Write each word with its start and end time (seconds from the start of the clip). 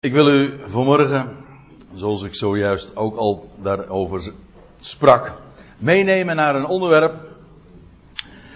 Ik 0.00 0.12
wil 0.12 0.28
u 0.28 0.58
vanmorgen, 0.66 1.36
zoals 1.94 2.22
ik 2.22 2.34
zojuist 2.34 2.96
ook 2.96 3.16
al 3.16 3.50
daarover 3.62 4.32
sprak, 4.80 5.32
meenemen 5.78 6.36
naar 6.36 6.54
een 6.54 6.66
onderwerp 6.66 7.14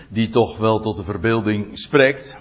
die 0.09 0.29
toch 0.29 0.59
wel 0.59 0.81
tot 0.81 0.97
de 0.97 1.03
verbeelding 1.05 1.79
spreekt. 1.79 2.39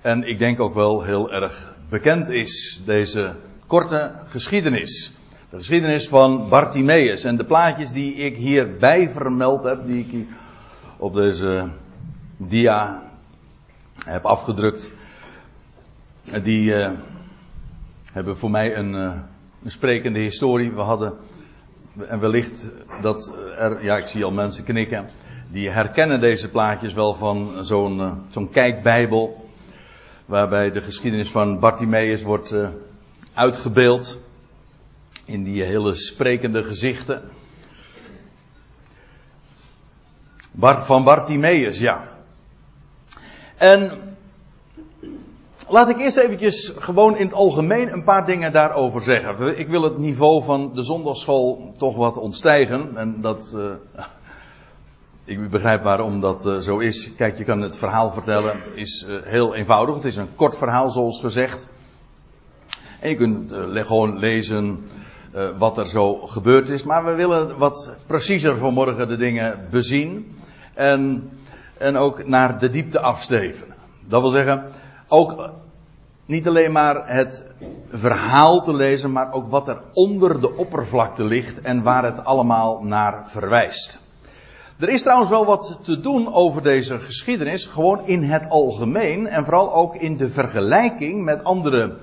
En 0.00 0.28
ik 0.28 0.38
denk 0.38 0.60
ook 0.60 0.74
wel 0.74 1.02
heel 1.02 1.32
erg 1.32 1.74
bekend 1.88 2.28
is, 2.28 2.82
deze 2.84 3.36
korte 3.66 4.12
geschiedenis. 4.26 5.12
De 5.50 5.56
geschiedenis 5.56 6.08
van 6.08 6.48
Bartimaeus 6.48 7.24
en 7.24 7.36
de 7.36 7.44
plaatjes 7.44 7.92
die 7.92 8.14
ik 8.14 8.36
hierbij 8.36 9.10
vermeld 9.10 9.64
heb, 9.64 9.86
die 9.86 9.98
ik 9.98 10.10
hier 10.10 10.26
op 10.98 11.14
deze 11.14 11.70
dia 12.36 13.02
heb 14.04 14.24
afgedrukt, 14.24 14.90
die 16.42 16.74
uh, 16.74 16.90
hebben 18.12 18.36
voor 18.36 18.50
mij 18.50 18.76
een, 18.76 18.94
uh, 18.94 19.12
een 19.64 19.70
sprekende 19.70 20.18
historie. 20.18 20.72
We 20.72 20.80
hadden, 20.80 21.14
en 22.08 22.20
wellicht 22.20 22.70
dat 23.02 23.32
er, 23.56 23.84
ja 23.84 23.96
ik 23.96 24.06
zie 24.06 24.24
al 24.24 24.30
mensen 24.30 24.64
knikken, 24.64 25.08
die 25.50 25.70
herkennen 25.70 26.20
deze 26.20 26.50
plaatjes 26.50 26.92
wel 26.92 27.14
van 27.14 27.64
zo'n 27.64 27.98
uh, 27.98 28.12
zo'n 28.30 28.50
kijkbijbel, 28.50 29.50
waarbij 30.26 30.70
de 30.70 30.80
geschiedenis 30.80 31.30
van 31.30 31.58
Bartimaeus 31.58 32.22
wordt 32.22 32.52
uh, 32.52 32.68
uitgebeeld 33.34 34.20
in 35.24 35.44
die 35.44 35.62
hele 35.62 35.94
sprekende 35.94 36.64
gezichten. 36.64 37.22
Bart 40.52 40.86
van 40.86 41.04
Bartimaeus, 41.04 41.78
ja. 41.78 42.08
En 43.56 44.11
Laat 45.72 45.88
ik 45.88 45.98
eerst 45.98 46.16
eventjes 46.16 46.72
gewoon 46.78 47.16
in 47.16 47.26
het 47.26 47.34
algemeen 47.34 47.92
een 47.92 48.04
paar 48.04 48.26
dingen 48.26 48.52
daarover 48.52 49.00
zeggen. 49.00 49.58
Ik 49.58 49.68
wil 49.68 49.82
het 49.82 49.98
niveau 49.98 50.42
van 50.44 50.70
de 50.74 50.82
zondagschool 50.82 51.72
toch 51.78 51.96
wat 51.96 52.16
ontstijgen. 52.16 52.96
En 52.96 53.20
dat. 53.20 53.54
Uh, 53.56 54.04
ik 55.34 55.50
begrijp 55.50 55.82
waarom 55.82 56.20
dat 56.20 56.46
uh, 56.46 56.58
zo 56.58 56.78
is. 56.78 57.14
Kijk, 57.14 57.38
je 57.38 57.44
kan 57.44 57.60
het 57.60 57.76
verhaal 57.76 58.10
vertellen. 58.10 58.56
is 58.74 59.06
uh, 59.08 59.16
heel 59.22 59.54
eenvoudig. 59.54 59.94
Het 59.94 60.04
is 60.04 60.16
een 60.16 60.34
kort 60.34 60.56
verhaal, 60.56 60.90
zoals 60.90 61.20
gezegd. 61.20 61.68
En 63.00 63.10
je 63.10 63.16
kunt 63.16 63.52
gewoon 63.86 64.18
lezen 64.18 64.84
wat 65.58 65.78
er 65.78 65.86
zo 65.86 66.14
gebeurd 66.14 66.68
is. 66.68 66.82
Maar 66.82 67.04
we 67.04 67.14
willen 67.14 67.58
wat 67.58 67.94
preciezer 68.06 68.56
vanmorgen 68.56 69.08
de 69.08 69.16
dingen 69.16 69.66
bezien. 69.70 70.36
En, 70.74 71.30
en 71.78 71.96
ook 71.96 72.26
naar 72.26 72.58
de 72.58 72.70
diepte 72.70 73.00
afsteven. 73.00 73.66
Dat 74.08 74.20
wil 74.20 74.30
zeggen 74.30 74.64
ook 75.08 75.52
niet 76.26 76.48
alleen 76.48 76.72
maar 76.72 77.08
het 77.08 77.44
verhaal 77.90 78.62
te 78.62 78.74
lezen, 78.74 79.12
maar 79.12 79.32
ook 79.32 79.50
wat 79.50 79.68
er 79.68 79.80
onder 79.92 80.40
de 80.40 80.56
oppervlakte 80.56 81.24
ligt 81.24 81.60
en 81.60 81.82
waar 81.82 82.04
het 82.04 82.24
allemaal 82.24 82.82
naar 82.82 83.28
verwijst. 83.28 84.02
Er 84.78 84.88
is 84.88 85.02
trouwens 85.02 85.30
wel 85.30 85.44
wat 85.44 85.78
te 85.82 86.00
doen 86.00 86.32
over 86.32 86.62
deze 86.62 86.98
geschiedenis, 86.98 87.66
gewoon 87.66 88.06
in 88.06 88.22
het 88.22 88.48
algemeen 88.48 89.26
en 89.26 89.44
vooral 89.44 89.74
ook 89.74 89.94
in 89.94 90.16
de 90.16 90.28
vergelijking 90.28 91.24
met 91.24 91.44
andere 91.44 91.96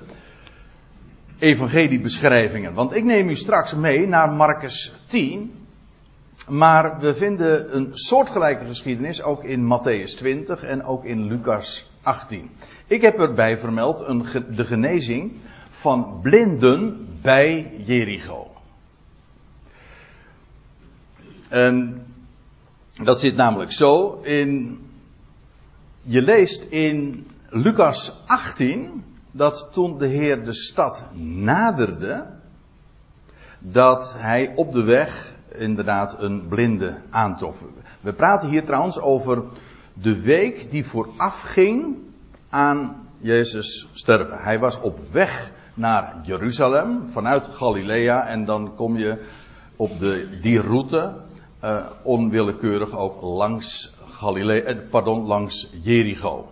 evangeliebeschrijvingen. 1.38 2.74
Want 2.74 2.94
ik 2.94 3.04
neem 3.04 3.28
u 3.28 3.34
straks 3.34 3.74
mee 3.74 4.06
naar 4.06 4.30
Marcus 4.32 4.92
10, 5.06 5.52
maar 6.50 6.98
we 6.98 7.14
vinden 7.14 7.76
een 7.76 7.88
soortgelijke 7.92 8.64
geschiedenis 8.64 9.22
ook 9.22 9.44
in 9.44 9.64
Matthäus 9.64 10.16
20 10.16 10.62
en 10.62 10.84
ook 10.84 11.04
in 11.04 11.26
Lucas 11.26 11.90
18. 12.02 12.50
Ik 12.86 13.02
heb 13.02 13.18
erbij 13.18 13.58
vermeld 13.58 14.00
een, 14.00 14.24
de 14.54 14.64
genezing 14.64 15.32
van 15.70 16.20
blinden 16.22 17.08
bij 17.22 17.72
Jericho. 17.84 18.50
En 21.48 22.06
dat 22.92 23.20
zit 23.20 23.36
namelijk 23.36 23.72
zo 23.72 24.20
in. 24.22 24.78
Je 26.02 26.22
leest 26.22 26.64
in 26.64 27.26
Lucas 27.48 28.12
18 28.26 29.04
dat 29.30 29.68
toen 29.72 29.98
de 29.98 30.06
Heer 30.06 30.44
de 30.44 30.54
stad 30.54 31.04
naderde, 31.22 32.26
dat 33.58 34.14
hij 34.18 34.52
op 34.54 34.72
de 34.72 34.82
weg 34.82 35.38
inderdaad 35.54 36.16
een 36.18 36.48
blinde 36.48 36.96
aantrof. 37.10 37.64
We 38.00 38.12
praten 38.12 38.48
hier 38.48 38.64
trouwens 38.64 39.00
over 39.00 39.42
de 39.92 40.20
week 40.22 40.70
die 40.70 40.86
voorafging 40.86 41.96
aan 42.48 43.08
Jezus 43.18 43.88
sterven. 43.92 44.38
Hij 44.38 44.58
was 44.58 44.80
op 44.80 44.98
weg 45.12 45.52
naar 45.74 46.20
Jeruzalem 46.22 47.08
vanuit 47.08 47.48
Galilea 47.48 48.26
en 48.26 48.44
dan 48.44 48.74
kom 48.74 48.96
je 48.96 49.18
op 49.76 49.98
de, 49.98 50.38
die 50.40 50.60
route 50.60 51.14
uh, 51.64 51.86
onwillekeurig 52.02 52.96
ook 52.96 53.22
langs 53.22 53.94
Galilea, 54.20 54.62
eh, 54.62 54.76
pardon, 54.90 55.26
langs 55.26 55.70
Jericho. 55.82 56.48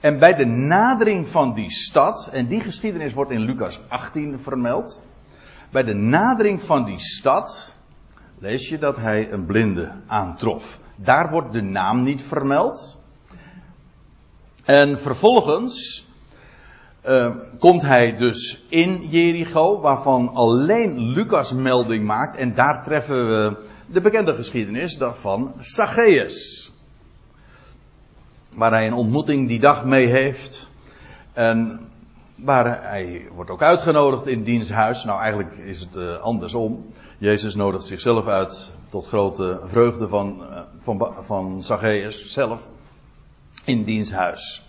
En 0.00 0.18
bij 0.18 0.34
de 0.34 0.44
nadering 0.44 1.28
van 1.28 1.54
die 1.54 1.70
stad, 1.70 2.30
en 2.32 2.46
die 2.46 2.60
geschiedenis 2.60 3.12
wordt 3.12 3.30
in 3.30 3.40
Lucas 3.40 3.80
18 3.88 4.40
vermeld, 4.40 5.02
bij 5.70 5.82
de 5.82 5.94
nadering 5.94 6.62
van 6.62 6.84
die 6.84 6.98
stad 6.98 7.78
lees 8.40 8.68
je 8.68 8.78
dat 8.78 8.96
hij 8.96 9.32
een 9.32 9.46
blinde 9.46 9.92
aantrof. 10.06 10.78
Daar 10.96 11.30
wordt 11.30 11.52
de 11.52 11.62
naam 11.62 12.02
niet 12.02 12.22
vermeld. 12.22 12.98
En 14.64 14.98
vervolgens 14.98 16.06
uh, 17.08 17.36
komt 17.58 17.82
hij 17.82 18.16
dus 18.16 18.64
in 18.68 19.08
Jericho, 19.08 19.80
waarvan 19.80 20.28
alleen 20.34 20.98
Lucas 20.98 21.52
melding 21.52 22.04
maakt. 22.04 22.36
En 22.36 22.54
daar 22.54 22.84
treffen 22.84 23.28
we 23.28 23.56
de 23.86 24.00
bekende 24.00 24.34
geschiedenis 24.34 24.98
van 25.00 25.52
Zacchaeus. 25.58 26.72
Waar 28.54 28.70
hij 28.70 28.86
een 28.86 28.94
ontmoeting 28.94 29.48
die 29.48 29.60
dag 29.60 29.84
mee 29.84 30.06
heeft. 30.06 30.70
En 31.32 31.80
waar 32.34 32.82
hij 32.82 33.28
wordt 33.34 33.50
ook 33.50 33.62
uitgenodigd 33.62 34.26
in 34.26 34.42
diens 34.42 34.70
huis. 34.70 35.04
Nou, 35.04 35.20
eigenlijk 35.20 35.56
is 35.56 35.80
het 35.80 35.96
uh, 35.96 36.20
andersom. 36.20 36.92
Jezus 37.20 37.54
nodigt 37.54 37.84
zichzelf 37.84 38.26
uit 38.26 38.72
tot 38.88 39.06
grote 39.06 39.60
vreugde 39.64 40.08
van, 40.08 40.42
uh, 40.50 40.60
van, 40.80 41.14
van 41.20 41.62
Zacchaeus 41.62 42.32
zelf 42.32 42.68
in 43.64 43.84
diens 43.84 44.12
huis. 44.12 44.64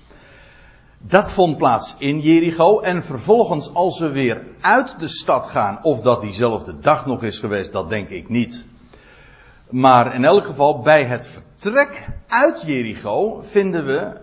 Dat 0.98 1.32
vond 1.32 1.58
plaats 1.58 1.96
in 1.98 2.20
Jericho 2.20 2.80
en 2.80 3.04
vervolgens 3.04 3.74
als 3.74 4.00
we 4.00 4.10
weer 4.10 4.44
uit 4.62 5.00
de 5.00 5.08
stad 5.08 5.46
gaan, 5.46 5.80
of 5.84 6.02
dat 6.02 6.22
diezelfde 6.22 6.80
dag 6.80 7.06
nog 7.06 7.24
is 7.24 7.40
geweest, 7.40 7.72
dat 7.72 7.90
denk 7.90 8.10
ik 8.10 8.30
niet. 8.30 8.66
Maar 9.70 10.16
in 10.16 10.26
elk 10.26 10.44
geval 10.44 10.80
bij 10.80 11.04
het 11.04 11.28
vertrek 11.28 12.08
uit 12.28 12.62
Jericho 12.66 13.42
vinden 13.42 13.86
we 13.86 14.18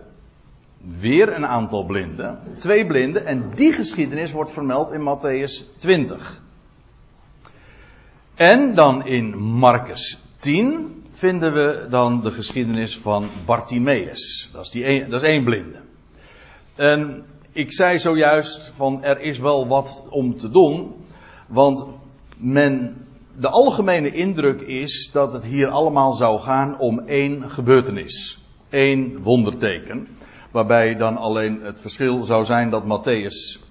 weer 0.99 1.33
een 1.33 1.45
aantal 1.45 1.85
blinden, 1.85 2.39
twee 2.57 2.87
blinden, 2.87 3.25
en 3.25 3.49
die 3.53 3.73
geschiedenis 3.73 4.31
wordt 4.31 4.51
vermeld 4.51 4.91
in 4.91 5.01
Matthäus 5.01 5.77
20. 5.77 6.41
En 8.39 8.75
dan 8.75 9.05
in 9.05 9.37
Marcus 9.37 10.19
10 10.35 11.03
vinden 11.11 11.53
we 11.53 11.87
dan 11.89 12.21
de 12.21 12.31
geschiedenis 12.31 12.97
van 12.97 13.29
Bartimaeus. 13.45 14.49
Dat 14.53 14.63
is, 14.63 14.69
die 14.69 15.07
dat 15.07 15.21
is 15.21 15.27
één 15.27 15.43
blinde. 15.43 15.79
En 16.75 17.25
ik 17.51 17.73
zei 17.73 17.99
zojuist 17.99 18.71
van 18.75 19.03
er 19.03 19.19
is 19.19 19.39
wel 19.39 19.67
wat 19.67 20.03
om 20.09 20.37
te 20.37 20.49
doen. 20.49 20.93
Want 21.47 21.85
men, 22.37 23.05
de 23.37 23.49
algemene 23.49 24.11
indruk 24.11 24.61
is 24.61 25.09
dat 25.11 25.33
het 25.33 25.43
hier 25.43 25.67
allemaal 25.67 26.13
zou 26.13 26.39
gaan 26.39 26.79
om 26.79 26.99
één 26.99 27.49
gebeurtenis. 27.49 28.43
één 28.69 29.21
wonderteken. 29.21 30.07
Waarbij 30.51 30.95
dan 30.95 31.17
alleen 31.17 31.61
het 31.61 31.81
verschil 31.81 32.21
zou 32.21 32.45
zijn 32.45 32.69
dat 32.69 32.83
Matthäus 32.83 33.68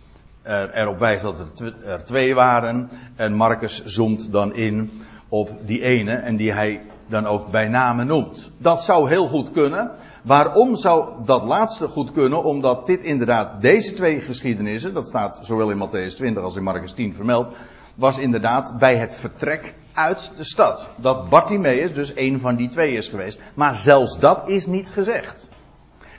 er, 0.49 0.75
erop 0.75 0.99
wijst 0.99 1.23
dat 1.23 1.63
er, 1.85 2.05
twee 2.05 2.35
waren. 2.35 2.91
En 3.17 3.33
Marcus 3.33 3.85
zoomt 3.85 4.33
dan 4.33 4.55
in 4.55 4.91
op 5.29 5.51
die 5.65 5.83
ene 5.83 6.13
en 6.13 6.37
die 6.37 6.53
hij 6.53 6.81
dan 7.07 7.27
ook 7.27 7.51
bij 7.51 7.69
name 7.69 8.05
noemt. 8.05 8.51
Dat 8.59 8.83
zou 8.83 9.09
heel 9.09 9.27
goed 9.27 9.51
kunnen. 9.51 9.91
Waarom 10.23 10.77
zou 10.77 11.25
dat 11.25 11.43
laatste 11.43 11.89
goed 11.89 12.13
kunnen? 12.13 12.45
Omdat 12.45 12.87
dit 12.87 13.03
inderdaad, 13.03 13.61
deze 13.61 13.93
twee 13.93 14.21
geschiedenissen, 14.21 14.95
dat 14.95 15.07
staat 15.07 15.41
zowel 15.43 15.71
in 15.71 15.89
Matthäus 15.89 16.15
20 16.15 16.43
als 16.43 16.57
in 16.57 16.63
Marcus 16.63 16.93
10 16.93 17.15
vermeld, 17.15 17.57
was 17.95 18.19
inderdaad 18.19 18.75
bij 18.79 18.97
het 18.97 19.15
vertrek 19.15 19.75
uit 19.93 20.33
de 20.37 20.45
stad. 20.45 20.89
Dat 20.97 21.29
Bartimaeus 21.29 21.95
dus 21.95 22.13
een 22.17 22.41
van 22.41 22.57
die 22.57 22.69
twee 22.69 22.93
is 22.93 23.09
geweest. 23.09 23.41
Maar 23.55 23.75
zelfs 23.75 24.19
dat 24.19 24.49
is 24.49 24.67
niet 24.67 24.89
gezegd. 24.89 25.49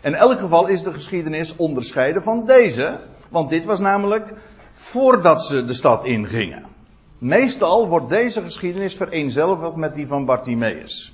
In 0.02 0.16
elk 0.16 0.40
geval 0.40 0.68
is 0.68 0.84
de 0.84 0.94
geschiedenis 0.94 1.56
onderscheiden 1.56 2.24
van 2.24 2.46
deze, 2.46 3.00
want 3.30 3.50
dit 3.50 3.66
was 3.66 3.80
namelijk 3.80 4.34
voordat 4.74 5.44
ze 5.44 5.66
de 5.66 5.74
stad 5.74 6.06
ingingen. 6.06 6.66
Meestal 7.18 7.88
wordt 7.88 8.10
deze 8.10 8.42
geschiedenis 8.42 8.96
vereenzelvigd 8.96 9.76
met 9.76 9.96
die 9.96 10.08
van 10.08 10.26
Bartimaeus. 10.26 11.14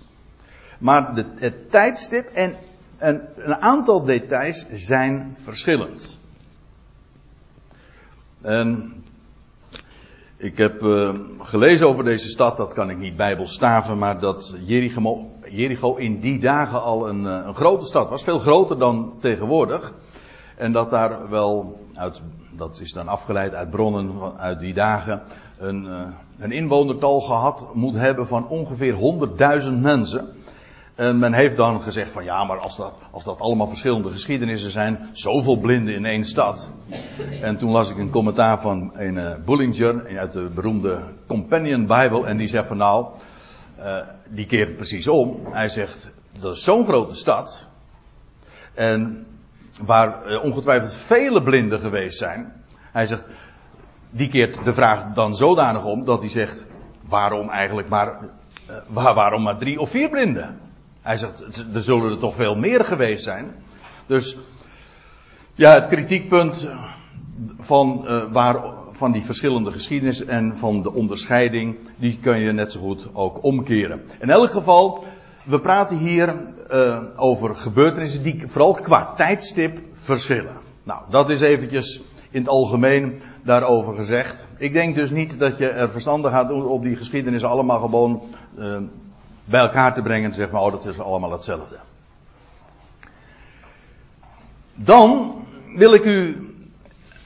Maar 0.79 1.11
het 1.15 1.71
tijdstip 1.71 2.27
en 2.27 2.55
een, 2.97 3.21
aantal 3.55 4.03
details 4.03 4.65
zijn 4.73 5.35
verschillend. 5.39 6.19
En 8.41 8.95
Ik 10.37 10.57
heb 10.57 10.81
uh, 10.81 11.09
gelezen 11.39 11.87
over 11.87 12.03
deze 12.03 12.29
stad, 12.29 12.57
dat 12.57 12.73
kan 12.73 12.89
ik 12.89 12.97
niet 12.97 13.15
bijbelstaven, 13.15 13.97
maar 13.97 14.19
dat 14.19 14.55
Jericho, 15.49 15.95
in 15.95 16.19
die 16.19 16.39
dagen 16.39 16.81
al 16.81 17.09
een, 17.09 17.23
een, 17.23 17.55
grote 17.55 17.85
stad 17.85 18.09
was, 18.09 18.23
veel 18.23 18.39
groter 18.39 18.77
dan 18.77 19.13
tegenwoordig. 19.19 19.93
En 20.55 20.71
dat 20.71 20.89
daar 20.89 21.29
wel, 21.29 21.79
uit, 21.95 22.21
dat 22.51 22.79
is 22.79 22.93
dan 22.93 23.07
afgeleid 23.07 23.53
uit 23.53 23.69
bronnen 23.69 24.37
uit 24.37 24.59
die 24.59 24.73
dagen, 24.73 25.21
een, 25.59 25.83
uh, 25.83 26.01
een 26.39 26.51
inwonertal 26.51 27.21
gehad 27.21 27.65
moet 27.73 27.95
hebben 27.95 28.27
van 28.27 28.47
ongeveer 28.47 28.95
100.000 29.63 29.71
mensen. 29.79 30.27
En 30.95 31.19
men 31.19 31.33
heeft 31.33 31.57
dan 31.57 31.81
gezegd 31.81 32.11
van 32.11 32.23
ja, 32.23 32.43
maar 32.43 32.59
als 32.59 32.75
dat, 32.75 32.93
als 33.11 33.23
dat 33.23 33.39
allemaal 33.39 33.67
verschillende 33.67 34.11
geschiedenissen 34.11 34.71
zijn, 34.71 35.09
zoveel 35.11 35.57
blinden 35.57 35.95
in 35.95 36.05
één 36.05 36.25
stad. 36.25 36.71
En 37.41 37.57
toen 37.57 37.71
las 37.71 37.89
ik 37.89 37.97
een 37.97 38.09
commentaar 38.09 38.61
van 38.61 38.91
een 38.93 39.15
uh, 39.15 39.31
Bullinger 39.45 40.17
uit 40.17 40.31
de 40.31 40.49
beroemde 40.55 40.99
Companion 41.27 41.85
Bible 41.85 42.25
en 42.25 42.37
die 42.37 42.47
zegt 42.47 42.67
van 42.67 42.77
nou, 42.77 43.05
uh, 43.79 43.97
die 44.29 44.45
keert 44.45 44.75
precies 44.75 45.07
om. 45.07 45.39
Hij 45.51 45.69
zegt, 45.69 46.11
dat 46.39 46.55
is 46.55 46.63
zo'n 46.63 46.85
grote 46.85 47.15
stad. 47.15 47.65
En 48.73 49.25
waar 49.83 50.31
uh, 50.31 50.43
ongetwijfeld 50.43 50.93
vele 50.93 51.43
blinden 51.43 51.79
geweest 51.79 52.17
zijn. 52.17 52.53
Hij 52.91 53.05
zegt, 53.05 53.23
die 54.09 54.29
keert 54.29 54.63
de 54.63 54.73
vraag 54.73 55.13
dan 55.13 55.35
zodanig 55.35 55.85
om 55.85 56.05
dat 56.05 56.19
hij 56.19 56.29
zegt, 56.29 56.65
waarom 57.07 57.49
eigenlijk 57.49 57.89
maar, 57.89 58.19
waar, 58.87 59.13
waarom 59.13 59.43
maar 59.43 59.57
drie 59.57 59.79
of 59.79 59.89
vier 59.89 60.09
blinden? 60.09 60.59
Hij 61.01 61.17
zegt, 61.17 61.65
er 61.73 61.81
zullen 61.81 62.11
er 62.11 62.17
toch 62.17 62.35
veel 62.35 62.55
meer 62.55 62.85
geweest 62.85 63.23
zijn. 63.23 63.55
Dus 64.05 64.37
ja, 65.53 65.73
het 65.73 65.87
kritiekpunt 65.87 66.69
van, 67.59 68.05
uh, 68.07 68.23
waar, 68.31 68.63
van 68.91 69.11
die 69.11 69.23
verschillende 69.23 69.71
geschiedenis 69.71 70.25
en 70.25 70.57
van 70.57 70.81
de 70.81 70.93
onderscheiding, 70.93 71.77
die 71.97 72.19
kun 72.21 72.39
je 72.39 72.51
net 72.51 72.71
zo 72.71 72.79
goed 72.79 73.09
ook 73.13 73.43
omkeren. 73.43 74.01
In 74.19 74.29
elk 74.29 74.49
geval, 74.49 75.03
we 75.45 75.59
praten 75.59 75.97
hier 75.97 76.35
uh, 76.71 77.03
over 77.15 77.55
gebeurtenissen 77.55 78.23
die 78.23 78.43
vooral 78.47 78.73
qua 78.73 79.13
tijdstip 79.15 79.79
verschillen. 79.93 80.57
Nou, 80.83 81.03
dat 81.09 81.29
is 81.29 81.41
eventjes 81.41 82.01
in 82.29 82.41
het 82.41 82.49
algemeen 82.49 83.21
daarover 83.43 83.95
gezegd. 83.95 84.47
Ik 84.57 84.73
denk 84.73 84.95
dus 84.95 85.09
niet 85.09 85.39
dat 85.39 85.57
je 85.57 85.69
er 85.69 85.91
verstandig 85.91 86.31
gaat 86.31 86.47
doen 86.47 86.65
op 86.65 86.83
die 86.83 86.95
geschiedenis 86.95 87.43
allemaal 87.43 87.79
gewoon 87.79 88.23
uh, 88.57 88.77
bij 89.45 89.59
elkaar 89.59 89.93
te 89.93 90.01
brengen 90.01 90.23
en 90.23 90.29
te 90.29 90.35
zeggen 90.35 90.57
van, 90.57 90.65
oh, 90.65 90.71
dat 90.71 90.85
is 90.85 90.99
allemaal 90.99 91.31
hetzelfde. 91.31 91.79
Dan 94.75 95.35
wil 95.75 95.93
ik 95.93 96.05
u 96.05 96.49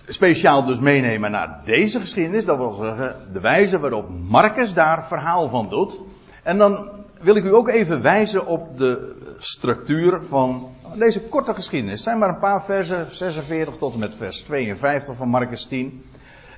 speciaal 0.08 0.66
dus 0.66 0.80
meenemen 0.80 1.32
naar 1.32 1.62
deze 1.66 2.00
geschiedenis, 2.00 2.46
dat 2.46 2.58
wil 2.58 2.72
zeggen 2.72 3.16
de 3.34 3.40
wijze 3.40 3.80
waarop 3.80 4.10
Marcus 4.28 4.74
daar 4.74 5.08
verhaal 5.08 5.50
van 5.50 5.70
doet. 5.70 6.02
En 6.44 6.58
dan 6.58 6.90
wil 7.20 7.36
ik 7.36 7.44
u 7.44 7.54
ook 7.54 7.68
even 7.68 8.02
wijzen 8.02 8.46
op 8.46 8.78
de 8.78 9.16
structuur 9.38 10.24
van 10.24 10.70
deze 10.98 11.22
korte 11.22 11.54
geschiedenis. 11.54 11.96
Het 11.96 12.04
zijn 12.04 12.18
maar 12.18 12.30
een 12.30 12.40
paar 12.40 12.64
versen, 12.64 13.16
46 13.16 13.76
tot 13.78 13.94
en 13.94 14.00
met 14.00 14.16
vers 14.16 14.42
52 14.42 15.16
van 15.16 15.30
Marcus 15.30 15.66
10. 15.66 16.04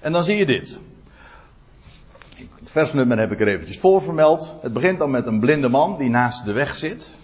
En 0.01 0.11
dan 0.11 0.23
zie 0.23 0.37
je 0.37 0.45
dit. 0.45 0.79
Het 2.59 2.71
versnummer 2.71 3.19
heb 3.19 3.31
ik 3.31 3.39
er 3.39 3.47
eventjes 3.47 3.79
voor 3.79 4.01
vermeld. 4.01 4.55
Het 4.61 4.73
begint 4.73 4.99
dan 4.99 5.11
met 5.11 5.25
een 5.25 5.39
blinde 5.39 5.69
man 5.69 5.97
die 5.97 6.09
naast 6.09 6.45
de 6.45 6.51
weg 6.53 6.75
zit. 6.75 7.17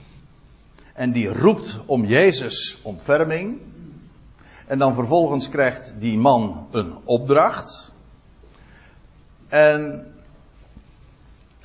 En 0.93 1.11
die 1.11 1.33
roept 1.33 1.79
om 1.85 2.05
Jezus 2.05 2.79
ontferming. 2.83 3.57
En 4.67 4.77
dan 4.77 4.93
vervolgens 4.93 5.49
krijgt 5.49 5.93
die 5.99 6.17
man 6.17 6.67
een 6.71 6.95
opdracht. 7.03 7.93
En 9.47 10.05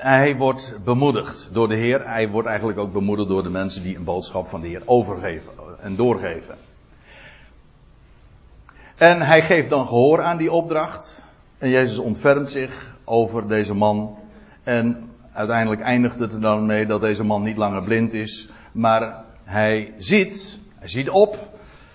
hij 0.02 0.36
wordt 0.36 0.76
bemoedigd 0.84 1.48
door 1.52 1.68
de 1.68 1.76
Heer. 1.76 2.08
Hij 2.08 2.28
wordt 2.28 2.48
eigenlijk 2.48 2.78
ook 2.78 2.92
bemoedigd 2.92 3.28
door 3.28 3.42
de 3.42 3.50
mensen 3.50 3.82
die 3.82 3.96
een 3.96 4.04
boodschap 4.04 4.46
van 4.46 4.60
de 4.60 4.68
Heer 4.68 4.82
overgeven 4.84 5.52
en 5.80 5.96
doorgeven. 5.96 6.56
En 8.96 9.22
hij 9.22 9.42
geeft 9.42 9.70
dan 9.70 9.86
gehoor 9.86 10.22
aan 10.22 10.36
die 10.36 10.52
opdracht. 10.52 11.24
En 11.58 11.68
Jezus 11.68 11.98
ontfermt 11.98 12.50
zich 12.50 12.94
over 13.04 13.48
deze 13.48 13.74
man. 13.74 14.18
En 14.62 15.10
uiteindelijk 15.32 15.80
eindigt 15.80 16.18
het 16.18 16.32
er 16.32 16.40
dan 16.40 16.66
mee 16.66 16.86
dat 16.86 17.00
deze 17.00 17.24
man 17.24 17.42
niet 17.42 17.56
langer 17.56 17.82
blind 17.82 18.12
is. 18.12 18.48
Maar 18.72 19.24
hij 19.44 19.94
ziet, 19.98 20.58
hij 20.78 20.88
ziet 20.88 21.10
op, 21.10 21.36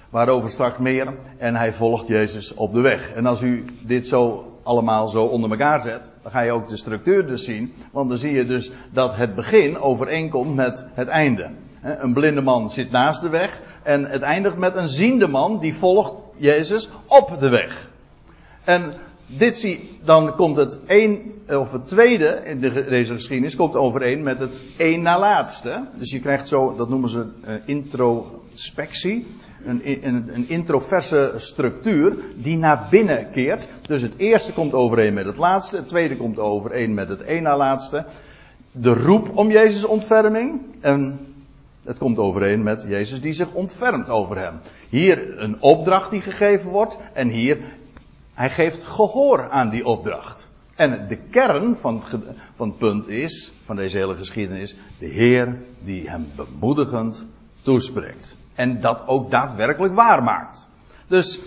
waarover 0.10 0.50
straks 0.50 0.78
meer. 0.78 1.14
En 1.38 1.56
hij 1.56 1.74
volgt 1.74 2.08
Jezus 2.08 2.54
op 2.54 2.74
de 2.74 2.82
weg. 2.82 3.14
En 3.14 3.26
als 3.26 3.42
u 3.42 3.66
dit 3.82 4.08
zo 4.08 4.52
allemaal 4.68 5.08
zo 5.08 5.24
onder 5.24 5.50
elkaar 5.50 5.80
zet, 5.80 6.12
dan 6.22 6.32
ga 6.32 6.42
je 6.42 6.52
ook 6.52 6.70
de 6.70 6.78
structuur 6.78 7.28
dus 7.28 7.44
zien. 7.44 7.74
Want 7.92 8.10
dan 8.10 8.18
zie 8.18 8.32
je 8.32 8.46
dus 8.46 8.72
dat 8.92 9.16
het 9.16 9.36
begin 9.36 9.80
overeenkomt 9.80 10.56
met 10.56 10.86
het 10.94 11.08
einde. 11.08 11.50
Een 11.82 12.14
blinde 12.14 12.42
man 12.42 12.70
zit 12.70 12.92
naast 12.92 13.22
de 13.22 13.30
weg. 13.30 13.62
En 13.84 14.06
het 14.06 14.22
eindigt 14.22 14.58
met 14.58 14.76
een 14.76 14.88
ziende 14.88 15.28
man 15.28 15.60
die 15.60 15.76
volgt 15.76 16.22
Jezus 16.38 16.90
op 17.08 17.40
de 17.40 17.50
weg. 17.50 17.90
En 18.64 18.94
dit 19.28 19.58
zie, 19.58 20.00
dan 20.04 20.36
komt 20.36 20.58
het 20.58 20.80
een, 20.88 21.34
of 21.48 21.72
het 21.72 21.88
tweede 21.88 22.42
in 22.46 22.60
de, 22.60 22.72
deze 22.72 23.14
geschiedenis, 23.14 23.56
komt 23.56 23.76
overeen 23.76 24.24
met 24.24 24.40
het 24.40 24.58
één 24.78 25.02
na 25.02 25.20
laatste. 25.20 25.88
Dus 25.98 26.12
je 26.12 26.20
krijgt 26.20 26.48
zo, 26.48 26.76
dat 26.76 26.90
noemen 26.90 27.10
ze 27.10 27.26
uh, 27.48 27.54
introspectie. 27.66 29.26
Een, 29.68 30.08
een, 30.08 30.30
een 30.34 30.50
introverse 30.50 31.34
structuur 31.36 32.18
die 32.36 32.58
naar 32.58 32.88
binnen 32.90 33.32
keert. 33.32 33.70
Dus 33.82 34.02
het 34.02 34.14
eerste 34.18 34.54
komt 34.54 34.74
overeen 34.74 35.14
met 35.14 35.26
het 35.26 35.38
laatste, 35.38 35.78
het 35.78 35.88
tweede 35.88 36.18
komt 36.18 36.40
overeen 36.40 36.94
met 36.94 37.10
het 37.10 37.22
één 37.22 37.44
na 37.44 37.58
laatste. 37.58 38.06
De 38.72 38.94
roep 38.94 39.38
om 39.38 39.52
Jezus 39.52 39.86
ontferming. 39.86 40.62
En 40.80 41.20
het 41.84 41.98
komt 41.98 42.18
overeen 42.18 42.64
met 42.64 42.86
Jezus 42.88 43.22
die 43.22 43.34
zich 43.34 43.52
ontfermt 43.54 44.10
over 44.10 44.38
hem. 44.38 44.60
Hier 44.90 45.42
een 45.42 45.62
opdracht 45.62 46.12
die 46.12 46.22
gegeven 46.22 46.70
wordt. 46.70 46.98
En 47.14 47.30
hier 47.30 47.58
hij 48.34 48.50
geeft 48.50 48.84
gehoor 48.84 49.50
aan 49.50 49.70
die 49.70 49.86
opdracht. 49.86 50.48
En 50.76 51.08
de 51.08 51.18
kern 51.30 51.78
van 51.78 52.04
van 52.56 52.68
het 52.68 52.78
punt 52.78 53.08
is, 53.08 53.54
van 53.64 53.76
deze 53.76 53.98
hele 53.98 54.16
geschiedenis, 54.16 54.76
de 55.00 55.06
Heer 55.06 55.58
die 55.84 56.10
hem 56.10 56.28
bemoedigend 56.36 57.28
toespreekt. 57.62 58.38
En 58.58 58.82
dat 58.82 59.04
ook 59.08 59.32
daadwerkelijk 59.32 59.94
waar 59.94 60.24
maakt. 60.24 60.68
Dus 61.08 61.42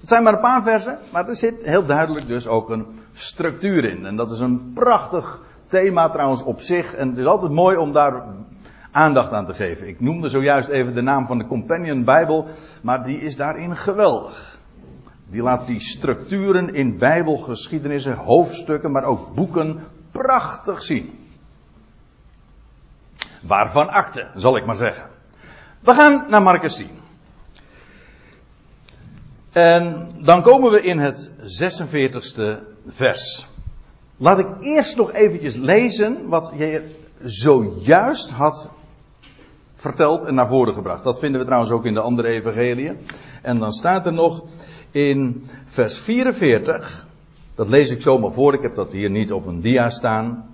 het 0.00 0.08
zijn 0.08 0.22
maar 0.22 0.32
een 0.32 0.40
paar 0.40 0.62
versen, 0.62 0.98
maar 1.12 1.28
er 1.28 1.36
zit 1.36 1.64
heel 1.64 1.86
duidelijk 1.86 2.26
dus 2.26 2.46
ook 2.46 2.70
een 2.70 2.86
structuur 3.12 3.84
in. 3.84 4.06
En 4.06 4.16
dat 4.16 4.30
is 4.30 4.40
een 4.40 4.72
prachtig 4.74 5.42
thema 5.66 6.10
trouwens 6.10 6.42
op 6.42 6.60
zich. 6.60 6.94
En 6.94 7.08
het 7.08 7.18
is 7.18 7.24
altijd 7.24 7.52
mooi 7.52 7.76
om 7.76 7.92
daar 7.92 8.22
aandacht 8.90 9.32
aan 9.32 9.46
te 9.46 9.54
geven. 9.54 9.88
Ik 9.88 10.00
noemde 10.00 10.28
zojuist 10.28 10.68
even 10.68 10.94
de 10.94 11.00
naam 11.00 11.26
van 11.26 11.38
de 11.38 11.46
Companion 11.46 12.04
Bijbel, 12.04 12.48
maar 12.80 13.04
die 13.04 13.20
is 13.20 13.36
daarin 13.36 13.76
geweldig. 13.76 14.58
Die 15.28 15.42
laat 15.42 15.66
die 15.66 15.80
structuren 15.80 16.74
in 16.74 16.98
bijbelgeschiedenissen, 16.98 18.14
hoofdstukken, 18.16 18.90
maar 18.90 19.04
ook 19.04 19.34
boeken 19.34 19.80
prachtig 20.10 20.82
zien. 20.82 21.18
Waarvan 23.42 23.88
akte, 23.88 24.26
zal 24.34 24.56
ik 24.56 24.66
maar 24.66 24.74
zeggen. 24.74 25.04
We 25.80 25.94
gaan 25.94 26.24
naar 26.28 26.42
Marcus 26.42 26.76
10. 26.76 26.88
En 29.52 30.10
dan 30.22 30.42
komen 30.42 30.70
we 30.70 30.82
in 30.82 30.98
het 30.98 31.30
46ste 31.30 32.42
vers. 32.86 33.46
Laat 34.16 34.38
ik 34.38 34.46
eerst 34.60 34.96
nog 34.96 35.12
eventjes 35.12 35.54
lezen 35.54 36.28
wat 36.28 36.52
je 36.56 36.90
zojuist 37.18 38.30
had 38.30 38.70
verteld 39.74 40.24
en 40.24 40.34
naar 40.34 40.48
voren 40.48 40.74
gebracht. 40.74 41.04
Dat 41.04 41.18
vinden 41.18 41.40
we 41.40 41.46
trouwens 41.46 41.72
ook 41.72 41.84
in 41.84 41.94
de 41.94 42.00
andere 42.00 42.28
evangeliën. 42.28 42.98
En 43.42 43.58
dan 43.58 43.72
staat 43.72 44.06
er 44.06 44.12
nog 44.12 44.44
in 44.90 45.48
vers 45.64 45.98
44, 45.98 47.06
dat 47.54 47.68
lees 47.68 47.90
ik 47.90 48.02
zomaar 48.02 48.32
voor, 48.32 48.54
ik 48.54 48.62
heb 48.62 48.74
dat 48.74 48.92
hier 48.92 49.10
niet 49.10 49.32
op 49.32 49.46
een 49.46 49.60
dia 49.60 49.90
staan. 49.90 50.48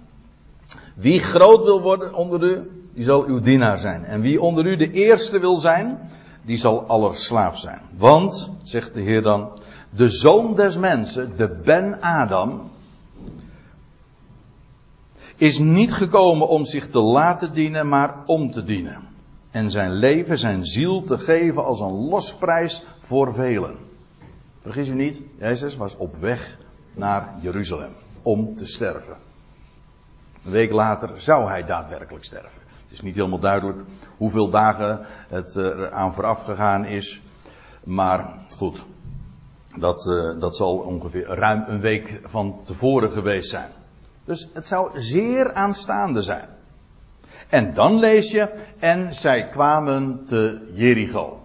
Wie 0.95 1.21
groot 1.21 1.64
wil 1.64 1.80
worden 1.80 2.14
onder 2.14 2.42
u, 2.42 2.85
die 2.97 3.05
zal 3.05 3.25
uw 3.25 3.41
dienaar 3.41 3.79
zijn. 3.79 4.05
En 4.05 4.21
wie 4.21 4.41
onder 4.41 4.67
u 4.67 4.76
de 4.76 4.91
eerste 4.91 5.38
wil 5.38 5.57
zijn, 5.57 5.99
die 6.43 6.57
zal 6.57 6.87
aller 6.87 7.15
slaaf 7.15 7.59
zijn. 7.59 7.81
Want, 7.97 8.53
zegt 8.62 8.95
de 8.95 9.00
Heer 9.00 9.23
dan, 9.23 9.59
de 9.91 10.11
zoon 10.11 10.55
des 10.55 10.76
mensen, 10.76 11.37
de 11.37 11.49
Ben 11.65 12.00
Adam, 12.00 12.71
is 15.37 15.59
niet 15.59 15.93
gekomen 15.93 16.49
om 16.49 16.65
zich 16.65 16.88
te 16.88 17.00
laten 17.00 17.53
dienen, 17.53 17.88
maar 17.88 18.15
om 18.26 18.50
te 18.50 18.65
dienen. 18.65 18.99
En 19.50 19.71
zijn 19.71 19.93
leven, 19.93 20.38
zijn 20.38 20.65
ziel 20.65 21.03
te 21.03 21.19
geven 21.19 21.65
als 21.65 21.81
een 21.81 22.09
losprijs 22.09 22.85
voor 22.99 23.35
velen. 23.35 23.76
Vergis 24.62 24.88
u 24.88 24.95
niet, 24.95 25.23
Jezus 25.38 25.76
was 25.76 25.97
op 25.97 26.17
weg 26.21 26.59
naar 26.95 27.35
Jeruzalem 27.41 27.93
om 28.23 28.57
te 28.57 28.67
sterven. 28.67 29.17
Een 30.45 30.50
week 30.50 30.71
later 30.71 31.21
zou 31.21 31.49
hij 31.49 31.65
daadwerkelijk 31.65 32.25
sterven. 32.25 32.65
Het 32.87 32.95
is 32.95 33.00
niet 33.00 33.14
helemaal 33.14 33.38
duidelijk 33.38 33.78
hoeveel 34.16 34.50
dagen 34.50 35.07
het 35.28 35.55
er 35.55 35.90
aan 35.90 36.14
vooraf 36.14 36.45
gegaan 36.45 36.85
is. 36.85 37.21
Maar 37.85 38.28
goed, 38.57 38.85
Dat, 39.78 40.07
uh, 40.07 40.40
dat 40.40 40.57
zal 40.57 40.76
ongeveer 40.76 41.26
ruim 41.26 41.64
een 41.66 41.81
week 41.81 42.21
van 42.25 42.61
tevoren 42.64 43.11
geweest 43.11 43.50
zijn. 43.50 43.71
Dus 44.25 44.49
het 44.52 44.66
zou 44.66 45.00
zeer 45.00 45.52
aanstaande 45.52 46.23
zijn. 46.23 46.49
En 47.49 47.75
dan 47.75 47.99
lees 47.99 48.31
je, 48.31 48.50
en 48.78 49.14
zij 49.14 49.49
kwamen 49.49 50.25
te 50.25 50.71
Jericho. 50.73 51.40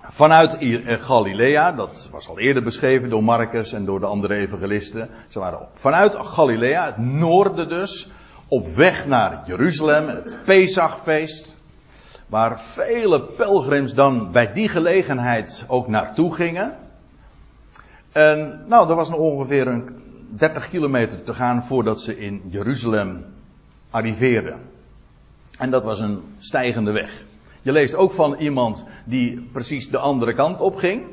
Vanuit 0.00 0.56
eh, 0.58 1.00
Galilea, 1.00 1.72
dat 1.72 2.08
was 2.10 2.28
al 2.28 2.38
eerder 2.38 2.62
beschreven 2.62 3.08
door 3.08 3.24
Marcus 3.24 3.72
en 3.72 3.84
door 3.84 4.00
de 4.00 4.06
andere 4.06 4.34
evangelisten. 4.34 5.08
Ze 5.28 5.38
waren 5.38 5.68
vanuit 5.74 6.14
Galilea, 6.16 6.84
het 6.84 6.96
noorden 6.96 7.68
dus, 7.68 8.10
op 8.52 8.68
weg 8.68 9.06
naar 9.06 9.42
Jeruzalem, 9.46 10.08
het 10.08 10.38
Pesachfeest. 10.44 11.56
Waar 12.26 12.60
vele 12.60 13.22
pelgrims 13.22 13.94
dan 13.94 14.32
bij 14.32 14.52
die 14.52 14.68
gelegenheid 14.68 15.64
ook 15.68 15.88
naartoe 15.88 16.34
gingen. 16.34 16.76
En 18.12 18.64
nou, 18.66 18.88
er 18.88 18.94
was 18.94 19.10
nog 19.10 19.18
ongeveer 19.18 19.66
een 19.66 19.88
30 20.28 20.68
kilometer 20.68 21.22
te 21.22 21.34
gaan 21.34 21.64
voordat 21.64 22.00
ze 22.00 22.18
in 22.18 22.42
Jeruzalem 22.48 23.24
arriveerden. 23.90 24.60
En 25.58 25.70
dat 25.70 25.84
was 25.84 26.00
een 26.00 26.22
stijgende 26.38 26.92
weg. 26.92 27.24
Je 27.62 27.72
leest 27.72 27.94
ook 27.94 28.12
van 28.12 28.34
iemand 28.34 28.84
die 29.04 29.48
precies 29.52 29.90
de 29.90 29.98
andere 29.98 30.34
kant 30.34 30.60
op 30.60 30.76
ging. 30.76 31.04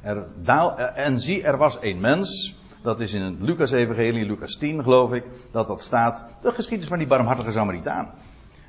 Er 0.00 0.26
daal, 0.42 0.78
en 0.78 1.20
zie, 1.20 1.42
er 1.42 1.56
was 1.56 1.78
een 1.80 2.00
mens. 2.00 2.58
Dat 2.82 3.00
is 3.00 3.12
in 3.12 3.22
het 3.22 3.40
Lucas-evangelie, 3.40 4.26
Lucas 4.26 4.56
10 4.56 4.82
geloof 4.82 5.12
ik, 5.12 5.24
dat 5.50 5.66
dat 5.66 5.82
staat. 5.82 6.24
De 6.40 6.52
geschiedenis 6.52 6.88
van 6.88 6.98
die 6.98 7.06
barmhartige 7.06 7.50
Samaritaan. 7.50 8.10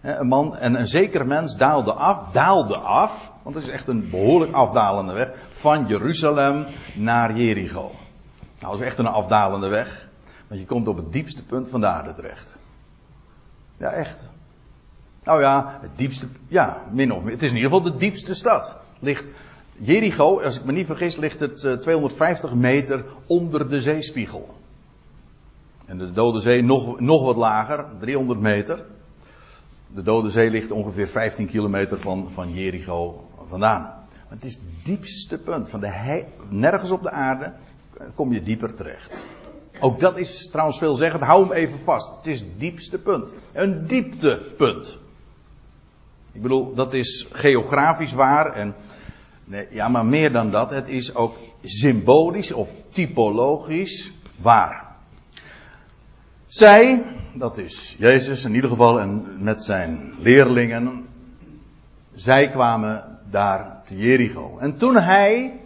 Een 0.01 0.27
man 0.27 0.57
en 0.57 0.75
een 0.75 0.87
zeker 0.87 1.27
mens 1.27 1.55
daalde 1.55 1.93
af, 1.93 2.31
daalde 2.31 2.77
af, 2.77 3.33
want 3.43 3.55
het 3.55 3.63
is 3.63 3.69
echt 3.69 3.87
een 3.87 4.09
behoorlijk 4.09 4.51
afdalende 4.51 5.13
weg, 5.13 5.31
van 5.49 5.85
Jeruzalem 5.87 6.65
naar 6.95 7.37
Jericho. 7.37 7.91
Nou, 8.59 8.71
dat 8.71 8.79
is 8.81 8.85
echt 8.85 8.97
een 8.97 9.07
afdalende 9.07 9.67
weg, 9.67 10.09
want 10.47 10.61
je 10.61 10.67
komt 10.67 10.87
op 10.87 10.97
het 10.97 11.11
diepste 11.11 11.43
punt 11.43 11.69
van 11.69 11.79
de 11.79 11.87
aarde 11.87 12.13
terecht. 12.13 12.57
Ja, 13.77 13.91
echt. 13.91 14.29
Nou 15.23 15.41
ja, 15.41 15.77
het 15.81 15.97
diepste, 15.97 16.27
ja, 16.47 16.77
min 16.91 17.11
of 17.11 17.23
meer. 17.23 17.33
Het 17.33 17.43
is 17.43 17.49
in 17.49 17.55
ieder 17.55 17.71
geval 17.71 17.91
de 17.91 17.97
diepste 17.97 18.33
stad. 18.33 18.77
Ligt, 18.99 19.31
Jericho, 19.83 20.41
als 20.41 20.57
ik 20.57 20.65
me 20.65 20.71
niet 20.71 20.85
vergis, 20.85 21.17
ligt 21.17 21.39
het 21.39 21.57
250 21.57 22.50
eh, 22.50 22.55
meter 22.55 23.05
onder 23.25 23.69
de 23.69 23.81
zeespiegel. 23.81 24.55
En 25.85 25.97
de 25.97 26.11
Dode 26.11 26.39
Zee 26.39 26.63
nog, 26.63 27.00
nog 27.00 27.23
wat 27.23 27.35
lager, 27.35 27.85
300 28.00 28.39
meter. 28.39 28.85
De 29.88 30.01
Dode 30.01 30.29
Zee 30.29 30.50
ligt 30.50 30.71
ongeveer 30.71 31.07
15 31.07 31.47
kilometer 31.47 32.00
van, 32.00 32.31
van 32.31 32.53
Jericho 32.53 33.27
vandaan. 33.47 33.93
Het 34.27 34.43
is 34.43 34.53
het 34.53 34.85
diepste 34.85 35.38
punt. 35.38 35.69
Van 35.69 35.79
de 35.79 36.25
nergens 36.50 36.91
op 36.91 37.03
de 37.03 37.11
aarde 37.11 37.53
kom 38.15 38.33
je 38.33 38.41
dieper 38.41 38.73
terecht. 38.73 39.23
Ook 39.79 40.00
dat 40.00 40.17
is 40.17 40.50
trouwens 40.50 40.77
veelzeggend. 40.77 41.23
Hou 41.23 41.43
hem 41.43 41.51
even 41.51 41.79
vast. 41.79 42.15
Het 42.15 42.27
is 42.27 42.39
het 42.39 42.59
diepste 42.59 43.00
punt. 43.00 43.33
Een 43.53 43.88
dieptepunt. 43.88 44.97
Ik 46.31 46.41
bedoel, 46.41 46.73
dat 46.73 46.93
is 46.93 47.27
geografisch 47.31 48.13
waar. 48.13 48.53
En, 48.53 48.75
nee, 49.45 49.67
ja, 49.71 49.88
maar 49.88 50.05
meer 50.05 50.31
dan 50.31 50.51
dat. 50.51 50.69
Het 50.69 50.89
is 50.89 51.15
ook 51.15 51.36
symbolisch 51.63 52.51
of 52.51 52.74
typologisch 52.89 54.12
waar. 54.41 54.95
Zij, 56.45 57.03
dat 57.33 57.57
is 57.57 57.95
Jezus 58.00 58.45
in 58.45 58.55
ieder 58.55 58.69
geval 58.69 59.00
en 59.00 59.38
met 59.43 59.63
zijn 59.63 60.13
leerlingen. 60.19 61.05
Zij 62.13 62.50
kwamen 62.50 63.19
daar 63.29 63.81
te 63.86 63.98
Jericho. 63.98 64.57
En 64.57 64.77
toen 64.77 64.95
hij 64.95 65.60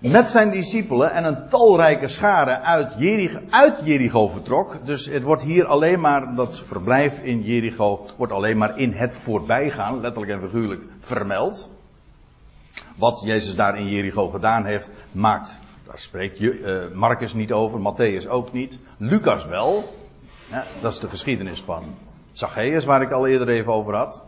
met 0.00 0.30
zijn 0.30 0.50
discipelen 0.50 1.12
en 1.12 1.24
een 1.24 1.48
talrijke 1.48 2.08
schare 2.08 2.60
uit 2.60 2.94
Jericho, 2.98 3.40
uit 3.50 3.80
Jericho 3.84 4.28
vertrok. 4.28 4.86
Dus 4.86 5.06
het 5.06 5.22
wordt 5.22 5.42
hier 5.42 5.66
alleen 5.66 6.00
maar, 6.00 6.34
dat 6.34 6.60
verblijf 6.60 7.22
in 7.22 7.42
Jericho, 7.42 8.06
wordt 8.16 8.32
alleen 8.32 8.58
maar 8.58 8.78
in 8.78 8.92
het 8.92 9.16
voorbijgaan, 9.16 10.00
letterlijk 10.00 10.32
en 10.32 10.48
figuurlijk, 10.48 10.82
vermeld. 10.98 11.70
Wat 12.96 13.22
Jezus 13.24 13.54
daar 13.54 13.78
in 13.78 13.88
Jericho 13.88 14.28
gedaan 14.28 14.64
heeft, 14.64 14.90
maakt, 15.12 15.60
daar 15.86 15.98
spreekt 15.98 16.40
uh, 16.40 16.92
Marcus 16.92 17.34
niet 17.34 17.52
over, 17.52 17.80
Matthäus 17.80 18.28
ook 18.28 18.52
niet, 18.52 18.78
Lucas 18.96 19.46
wel. 19.46 19.94
Ja, 20.50 20.64
dat 20.80 20.92
is 20.92 21.00
de 21.00 21.08
geschiedenis 21.08 21.60
van 21.60 21.84
Zacchaeus, 22.32 22.84
waar 22.84 23.02
ik 23.02 23.10
al 23.10 23.26
eerder 23.26 23.48
even 23.48 23.72
over 23.72 23.94
had. 23.94 24.22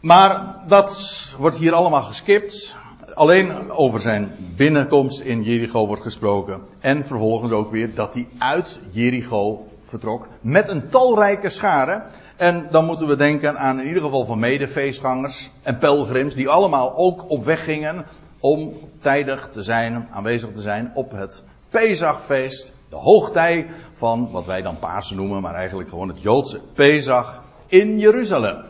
Maar 0.00 0.56
dat 0.66 1.34
wordt 1.38 1.56
hier 1.56 1.72
allemaal 1.72 2.02
geskipt 2.02 2.74
alleen 3.14 3.70
over 3.70 4.00
zijn 4.00 4.34
binnenkomst 4.56 5.20
in 5.20 5.42
Jericho 5.42 5.86
wordt 5.86 6.02
gesproken. 6.02 6.60
En 6.80 7.06
vervolgens 7.06 7.52
ook 7.52 7.70
weer 7.70 7.94
dat 7.94 8.14
hij 8.14 8.28
uit 8.38 8.80
Jericho 8.90 9.68
vertrok. 9.82 10.26
Met 10.40 10.68
een 10.68 10.88
talrijke 10.88 11.48
schare. 11.48 12.02
En 12.40 12.68
dan 12.70 12.84
moeten 12.84 13.06
we 13.06 13.16
denken 13.16 13.58
aan 13.58 13.80
in 13.80 13.86
ieder 13.86 14.02
geval 14.02 14.24
van 14.24 14.38
medefeestgangers 14.38 15.50
en 15.62 15.78
pelgrims. 15.78 16.34
Die 16.34 16.48
allemaal 16.48 16.96
ook 16.96 17.30
op 17.30 17.44
weg 17.44 17.64
gingen 17.64 18.06
om 18.38 18.74
tijdig 19.00 19.48
te 19.50 19.62
zijn, 19.62 20.08
aanwezig 20.10 20.52
te 20.52 20.60
zijn 20.60 20.90
op 20.94 21.10
het 21.10 21.44
Pesachfeest. 21.68 22.74
De 22.88 22.96
hoogtij 22.96 23.70
van 23.92 24.30
wat 24.30 24.46
wij 24.46 24.62
dan 24.62 24.78
Pasen 24.78 25.16
noemen, 25.16 25.42
maar 25.42 25.54
eigenlijk 25.54 25.88
gewoon 25.88 26.08
het 26.08 26.22
Joodse 26.22 26.60
Pesach 26.74 27.42
in 27.66 27.98
Jeruzalem. 27.98 28.64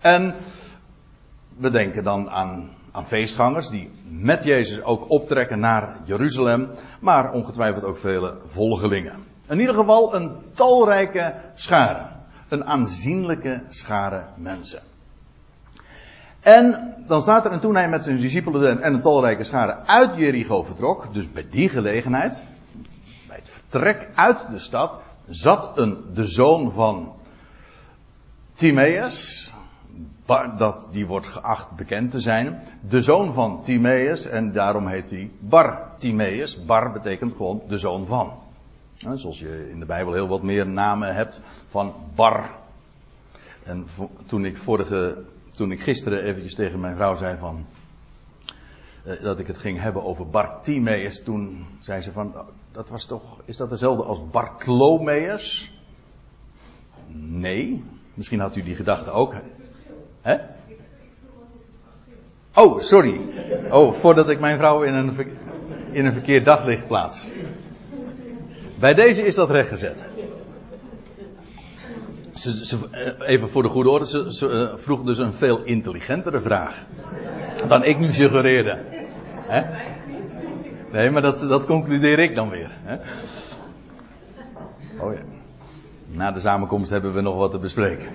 En 0.00 0.34
we 1.56 1.70
denken 1.70 2.04
dan 2.04 2.30
aan 2.30 2.70
aan 2.92 3.06
feestgangers 3.06 3.68
die 3.68 3.90
met 4.08 4.44
Jezus 4.44 4.82
ook 4.82 5.10
optrekken 5.10 5.60
naar 5.60 5.96
Jeruzalem, 6.04 6.68
maar 7.00 7.32
ongetwijfeld 7.32 7.84
ook 7.84 7.96
vele 7.96 8.36
volgelingen. 8.44 9.24
In 9.48 9.60
ieder 9.60 9.74
geval 9.74 10.14
een 10.14 10.36
talrijke 10.54 11.34
schare, 11.54 12.06
een 12.50 12.64
aanzienlijke 12.64 13.62
schare 13.68 14.24
mensen. 14.36 14.82
En 16.40 16.94
dan 17.06 17.22
staat 17.22 17.44
er, 17.44 17.50
en 17.50 17.60
toen 17.60 17.74
hij 17.74 17.88
met 17.88 18.04
zijn 18.04 18.16
discipelen 18.16 18.82
en 18.82 18.94
een 18.94 19.00
talrijke 19.00 19.44
schare 19.44 19.76
uit 19.86 20.16
Jericho 20.16 20.62
vertrok, 20.62 21.14
dus 21.14 21.32
bij 21.32 21.46
die 21.50 21.68
gelegenheid, 21.68 22.42
bij 23.26 23.36
het 23.36 23.48
vertrek 23.48 24.08
uit 24.14 24.50
de 24.50 24.58
stad, 24.58 25.00
zat 25.28 25.78
een, 25.78 26.04
de 26.14 26.26
zoon 26.26 26.72
van 26.72 27.12
Timaeus, 28.54 29.52
dat, 30.56 30.88
die 30.92 31.06
wordt 31.06 31.26
geacht 31.26 31.76
bekend 31.76 32.10
te 32.10 32.20
zijn. 32.20 32.62
De 32.80 33.00
zoon 33.00 33.32
van 33.32 33.62
Timaeus 33.62 34.26
en 34.26 34.52
daarom 34.52 34.86
heet 34.86 35.10
hij 35.10 35.30
Bar 35.38 35.92
Timaeus. 35.98 36.64
Bar 36.64 36.92
betekent 36.92 37.36
gewoon 37.36 37.62
de 37.68 37.78
zoon 37.78 38.06
van. 38.06 38.32
Zoals 39.00 39.38
je 39.38 39.70
in 39.70 39.78
de 39.78 39.86
Bijbel 39.86 40.12
heel 40.12 40.28
wat 40.28 40.42
meer 40.42 40.66
namen 40.66 41.14
hebt 41.14 41.40
van 41.66 41.94
Bar. 42.14 42.50
En 43.62 43.86
toen 44.26 44.44
ik 44.44 44.56
vorige, 44.56 45.22
toen 45.50 45.72
ik 45.72 45.80
gisteren 45.80 46.22
eventjes 46.22 46.54
tegen 46.54 46.80
mijn 46.80 46.96
vrouw 46.96 47.14
zei 47.14 47.36
van, 47.36 47.66
eh, 49.04 49.22
dat 49.22 49.38
ik 49.38 49.46
het 49.46 49.58
ging 49.58 49.80
hebben 49.80 50.04
over 50.04 50.28
Bartimeus, 50.28 51.22
toen 51.22 51.66
zei 51.80 52.00
ze 52.00 52.12
van, 52.12 52.34
dat 52.72 52.88
was 52.88 53.06
toch, 53.06 53.40
is 53.44 53.56
dat 53.56 53.70
dezelfde 53.70 54.02
als 54.02 54.30
Bartlomeus? 54.30 55.72
Nee, 57.12 57.84
misschien 58.14 58.40
had 58.40 58.56
u 58.56 58.62
die 58.62 58.74
gedachte 58.74 59.10
ook. 59.10 59.34
Hè? 60.20 60.36
Oh, 62.54 62.80
sorry. 62.80 63.20
Oh, 63.70 63.92
voordat 63.92 64.30
ik 64.30 64.40
mijn 64.40 64.58
vrouw 64.58 64.82
in 64.82 64.94
een, 64.94 65.12
in 65.90 66.04
een 66.04 66.12
verkeerd 66.12 66.44
daglicht 66.44 66.86
plaats. 66.86 67.30
Bij 68.80 68.94
deze 68.94 69.24
is 69.24 69.34
dat 69.34 69.50
rechtgezet. 69.50 70.02
Ze, 72.32 72.78
eh, 72.90 73.28
even 73.28 73.48
voor 73.48 73.62
de 73.62 73.68
goede 73.68 73.90
orde, 73.90 74.06
ze, 74.06 74.48
uh, 74.48 74.76
vroeg 74.76 75.02
dus 75.02 75.18
een 75.18 75.32
veel 75.32 75.62
intelligentere 75.62 76.40
vraag. 76.40 76.86
Dan 77.68 77.84
ik 77.84 77.98
nu 77.98 78.12
suggereerde. 78.12 78.78
Nee, 80.92 81.10
maar 81.10 81.22
dat, 81.22 81.38
dat 81.38 81.66
concludeer 81.66 82.18
ik 82.18 82.34
dan 82.34 82.48
weer. 82.48 82.70
Hè? 82.82 82.94
Oh 84.98 85.12
ja. 85.12 85.20
Na 86.06 86.30
de 86.30 86.40
samenkomst 86.40 86.90
hebben 86.90 87.14
we 87.14 87.20
nog 87.20 87.36
wat 87.36 87.50
te 87.50 87.58
bespreken. 87.58 88.08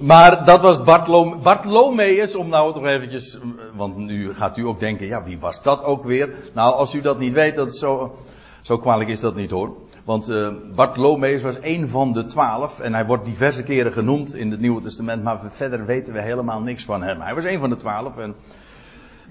Maar 0.00 0.44
dat 0.44 0.60
was 0.60 0.82
Bartolome, 0.82 1.36
Bartolomeus, 1.36 2.34
om 2.34 2.48
nou 2.48 2.72
toch 2.72 2.86
eventjes, 2.86 3.38
want 3.74 3.96
nu 3.96 4.34
gaat 4.34 4.56
u 4.56 4.66
ook 4.66 4.80
denken, 4.80 5.06
ja 5.06 5.22
wie 5.22 5.38
was 5.38 5.62
dat 5.62 5.84
ook 5.84 6.04
weer? 6.04 6.34
Nou, 6.54 6.74
als 6.74 6.94
u 6.94 7.00
dat 7.00 7.18
niet 7.18 7.32
weet, 7.32 7.56
dat 7.56 7.76
zo, 7.76 8.14
zo 8.60 8.78
kwalijk 8.78 9.10
is 9.10 9.20
dat 9.20 9.34
niet 9.34 9.50
hoor. 9.50 9.72
Want 10.04 10.30
uh, 10.30 10.48
Bartolomeus 10.74 11.42
was 11.42 11.58
een 11.60 11.88
van 11.88 12.12
de 12.12 12.24
twaalf 12.24 12.80
en 12.80 12.94
hij 12.94 13.06
wordt 13.06 13.24
diverse 13.24 13.62
keren 13.62 13.92
genoemd 13.92 14.34
in 14.34 14.50
het 14.50 14.60
Nieuwe 14.60 14.82
Testament, 14.82 15.22
maar 15.22 15.40
verder 15.48 15.86
weten 15.86 16.12
we 16.12 16.22
helemaal 16.22 16.60
niks 16.60 16.84
van 16.84 17.02
hem. 17.02 17.20
Hij 17.20 17.34
was 17.34 17.44
een 17.44 17.60
van 17.60 17.70
de 17.70 17.76
twaalf 17.76 18.18
en, 18.18 18.34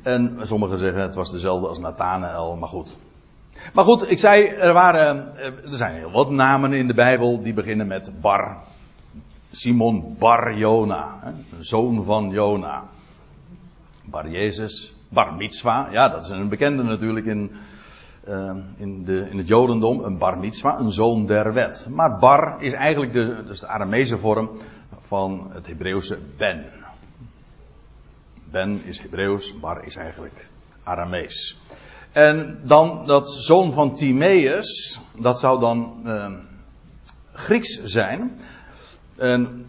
en 0.04 0.38
sommigen 0.42 0.78
zeggen 0.78 1.02
het 1.02 1.16
was 1.16 1.32
dezelfde 1.32 1.68
als 1.68 1.80
Nathanael, 1.80 2.56
maar 2.56 2.70
goed. 2.70 2.98
Maar 3.74 3.86
goed, 3.86 4.12
ik 4.12 4.20
zei, 4.20 4.46
er, 4.46 4.74
waren, 4.74 5.38
er 5.38 5.54
zijn 5.64 5.96
heel 5.96 6.12
wat 6.12 6.30
namen 6.30 6.74
in 6.74 6.88
de 6.88 6.94
Bijbel 6.94 7.42
die 7.42 7.54
beginnen 7.54 7.88
met 7.88 8.12
Bar. 8.22 8.58
Simon 9.54 10.16
Bar 10.18 10.58
Jona, 10.58 11.34
zoon 11.60 12.04
van 12.04 12.30
Jona. 12.30 12.90
Bar 14.10 14.30
Jezus, 14.30 14.94
Bar 15.10 15.34
Mitzwa, 15.34 15.90
ja 15.92 16.10
dat 16.10 16.24
is 16.24 16.30
een 16.30 16.50
bekende 16.50 16.84
natuurlijk 16.84 17.26
in, 17.26 17.52
uh, 18.28 18.56
in, 18.78 19.06
de, 19.06 19.28
in 19.30 19.38
het 19.38 19.48
Jodendom, 19.48 20.04
een 20.04 20.18
Bar 20.18 20.38
Mitzwa, 20.38 20.80
een 20.80 20.92
zoon 20.92 21.26
der 21.26 21.54
wet. 21.54 21.88
Maar 21.90 22.20
Bar 22.20 22.62
is 22.62 22.74
eigenlijk 22.74 23.14
de, 23.14 23.44
dus 23.46 23.60
de 23.60 23.68
Aramese 23.68 24.18
vorm 24.18 24.50
van 25.00 25.50
het 25.54 25.68
Hebreeuwse 25.68 26.18
Ben. 26.38 26.66
Ben 28.52 28.82
is 28.84 29.00
Hebreeuws, 29.00 29.60
Bar 29.60 29.86
is 29.86 29.96
eigenlijk 29.96 30.48
Aramees. 30.84 31.58
En 32.12 32.60
dan 32.64 33.06
dat 33.06 33.32
zoon 33.32 33.74
van 33.74 33.96
Timaeus, 33.96 35.00
dat 35.20 35.40
zou 35.40 35.60
dan 35.60 36.02
uh, 36.06 36.32
Grieks 37.34 37.84
zijn. 37.84 38.32
En 39.18 39.66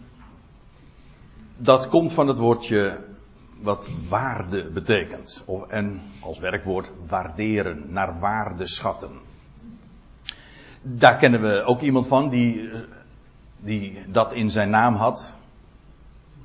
dat 1.57 1.87
komt 1.87 2.13
van 2.13 2.27
het 2.27 2.37
woordje 2.37 2.97
wat 3.61 3.89
waarde 4.09 4.69
betekent. 4.69 5.45
En 5.67 6.01
als 6.19 6.39
werkwoord 6.39 6.91
waarderen, 7.07 7.83
naar 7.87 8.19
waarde 8.19 8.67
schatten. 8.67 9.11
Daar 10.81 11.17
kennen 11.17 11.41
we 11.41 11.63
ook 11.63 11.81
iemand 11.81 12.07
van 12.07 12.29
die, 12.29 12.69
die 13.57 13.97
dat 14.07 14.33
in 14.33 14.49
zijn 14.49 14.69
naam 14.69 14.95
had. 14.95 15.37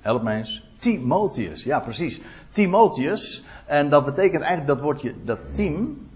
Help 0.01 0.23
mij 0.23 0.37
eens. 0.37 0.69
Timotheus, 0.79 1.65
ja 1.65 1.81
precies. 1.81 2.21
Timotheus, 2.49 3.45
en 3.67 3.89
dat 3.89 4.05
betekent 4.05 4.43
eigenlijk 4.43 4.67
dat 4.67 4.81
woordje, 4.81 5.15
dat 5.25 5.39
team, 5.55 6.09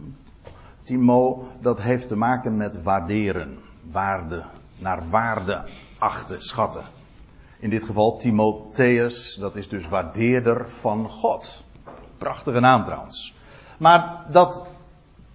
Timo, 0.82 1.48
dat 1.60 1.82
heeft 1.82 2.08
te 2.08 2.16
maken 2.16 2.56
met 2.56 2.82
waarderen, 2.82 3.58
waarde, 3.90 4.42
naar 4.78 5.08
waarde 5.10 5.64
achten, 6.04 6.42
schatten. 6.42 6.84
In 7.58 7.70
dit 7.70 7.84
geval 7.84 8.16
Timotheus, 8.16 9.34
dat 9.34 9.56
is 9.56 9.68
dus 9.68 9.88
waardeerder 9.88 10.68
van 10.68 11.08
God. 11.08 11.64
Prachtige 12.18 12.60
naam 12.60 12.84
trouwens. 12.84 13.34
Maar 13.78 14.26
dat 14.30 14.66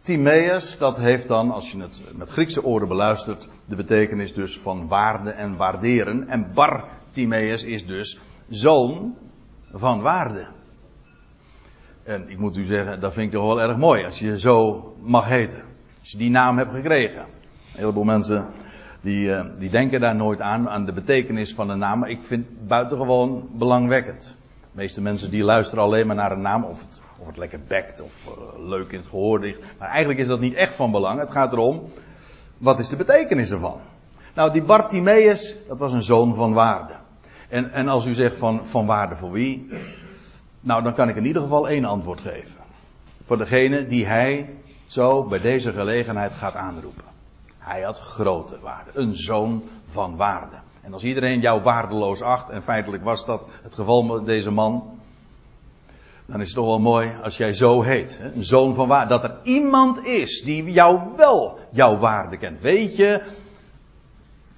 Timaeus, 0.01 0.77
dat 0.77 0.97
heeft 0.97 1.27
dan, 1.27 1.51
als 1.51 1.71
je 1.71 1.81
het 1.81 2.03
met 2.13 2.29
Griekse 2.29 2.63
oren 2.63 2.87
beluistert, 2.87 3.47
de 3.65 3.75
betekenis 3.75 4.33
dus 4.33 4.59
van 4.59 4.87
waarde 4.87 5.29
en 5.29 5.55
waarderen. 5.55 6.27
En 6.27 6.53
Bar 6.53 6.83
Timaeus 7.09 7.63
is 7.63 7.85
dus 7.85 8.19
zoon 8.49 9.15
van 9.71 10.01
waarde. 10.01 10.47
En 12.03 12.29
ik 12.29 12.37
moet 12.37 12.57
u 12.57 12.63
zeggen, 12.63 12.99
dat 12.99 13.13
vind 13.13 13.25
ik 13.25 13.39
toch 13.39 13.47
wel 13.47 13.61
erg 13.61 13.77
mooi 13.77 14.05
als 14.05 14.19
je 14.19 14.39
zo 14.39 14.83
mag 15.01 15.25
heten. 15.25 15.61
Als 15.99 16.11
je 16.11 16.17
die 16.17 16.29
naam 16.29 16.57
hebt 16.57 16.71
gekregen. 16.71 17.21
Een 17.21 17.79
heleboel 17.79 18.03
mensen 18.03 18.45
die, 19.01 19.27
uh, 19.27 19.45
die 19.57 19.69
denken 19.69 19.99
daar 19.99 20.15
nooit 20.15 20.41
aan, 20.41 20.69
aan 20.69 20.85
de 20.85 20.93
betekenis 20.93 21.53
van 21.53 21.69
een 21.69 21.79
naam. 21.79 22.03
Ik 22.03 22.21
vind 22.21 22.45
het 22.47 22.67
buitengewoon 22.67 23.49
belangwekkend. 23.51 24.37
De 24.61 24.67
meeste 24.71 25.01
mensen 25.01 25.31
die 25.31 25.43
luisteren 25.43 25.83
alleen 25.83 26.07
maar 26.07 26.15
naar 26.15 26.31
een 26.31 26.41
naam, 26.41 26.63
of 26.63 26.81
het, 26.81 27.01
of 27.17 27.27
het 27.27 27.37
lekker 27.37 27.59
bekt, 27.67 28.01
of 28.01 28.27
uh, 28.27 28.67
leuk 28.69 28.91
in 28.91 28.99
het 28.99 29.07
gehoor 29.07 29.39
ligt. 29.39 29.61
Maar 29.79 29.89
eigenlijk 29.89 30.19
is 30.19 30.27
dat 30.27 30.39
niet 30.39 30.53
echt 30.53 30.73
van 30.73 30.91
belang. 30.91 31.19
Het 31.19 31.31
gaat 31.31 31.51
erom, 31.51 31.83
wat 32.57 32.79
is 32.79 32.89
de 32.89 32.95
betekenis 32.95 33.51
ervan? 33.51 33.79
Nou, 34.35 34.51
die 34.51 34.63
Bartimeus, 34.63 35.55
dat 35.67 35.79
was 35.79 35.91
een 35.91 36.01
zoon 36.01 36.35
van 36.35 36.53
waarde. 36.53 36.93
En, 37.49 37.71
en 37.71 37.87
als 37.87 38.05
u 38.05 38.13
zegt 38.13 38.35
van, 38.35 38.65
van 38.67 38.85
waarde 38.85 39.15
voor 39.15 39.31
wie? 39.31 39.69
Nou, 40.61 40.83
dan 40.83 40.93
kan 40.93 41.09
ik 41.09 41.15
in 41.15 41.25
ieder 41.25 41.41
geval 41.41 41.69
één 41.69 41.85
antwoord 41.85 42.19
geven. 42.19 42.55
Voor 43.25 43.37
degene 43.37 43.87
die 43.87 44.05
hij 44.05 44.49
zo 44.85 45.23
bij 45.23 45.39
deze 45.39 45.73
gelegenheid 45.73 46.33
gaat 46.33 46.55
aanroepen. 46.55 47.03
Hij 47.69 47.81
had 47.81 47.99
grote 47.99 48.59
waarde. 48.59 48.91
Een 48.93 49.15
zoon 49.15 49.63
van 49.85 50.15
waarde. 50.15 50.55
En 50.81 50.93
als 50.93 51.03
iedereen 51.03 51.39
jou 51.39 51.61
waardeloos 51.61 52.21
acht, 52.21 52.49
en 52.49 52.63
feitelijk 52.63 53.03
was 53.03 53.25
dat 53.25 53.47
het 53.63 53.75
geval 53.75 54.03
met 54.03 54.25
deze 54.25 54.51
man, 54.51 54.99
dan 56.25 56.39
is 56.39 56.45
het 56.45 56.55
toch 56.55 56.65
wel 56.65 56.79
mooi 56.79 57.11
als 57.23 57.37
jij 57.37 57.53
zo 57.53 57.81
heet. 57.81 58.19
Een 58.33 58.43
zoon 58.43 58.73
van 58.73 58.87
waarde. 58.87 59.09
Dat 59.09 59.23
er 59.23 59.37
iemand 59.43 60.05
is 60.05 60.41
die 60.41 60.71
jou 60.71 60.99
wel 61.15 61.59
jouw 61.71 61.97
waarde 61.97 62.37
kent. 62.37 62.61
Weet 62.61 62.95
je 62.95 63.23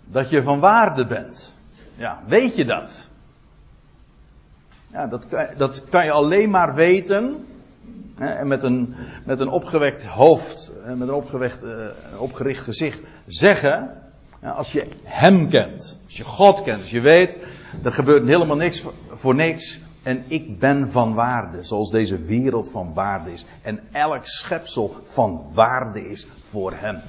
dat 0.05 0.29
je 0.29 0.43
van 0.43 0.59
waarde 0.59 1.07
bent? 1.07 1.59
Ja, 1.97 2.21
weet 2.27 2.55
je 2.55 2.65
dat? 2.65 3.09
Ja, 4.91 5.07
dat, 5.07 5.27
dat 5.57 5.85
kan 5.89 6.05
je 6.05 6.11
alleen 6.11 6.49
maar 6.49 6.73
weten. 6.73 7.45
En 8.21 8.47
met 8.47 8.63
een, 8.63 8.95
met 9.25 9.39
een 9.39 9.49
opgewekt 9.49 10.05
hoofd, 10.05 10.71
met 10.85 11.07
een 11.07 11.13
opgewekt, 11.13 11.63
uh, 11.63 11.87
opgericht 12.17 12.63
gezicht 12.63 13.01
zeggen. 13.25 14.01
Als 14.41 14.71
je 14.71 14.87
Hem 15.03 15.49
kent, 15.49 15.99
als 16.05 16.17
je 16.17 16.23
God 16.23 16.63
kent, 16.63 16.81
als 16.81 16.91
je 16.91 16.99
weet, 16.99 17.39
er 17.83 17.91
gebeurt 17.91 18.27
helemaal 18.27 18.55
niks 18.55 18.85
voor, 19.09 19.35
niks. 19.35 19.81
En 20.03 20.23
ik 20.27 20.59
ben 20.59 20.89
van 20.89 21.13
waarde, 21.13 21.63
zoals 21.63 21.91
deze 21.91 22.17
wereld 22.17 22.69
van 22.69 22.93
waarde 22.93 23.31
is. 23.31 23.45
En 23.61 23.79
elk 23.91 24.25
schepsel 24.25 24.95
van 25.03 25.45
waarde 25.53 26.09
is 26.09 26.27
voor 26.41 26.73
Hem. 26.73 27.01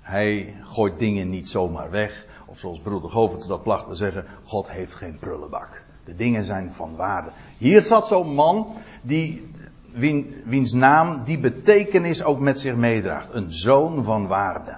Hij 0.00 0.56
gooit 0.62 0.98
dingen 0.98 1.28
niet 1.28 1.48
zomaar 1.48 1.90
weg. 1.90 2.26
Of 2.46 2.58
zoals 2.58 2.80
broeder 2.80 3.10
Govert 3.10 3.48
dat 3.48 3.62
placht 3.62 3.86
te 3.86 3.94
zeggen, 3.94 4.24
God 4.44 4.70
heeft 4.70 4.94
geen 4.94 5.18
prullenbak. 5.18 5.86
De 6.08 6.16
dingen 6.16 6.44
zijn 6.44 6.72
van 6.72 6.96
waarde. 6.96 7.30
Hier 7.58 7.82
zat 7.82 8.06
zo'n 8.06 8.34
man 8.34 8.76
die, 9.02 9.50
wien, 9.92 10.42
wiens 10.44 10.72
naam 10.72 11.24
die 11.24 11.38
betekenis 11.38 12.22
ook 12.22 12.40
met 12.40 12.60
zich 12.60 12.74
meedraagt. 12.74 13.34
Een 13.34 13.50
zoon 13.50 14.04
van 14.04 14.26
waarde. 14.26 14.76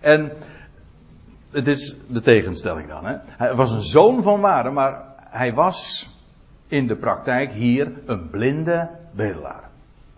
En 0.00 0.32
het 1.50 1.66
is 1.66 1.96
de 2.08 2.20
tegenstelling 2.20 2.88
dan. 2.88 3.04
Hè? 3.04 3.16
Hij 3.26 3.54
was 3.54 3.70
een 3.70 3.80
zoon 3.80 4.22
van 4.22 4.40
waarde, 4.40 4.70
maar 4.70 5.02
hij 5.16 5.54
was 5.54 6.10
in 6.68 6.86
de 6.86 6.96
praktijk 6.96 7.52
hier 7.52 7.92
een 8.06 8.30
blinde 8.30 8.90
bedelaar. 9.10 9.70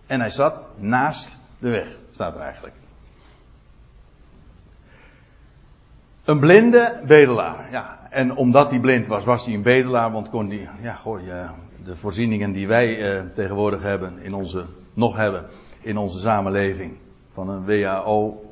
En 0.05 0.19
hij 0.19 0.29
zat 0.31 0.61
naast 0.75 1.37
de 1.59 1.69
weg, 1.69 1.87
staat 2.11 2.35
er 2.35 2.41
eigenlijk. 2.41 2.75
Een 6.23 6.39
blinde 6.39 7.01
bedelaar, 7.05 7.71
ja. 7.71 8.04
En 8.15 8.35
omdat 8.35 8.69
hij 8.69 8.79
blind 8.79 9.07
was, 9.07 9.25
was 9.25 9.45
hij 9.45 9.53
een 9.53 9.61
bedelaar, 9.61 10.11
want 10.11 10.29
kon 10.29 10.47
hij, 10.47 10.69
ja, 10.81 10.93
goh, 10.93 11.19
de 11.83 11.95
voorzieningen 11.95 12.51
die 12.51 12.67
wij 12.67 13.17
eh, 13.17 13.23
tegenwoordig 13.33 13.81
hebben, 13.81 14.19
in 14.21 14.33
onze, 14.33 14.65
nog 14.93 15.15
hebben, 15.15 15.45
in 15.81 15.97
onze 15.97 16.19
samenleving, 16.19 16.97
van 17.33 17.49
een 17.49 17.65
WHO 17.65 18.43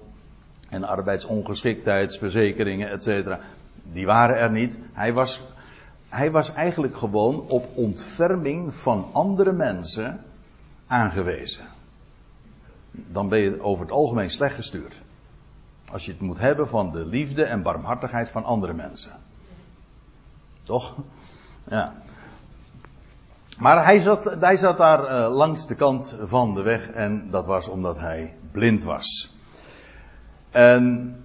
en 0.69 0.83
arbeidsongeschiktheidsverzekeringen, 0.83 2.89
et 2.89 3.03
cetera, 3.03 3.39
die 3.91 4.05
waren 4.05 4.37
er 4.37 4.51
niet. 4.51 4.77
Hij 4.93 5.13
was, 5.13 5.43
hij 6.09 6.31
was 6.31 6.53
eigenlijk 6.53 6.97
gewoon 6.97 7.49
op 7.49 7.67
ontferming 7.73 8.73
van 8.73 9.07
andere 9.11 9.51
mensen 9.51 10.19
aangewezen. 10.87 11.65
Dan 12.91 13.29
ben 13.29 13.39
je 13.39 13.61
over 13.61 13.85
het 13.85 13.93
algemeen 13.93 14.29
slecht 14.29 14.55
gestuurd. 14.55 15.01
Als 15.91 16.05
je 16.05 16.11
het 16.11 16.21
moet 16.21 16.39
hebben 16.39 16.67
van 16.67 16.91
de 16.91 17.05
liefde 17.05 17.43
en 17.43 17.61
barmhartigheid 17.61 18.29
van 18.29 18.43
andere 18.43 18.73
mensen. 18.73 19.22
Toch? 20.63 20.95
Ja. 21.69 21.93
Maar 23.57 23.83
hij 23.85 23.99
zat, 23.99 24.35
hij 24.39 24.55
zat 24.55 24.77
daar 24.77 24.99
uh, 25.03 25.35
langs 25.35 25.67
de 25.67 25.75
kant 25.75 26.15
van 26.21 26.55
de 26.55 26.61
weg 26.61 26.89
en 26.89 27.27
dat 27.31 27.45
was 27.45 27.67
omdat 27.67 27.99
hij 27.99 28.33
blind 28.51 28.83
was. 28.83 29.33
En 30.51 31.15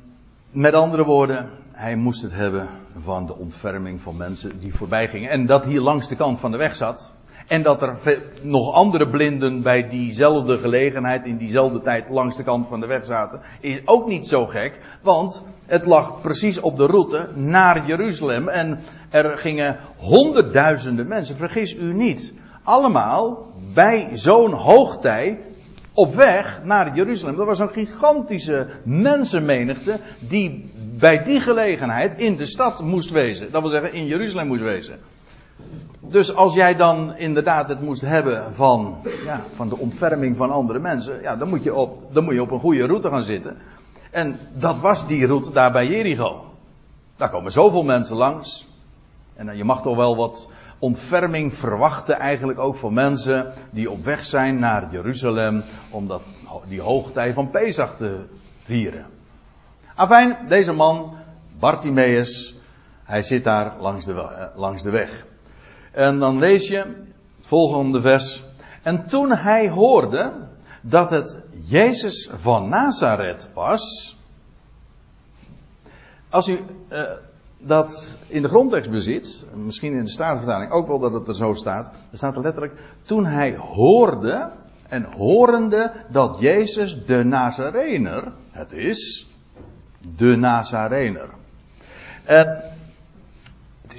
met 0.50 0.74
andere 0.74 1.04
woorden, 1.04 1.50
hij 1.72 1.96
moest 1.96 2.22
het 2.22 2.32
hebben 2.32 2.68
van 2.98 3.26
de 3.26 3.36
ontferming 3.36 4.00
van 4.00 4.16
mensen 4.16 4.58
die 4.58 4.74
voorbij 4.74 5.08
gingen. 5.08 5.30
En 5.30 5.46
dat 5.46 5.64
hier 5.64 5.80
langs 5.80 6.08
de 6.08 6.16
kant 6.16 6.38
van 6.38 6.50
de 6.50 6.56
weg 6.56 6.76
zat, 6.76 7.12
en 7.48 7.62
dat 7.62 7.82
er 7.82 8.22
nog 8.42 8.72
andere 8.72 9.08
blinden 9.08 9.62
bij 9.62 9.88
diezelfde 9.88 10.58
gelegenheid 10.58 11.26
in 11.26 11.36
diezelfde 11.36 11.80
tijd 11.80 12.08
langs 12.08 12.36
de 12.36 12.42
kant 12.42 12.68
van 12.68 12.80
de 12.80 12.86
weg 12.86 13.04
zaten, 13.04 13.40
is 13.60 13.80
ook 13.84 14.08
niet 14.08 14.26
zo 14.26 14.46
gek, 14.46 14.78
want 15.02 15.44
het 15.66 15.86
lag 15.86 16.20
precies 16.20 16.60
op 16.60 16.76
de 16.76 16.86
route 16.86 17.28
naar 17.34 17.86
Jeruzalem 17.86 18.48
en 18.48 18.78
er 19.10 19.38
gingen 19.38 19.78
honderdduizenden 19.96 21.08
mensen, 21.08 21.36
vergis 21.36 21.74
u 21.74 21.94
niet, 21.94 22.32
allemaal 22.62 23.46
bij 23.74 24.08
zo'n 24.12 24.52
hoogtij 24.52 25.38
op 25.92 26.14
weg 26.14 26.60
naar 26.64 26.96
Jeruzalem. 26.96 27.36
Dat 27.36 27.46
was 27.46 27.58
een 27.58 27.70
gigantische 27.70 28.66
mensenmenigte 28.84 30.00
die 30.28 30.72
bij 30.98 31.22
die 31.22 31.40
gelegenheid 31.40 32.18
in 32.18 32.36
de 32.36 32.46
stad 32.46 32.82
moest 32.82 33.10
wezen. 33.10 33.50
Dat 33.50 33.62
wil 33.62 33.70
zeggen 33.70 33.92
in 33.92 34.06
Jeruzalem 34.06 34.46
moest 34.46 34.62
wezen. 34.62 34.98
Dus 36.00 36.34
als 36.34 36.54
jij 36.54 36.76
dan 36.76 37.16
inderdaad 37.16 37.68
het 37.68 37.80
moest 37.80 38.00
hebben 38.00 38.54
van, 38.54 38.96
ja, 39.24 39.42
van 39.54 39.68
de 39.68 39.76
ontferming 39.76 40.36
van 40.36 40.50
andere 40.50 40.78
mensen, 40.78 41.22
ja, 41.22 41.36
dan 41.36 41.48
moet, 41.48 41.62
je 41.62 41.74
op, 41.74 42.14
dan 42.14 42.24
moet 42.24 42.34
je 42.34 42.42
op 42.42 42.50
een 42.50 42.60
goede 42.60 42.86
route 42.86 43.08
gaan 43.08 43.24
zitten. 43.24 43.56
En 44.10 44.38
dat 44.58 44.78
was 44.78 45.06
die 45.06 45.26
route 45.26 45.52
daar 45.52 45.72
bij 45.72 45.86
Jericho. 45.86 46.44
Daar 47.16 47.30
komen 47.30 47.52
zoveel 47.52 47.82
mensen 47.82 48.16
langs. 48.16 48.68
En 49.34 49.56
je 49.56 49.64
mag 49.64 49.82
toch 49.82 49.96
wel 49.96 50.16
wat, 50.16 50.48
ontferming 50.78 51.54
verwachten 51.54 52.18
eigenlijk 52.18 52.58
ook 52.58 52.76
van 52.76 52.92
mensen 52.92 53.52
die 53.70 53.90
op 53.90 54.04
weg 54.04 54.24
zijn 54.24 54.58
naar 54.58 54.88
Jeruzalem 54.90 55.64
om 55.90 56.08
dat, 56.08 56.22
die 56.68 56.80
hoogtij 56.80 57.32
van 57.32 57.50
Pesach 57.50 57.96
te 57.96 58.24
vieren. 58.60 59.06
Afijn, 59.94 60.36
deze 60.48 60.72
man, 60.72 61.16
Bartimaeus, 61.58 62.56
hij 63.04 63.22
zit 63.22 63.44
daar 63.44 63.74
langs 63.80 64.04
de, 64.06 64.12
eh, 64.12 64.46
langs 64.56 64.82
de 64.82 64.90
weg. 64.90 65.26
En 65.98 66.18
dan 66.18 66.38
lees 66.38 66.68
je 66.68 66.76
het 67.36 67.46
volgende 67.46 68.00
vers. 68.00 68.44
En 68.82 69.06
toen 69.06 69.30
hij 69.32 69.70
hoorde 69.70 70.32
dat 70.80 71.10
het 71.10 71.44
Jezus 71.60 72.30
van 72.34 72.68
Nazareth 72.68 73.48
was. 73.54 74.16
Als 76.28 76.48
u 76.48 76.60
uh, 76.92 77.00
dat 77.58 78.18
in 78.26 78.42
de 78.42 78.48
grondtekst 78.48 78.90
bezit, 78.90 79.44
misschien 79.54 79.92
in 79.92 80.04
de 80.04 80.10
Statenvertaling 80.10 80.70
ook 80.70 80.86
wel 80.86 80.98
dat 80.98 81.12
het 81.12 81.28
er 81.28 81.34
zo 81.34 81.52
staat, 81.52 81.86
er 82.10 82.16
staat 82.16 82.36
er 82.36 82.42
letterlijk, 82.42 82.80
toen 83.02 83.26
hij 83.26 83.56
hoorde 83.56 84.50
en 84.88 85.04
horende 85.04 85.92
dat 86.10 86.36
Jezus 86.40 87.04
de 87.06 87.24
Nazarener 87.24 88.32
het 88.50 88.72
is, 88.72 89.28
de 90.16 90.36
Nazarener. 90.36 91.28
En 92.24 92.76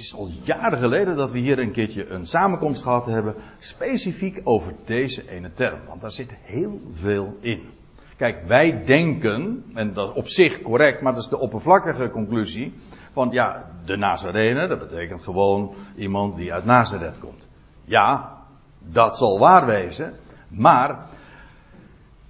is 0.00 0.14
al 0.14 0.30
jaren 0.44 0.78
geleden 0.78 1.16
dat 1.16 1.30
we 1.30 1.38
hier 1.38 1.58
een 1.58 1.72
keertje 1.72 2.08
een 2.08 2.26
samenkomst 2.26 2.82
gehad 2.82 3.06
hebben, 3.06 3.34
specifiek 3.58 4.40
over 4.44 4.74
deze 4.84 5.30
ene 5.30 5.52
term, 5.52 5.78
want 5.88 6.00
daar 6.00 6.10
zit 6.10 6.34
heel 6.42 6.80
veel 6.92 7.36
in. 7.40 7.68
Kijk, 8.16 8.46
wij 8.46 8.84
denken, 8.84 9.64
en 9.74 9.92
dat 9.92 10.10
is 10.10 10.16
op 10.16 10.28
zich 10.28 10.62
correct, 10.62 11.00
maar 11.00 11.12
dat 11.12 11.22
is 11.22 11.28
de 11.28 11.38
oppervlakkige 11.38 12.10
conclusie, 12.10 12.74
van 13.12 13.28
ja, 13.30 13.70
de 13.84 13.96
Nazarener, 13.96 14.68
dat 14.68 14.78
betekent 14.78 15.22
gewoon 15.22 15.74
iemand 15.96 16.36
die 16.36 16.52
uit 16.52 16.64
Nazareth 16.64 17.18
komt. 17.18 17.48
Ja, 17.84 18.38
dat 18.78 19.16
zal 19.16 19.38
waar 19.38 19.66
wezen, 19.66 20.14
maar 20.48 21.06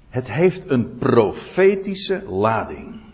het 0.09 0.33
heeft 0.33 0.70
een 0.70 0.96
profetische 0.98 2.22
lading. 2.28 3.09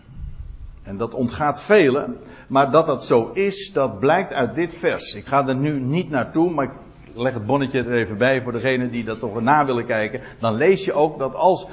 En 0.87 0.97
dat 0.97 1.15
ontgaat 1.15 1.63
velen, 1.63 2.17
maar 2.49 2.71
dat 2.71 2.87
dat 2.87 3.05
zo 3.05 3.31
is, 3.33 3.73
dat 3.73 3.99
blijkt 3.99 4.33
uit 4.33 4.55
dit 4.55 4.79
vers. 4.79 5.15
Ik 5.15 5.27
ga 5.27 5.49
er 5.49 5.57
nu 5.57 5.81
niet 5.81 6.11
naartoe, 6.11 6.51
maar 6.51 6.65
ik 6.65 6.73
leg 7.15 7.35
het 7.35 7.47
bonnetje 7.47 7.79
er 7.79 7.93
even 7.93 8.19
bij 8.19 8.43
voor 8.43 8.53
degenen 8.53 8.91
die 8.91 9.05
dat 9.05 9.21
toch 9.21 9.41
na 9.41 9.67
willen 9.67 9.87
kijken. 9.87 10.21
Dan 10.41 10.55
lees 10.55 10.85
je 10.85 10.93
ook 10.93 11.19
dat 11.19 11.35
als, 11.35 11.67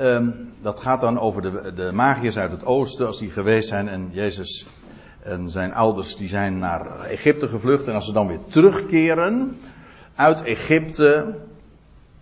um, 0.00 0.52
dat 0.62 0.80
gaat 0.80 1.00
dan 1.00 1.18
over 1.18 1.42
de, 1.42 1.72
de 1.74 1.92
magiërs 1.92 2.38
uit 2.38 2.50
het 2.50 2.64
oosten, 2.64 3.06
als 3.06 3.18
die 3.18 3.30
geweest 3.30 3.68
zijn 3.68 3.88
en 3.88 4.08
Jezus 4.12 4.66
en 5.22 5.48
zijn 5.48 5.74
ouders 5.74 6.16
die 6.16 6.28
zijn 6.28 6.58
naar 6.58 7.00
Egypte 7.00 7.48
gevlucht. 7.48 7.86
En 7.86 7.94
als 7.94 8.06
ze 8.06 8.12
dan 8.12 8.26
weer 8.26 8.44
terugkeren 8.46 9.56
uit 10.14 10.42
Egypte, 10.42 11.38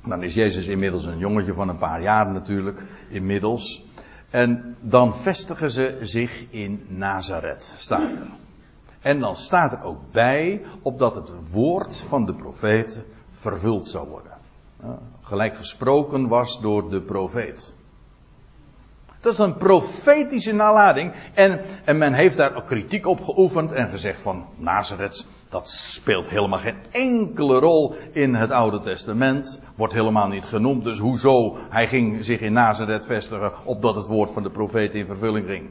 dan 0.07 0.23
is 0.23 0.35
Jezus 0.35 0.69
inmiddels 0.69 1.05
een 1.05 1.19
jongetje 1.19 1.55
van 1.55 1.69
een 1.69 1.79
paar 1.79 2.03
jaar 2.03 2.33
natuurlijk, 2.33 2.85
inmiddels. 3.09 3.87
En 4.31 4.77
dan 4.81 5.17
vestigen 5.17 5.71
ze 5.71 5.99
zich 6.01 6.47
in 6.51 6.87
Nazareth, 6.89 7.75
staat 7.79 8.17
er. 8.17 8.27
En 9.01 9.21
dan 9.21 9.37
staat 9.37 9.73
er 9.73 9.83
ook 9.83 10.13
bij, 10.13 10.63
opdat 10.83 11.15
het 11.15 11.51
woord 11.51 12.01
van 12.01 12.27
de 12.27 12.35
profeet 12.35 13.03
vervuld 13.31 13.89
zou 13.89 14.09
worden. 14.09 14.33
Gelijk 15.21 15.57
gesproken 15.57 16.29
was 16.29 16.61
door 16.61 16.91
de 16.91 17.03
profeet. 17.03 17.75
Dat 19.21 19.33
is 19.33 19.39
een 19.39 19.57
profetische 19.57 20.53
nalading. 20.53 21.13
En, 21.35 21.61
en 21.85 21.99
men 21.99 22.13
heeft 22.13 22.37
daar 22.37 22.57
ook 22.57 22.67
kritiek 22.67 23.07
op 23.07 23.21
geoefend 23.21 23.73
en 23.73 23.89
gezegd 23.89 24.21
van 24.21 24.47
Nazareth, 24.57 25.27
dat 25.49 25.69
speelt 25.69 26.29
helemaal 26.29 26.59
geen 26.59 26.77
enkele 26.91 27.59
rol 27.59 27.95
in 28.13 28.35
het 28.35 28.51
Oude 28.51 28.81
Testament. 28.81 29.61
Wordt 29.75 29.95
helemaal 29.95 30.29
niet 30.29 30.45
genoemd. 30.45 30.85
Dus 30.85 30.99
hoezo 30.99 31.59
hij 31.69 31.87
ging 31.87 32.25
zich 32.25 32.41
in 32.41 32.53
Nazareth 32.53 33.07
vestigen 33.07 33.53
opdat 33.65 33.97
het 33.97 34.07
woord 34.07 34.31
van 34.31 34.43
de 34.43 34.51
profeet 34.51 34.95
in 34.95 35.07
vervulling 35.07 35.47
ging. 35.47 35.71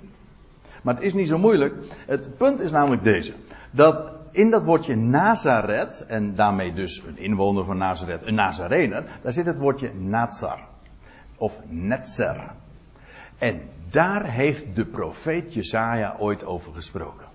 Maar 0.82 0.96
het 0.96 1.04
is 1.04 1.14
niet 1.14 1.28
zo 1.28 1.38
moeilijk. 1.38 1.76
Het 2.06 2.38
punt 2.38 2.60
is 2.60 2.72
namelijk 2.72 3.04
deze. 3.04 3.34
Dat 3.72 4.04
in 4.32 4.50
dat 4.50 4.64
woordje 4.64 4.96
Nazareth, 4.96 6.06
en 6.08 6.36
daarmee 6.36 6.74
dus 6.74 7.04
een 7.08 7.18
inwoner 7.18 7.66
van 7.66 7.78
Nazareth, 7.78 8.26
een 8.26 8.36
Nazarener, 8.36 9.06
daar 9.22 9.34
zit 9.34 9.46
het 9.46 9.58
woordje 9.58 9.92
Nazar. 9.94 10.60
Of 11.38 11.62
Netzer. 11.68 12.52
En 13.38 13.70
daar 13.90 14.32
heeft 14.32 14.76
de 14.76 14.86
profeet 14.86 15.54
Jesaja 15.54 16.16
ooit 16.20 16.46
over 16.46 16.74
gesproken. 16.74 17.26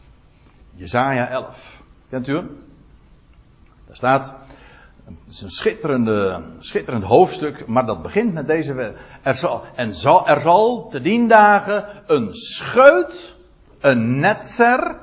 Jesaja 0.75 1.29
11. 1.29 1.83
Kent 2.09 2.29
u 2.29 2.35
hem? 2.35 2.51
Daar 3.87 3.97
staat, 3.97 4.35
het 5.05 5.15
is 5.29 5.43
een 5.43 5.51
schitterende, 5.51 6.43
schitterend 6.59 7.05
hoofdstuk, 7.05 7.67
maar 7.67 7.87
dat 7.87 8.03
begint 8.03 8.33
met 8.33 8.47
deze. 8.47 8.95
Er 9.23 9.35
zal, 9.35 9.63
en 9.75 9.95
zal, 9.95 10.29
er 10.29 10.41
zal 10.41 10.89
te 10.89 11.01
dien 11.01 11.29
dagen 11.29 11.87
een 12.07 12.35
scheut, 12.35 13.37
een 13.81 14.21
netzer, 14.21 14.97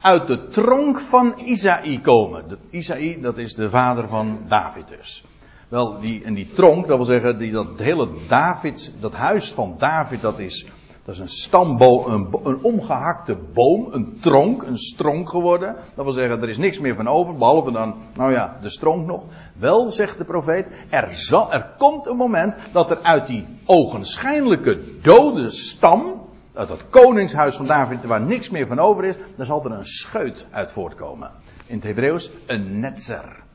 uit 0.00 0.26
de 0.26 0.48
tronk 0.48 0.98
van 0.98 1.38
Isaï 1.38 2.00
komen. 2.00 2.48
De, 2.48 2.58
Isaï, 2.70 3.20
dat 3.20 3.38
is 3.38 3.54
de 3.54 3.70
vader 3.70 4.08
van 4.08 4.44
David 4.48 4.88
dus. 4.88 5.24
Wel, 5.70 6.00
die, 6.00 6.24
en 6.24 6.34
die 6.34 6.52
tronk, 6.52 6.86
dat 6.86 6.96
wil 6.96 7.06
zeggen, 7.06 7.38
die, 7.38 7.52
dat 7.52 7.66
hele 7.76 8.08
David, 8.28 8.92
dat 9.00 9.12
huis 9.12 9.52
van 9.52 9.74
David, 9.78 10.20
dat 10.20 10.38
is, 10.38 10.66
dat 11.04 11.14
is 11.14 11.20
een 11.20 11.28
stamboom, 11.28 12.04
een, 12.06 12.28
een 12.44 12.62
omgehakte 12.62 13.36
boom, 13.52 13.88
een 13.90 14.18
tronk, 14.20 14.62
een 14.62 14.78
stronk 14.78 15.28
geworden. 15.28 15.76
Dat 15.94 16.04
wil 16.04 16.14
zeggen, 16.14 16.42
er 16.42 16.48
is 16.48 16.58
niks 16.58 16.78
meer 16.78 16.94
van 16.94 17.08
over, 17.08 17.34
behalve 17.36 17.70
dan, 17.70 17.94
nou 18.14 18.32
ja, 18.32 18.58
de 18.62 18.70
stronk 18.70 19.06
nog. 19.06 19.22
Wel, 19.58 19.92
zegt 19.92 20.18
de 20.18 20.24
profeet, 20.24 20.68
er, 20.88 21.12
zal, 21.12 21.52
er 21.52 21.74
komt 21.78 22.06
een 22.06 22.16
moment 22.16 22.54
dat 22.72 22.90
er 22.90 23.02
uit 23.02 23.26
die 23.26 23.44
ogenschijnlijke 23.64 25.00
dode 25.00 25.50
stam, 25.50 26.20
uit 26.54 26.68
dat 26.68 26.88
koningshuis 26.88 27.56
van 27.56 27.66
David, 27.66 28.04
waar 28.04 28.22
niks 28.22 28.50
meer 28.50 28.66
van 28.66 28.78
over 28.78 29.04
is, 29.04 29.14
daar 29.36 29.46
zal 29.46 29.64
er 29.64 29.70
een 29.70 29.86
scheut 29.86 30.46
uit 30.50 30.70
voortkomen. 30.70 31.30
In 31.66 31.74
het 31.74 31.84
Hebreeuws 31.84 32.30
een 32.46 32.80
netzer. 32.80 33.48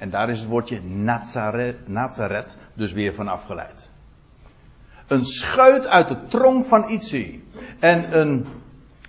En 0.00 0.10
daar 0.10 0.30
is 0.30 0.40
het 0.40 0.48
woordje 0.48 0.82
Nazareth, 0.82 1.88
Nazareth 1.88 2.56
dus 2.74 2.92
weer 2.92 3.14
van 3.14 3.28
afgeleid. 3.28 3.90
Een 5.06 5.24
scheut 5.24 5.86
uit 5.86 6.08
de 6.08 6.26
tronk 6.26 6.64
van 6.64 6.88
Itzi. 6.88 7.48
En 7.78 8.18
een, 8.18 8.46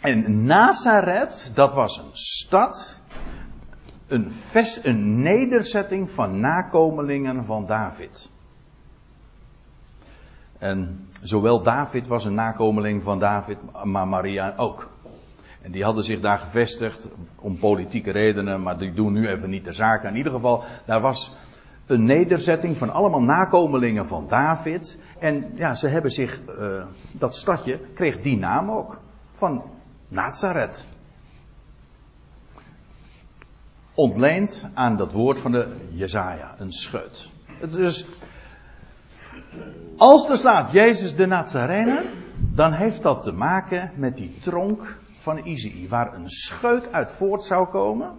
en 0.02 0.46
Nazareth, 0.46 1.52
dat 1.54 1.74
was 1.74 1.98
een 1.98 2.10
stad, 2.12 3.02
een, 4.08 4.32
een 4.84 5.22
nederzetting 5.22 6.12
van 6.12 6.40
nakomelingen 6.40 7.46
van 7.46 7.66
David. 7.66 8.32
En 10.58 11.08
zowel 11.22 11.62
David 11.62 12.08
was 12.08 12.26
een 12.26 12.34
nakomeling 12.34 13.04
van 13.04 13.20
David, 13.20 13.58
maar 13.84 14.08
Maria 14.08 14.54
ook. 14.58 14.91
En 15.62 15.72
die 15.72 15.84
hadden 15.84 16.04
zich 16.04 16.20
daar 16.20 16.38
gevestigd 16.38 17.10
om 17.36 17.58
politieke 17.58 18.12
redenen, 18.12 18.62
maar 18.62 18.78
die 18.78 18.94
doen 18.94 19.14
nu 19.14 19.28
even 19.28 19.50
niet 19.50 19.66
de 19.66 19.74
zaak. 19.74 20.04
In 20.04 20.16
ieder 20.16 20.32
geval, 20.32 20.64
daar 20.86 21.02
was 21.02 21.32
een 21.86 22.06
nederzetting 22.06 22.78
van 22.78 22.90
allemaal 22.90 23.22
nakomelingen 23.22 24.08
van 24.08 24.28
David. 24.28 24.98
En 25.20 25.52
ja, 25.56 25.76
ze 25.76 25.88
hebben 25.88 26.12
zich, 26.12 26.42
uh, 26.60 26.84
dat 27.12 27.36
stadje 27.36 27.80
kreeg 27.94 28.20
die 28.20 28.38
naam 28.38 28.72
ook, 28.72 29.00
van 29.32 29.64
Nazareth. 30.08 30.86
Ontleend 33.94 34.68
aan 34.74 34.98
dat 34.98 35.12
woord 35.12 35.40
van 35.40 35.52
de 35.52 35.68
Jezaja, 35.92 36.54
een 36.58 36.72
scheut. 36.72 37.30
Dus, 37.72 38.06
als 39.98 40.30
er 40.30 40.38
staat 40.38 40.72
Jezus 40.72 41.16
de 41.16 41.26
Nazarener, 41.26 42.06
dan 42.38 42.74
heeft 42.74 43.02
dat 43.02 43.24
te 43.24 43.32
maken 43.32 43.92
met 43.96 44.18
die 44.18 44.40
tronk 44.40 44.98
van 45.22 45.46
Izei, 45.46 45.88
waar 45.88 46.14
een 46.14 46.30
scheut 46.30 46.92
uit 46.92 47.12
voort 47.12 47.44
zou 47.44 47.68
komen. 47.68 48.12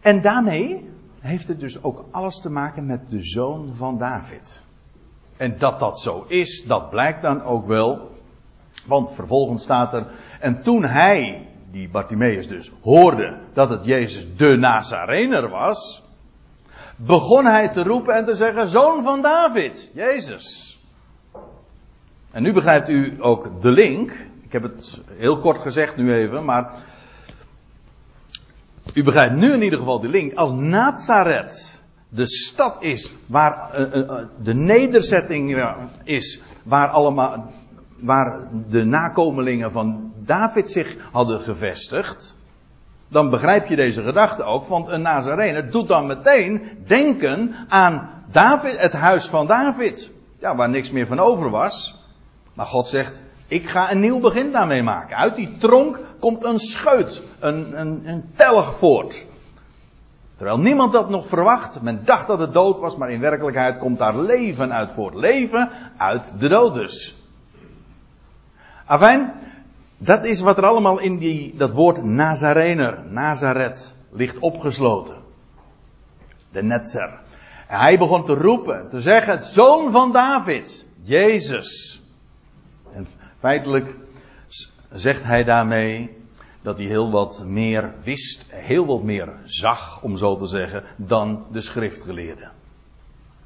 En 0.00 0.22
daarmee 0.22 0.90
heeft 1.20 1.48
het 1.48 1.60
dus 1.60 1.82
ook 1.82 2.04
alles 2.10 2.40
te 2.40 2.50
maken 2.50 2.86
met 2.86 3.10
de 3.10 3.22
zoon 3.22 3.74
van 3.74 3.98
David. 3.98 4.62
En 5.36 5.58
dat 5.58 5.78
dat 5.78 6.00
zo 6.00 6.24
is, 6.28 6.64
dat 6.66 6.90
blijkt 6.90 7.22
dan 7.22 7.42
ook 7.42 7.66
wel. 7.66 8.10
Want 8.86 9.12
vervolgens 9.12 9.62
staat 9.62 9.94
er, 9.94 10.06
en 10.40 10.62
toen 10.62 10.84
hij, 10.84 11.48
die 11.70 11.88
Bartimaeus 11.88 12.48
dus, 12.48 12.72
hoorde 12.82 13.38
dat 13.52 13.68
het 13.68 13.84
Jezus 13.84 14.36
de 14.36 14.56
Nazarener 14.56 15.48
was, 15.48 16.02
begon 16.96 17.46
hij 17.46 17.68
te 17.68 17.82
roepen 17.82 18.14
en 18.14 18.24
te 18.24 18.34
zeggen, 18.34 18.68
zoon 18.68 19.02
van 19.02 19.22
David, 19.22 19.90
Jezus. 19.94 20.69
En 22.30 22.42
nu 22.42 22.52
begrijpt 22.52 22.88
u 22.88 23.16
ook 23.18 23.62
de 23.62 23.70
link. 23.70 24.10
Ik 24.42 24.52
heb 24.52 24.62
het 24.62 25.00
heel 25.16 25.38
kort 25.38 25.58
gezegd 25.58 25.96
nu 25.96 26.14
even, 26.14 26.44
maar. 26.44 26.72
U 28.94 29.02
begrijpt 29.02 29.34
nu 29.34 29.52
in 29.52 29.62
ieder 29.62 29.78
geval 29.78 30.00
de 30.00 30.08
link. 30.08 30.34
Als 30.34 30.52
Nazareth 30.52 31.82
de 32.08 32.26
stad 32.26 32.82
is 32.82 33.12
waar 33.26 33.80
uh, 33.80 33.94
uh, 33.94 34.12
de 34.42 34.54
nederzetting 34.54 35.74
is, 36.04 36.42
waar 36.62 36.88
allemaal, 36.88 37.52
waar 37.98 38.48
de 38.68 38.84
nakomelingen 38.84 39.72
van 39.72 40.12
David 40.16 40.70
zich 40.70 40.96
hadden 41.12 41.40
gevestigd, 41.40 42.36
dan 43.08 43.30
begrijp 43.30 43.66
je 43.66 43.76
deze 43.76 44.02
gedachte 44.02 44.42
ook, 44.42 44.66
want 44.66 44.88
een 44.88 45.02
Nazarener 45.02 45.70
doet 45.70 45.88
dan 45.88 46.06
meteen 46.06 46.62
denken 46.86 47.54
aan 47.68 48.10
David, 48.32 48.80
het 48.80 48.92
huis 48.92 49.28
van 49.28 49.46
David. 49.46 50.10
Ja, 50.38 50.56
waar 50.56 50.70
niks 50.70 50.90
meer 50.90 51.06
van 51.06 51.20
over 51.20 51.50
was. 51.50 51.99
Maar 52.60 52.68
God 52.68 52.88
zegt, 52.88 53.22
ik 53.48 53.68
ga 53.68 53.90
een 53.90 54.00
nieuw 54.00 54.20
begin 54.20 54.52
daarmee 54.52 54.82
maken. 54.82 55.16
Uit 55.16 55.34
die 55.34 55.56
tronk 55.56 56.00
komt 56.18 56.44
een 56.44 56.58
scheut, 56.58 57.22
een, 57.38 57.80
een, 57.80 58.02
een 58.04 58.30
telg 58.36 58.74
voort. 58.78 59.26
Terwijl 60.36 60.58
niemand 60.58 60.92
dat 60.92 61.10
nog 61.10 61.26
verwacht. 61.26 61.82
Men 61.82 62.00
dacht 62.04 62.26
dat 62.26 62.38
het 62.38 62.52
dood 62.52 62.78
was, 62.78 62.96
maar 62.96 63.10
in 63.10 63.20
werkelijkheid 63.20 63.78
komt 63.78 63.98
daar 63.98 64.18
leven 64.18 64.72
uit 64.72 64.92
voort. 64.92 65.14
Leven 65.14 65.70
uit 65.96 66.32
de 66.38 66.48
dood 66.48 66.74
dus. 66.74 67.16
Afijn, 68.86 69.32
dat 69.98 70.24
is 70.24 70.40
wat 70.40 70.56
er 70.56 70.66
allemaal 70.66 70.98
in 70.98 71.18
die, 71.18 71.56
dat 71.56 71.72
woord 71.72 72.04
Nazarener, 72.04 72.98
Nazaret, 73.08 73.94
ligt 74.12 74.38
opgesloten. 74.38 75.16
De 76.50 76.62
Netzer. 76.62 77.18
Hij 77.66 77.98
begon 77.98 78.24
te 78.24 78.34
roepen, 78.34 78.88
te 78.88 79.00
zeggen, 79.00 79.42
zoon 79.42 79.90
van 79.90 80.12
David, 80.12 80.86
Jezus. 81.02 82.00
Feitelijk 83.40 83.96
zegt 84.92 85.24
hij 85.24 85.44
daarmee 85.44 86.16
dat 86.62 86.78
hij 86.78 86.86
heel 86.86 87.10
wat 87.10 87.42
meer 87.44 87.92
wist, 88.02 88.46
heel 88.48 88.86
wat 88.86 89.02
meer 89.02 89.32
zag, 89.44 90.02
om 90.02 90.16
zo 90.16 90.36
te 90.36 90.46
zeggen, 90.46 90.82
dan 90.96 91.44
de 91.52 91.60
schriftgeleerde. 91.60 92.48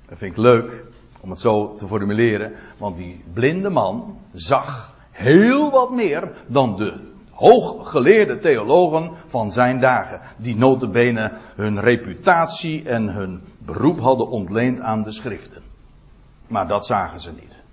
Dat 0.08 0.18
vind 0.18 0.32
ik 0.32 0.38
leuk 0.38 0.84
om 1.20 1.30
het 1.30 1.40
zo 1.40 1.74
te 1.74 1.86
formuleren, 1.86 2.52
want 2.78 2.96
die 2.96 3.24
blinde 3.32 3.70
man 3.70 4.18
zag 4.32 4.94
heel 5.10 5.70
wat 5.70 5.90
meer 5.90 6.32
dan 6.46 6.76
de 6.76 7.12
hooggeleerde 7.30 8.38
theologen 8.38 9.10
van 9.26 9.52
zijn 9.52 9.80
dagen, 9.80 10.20
die 10.36 10.56
notabene 10.56 11.32
hun 11.54 11.80
reputatie 11.80 12.88
en 12.88 13.08
hun 13.08 13.42
beroep 13.58 14.00
hadden 14.00 14.28
ontleend 14.28 14.80
aan 14.80 15.02
de 15.02 15.12
schriften. 15.12 15.62
Maar 16.46 16.68
dat 16.68 16.86
zagen 16.86 17.20
ze 17.20 17.32
niet. 17.32 17.63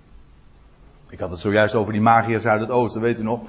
Ik 1.12 1.18
had 1.18 1.30
het 1.30 1.40
zojuist 1.40 1.74
over 1.74 1.92
die 1.92 2.02
magiërs 2.02 2.46
uit 2.46 2.60
het 2.60 2.70
oosten, 2.70 3.00
weet 3.00 3.20
u 3.20 3.22
nog? 3.22 3.40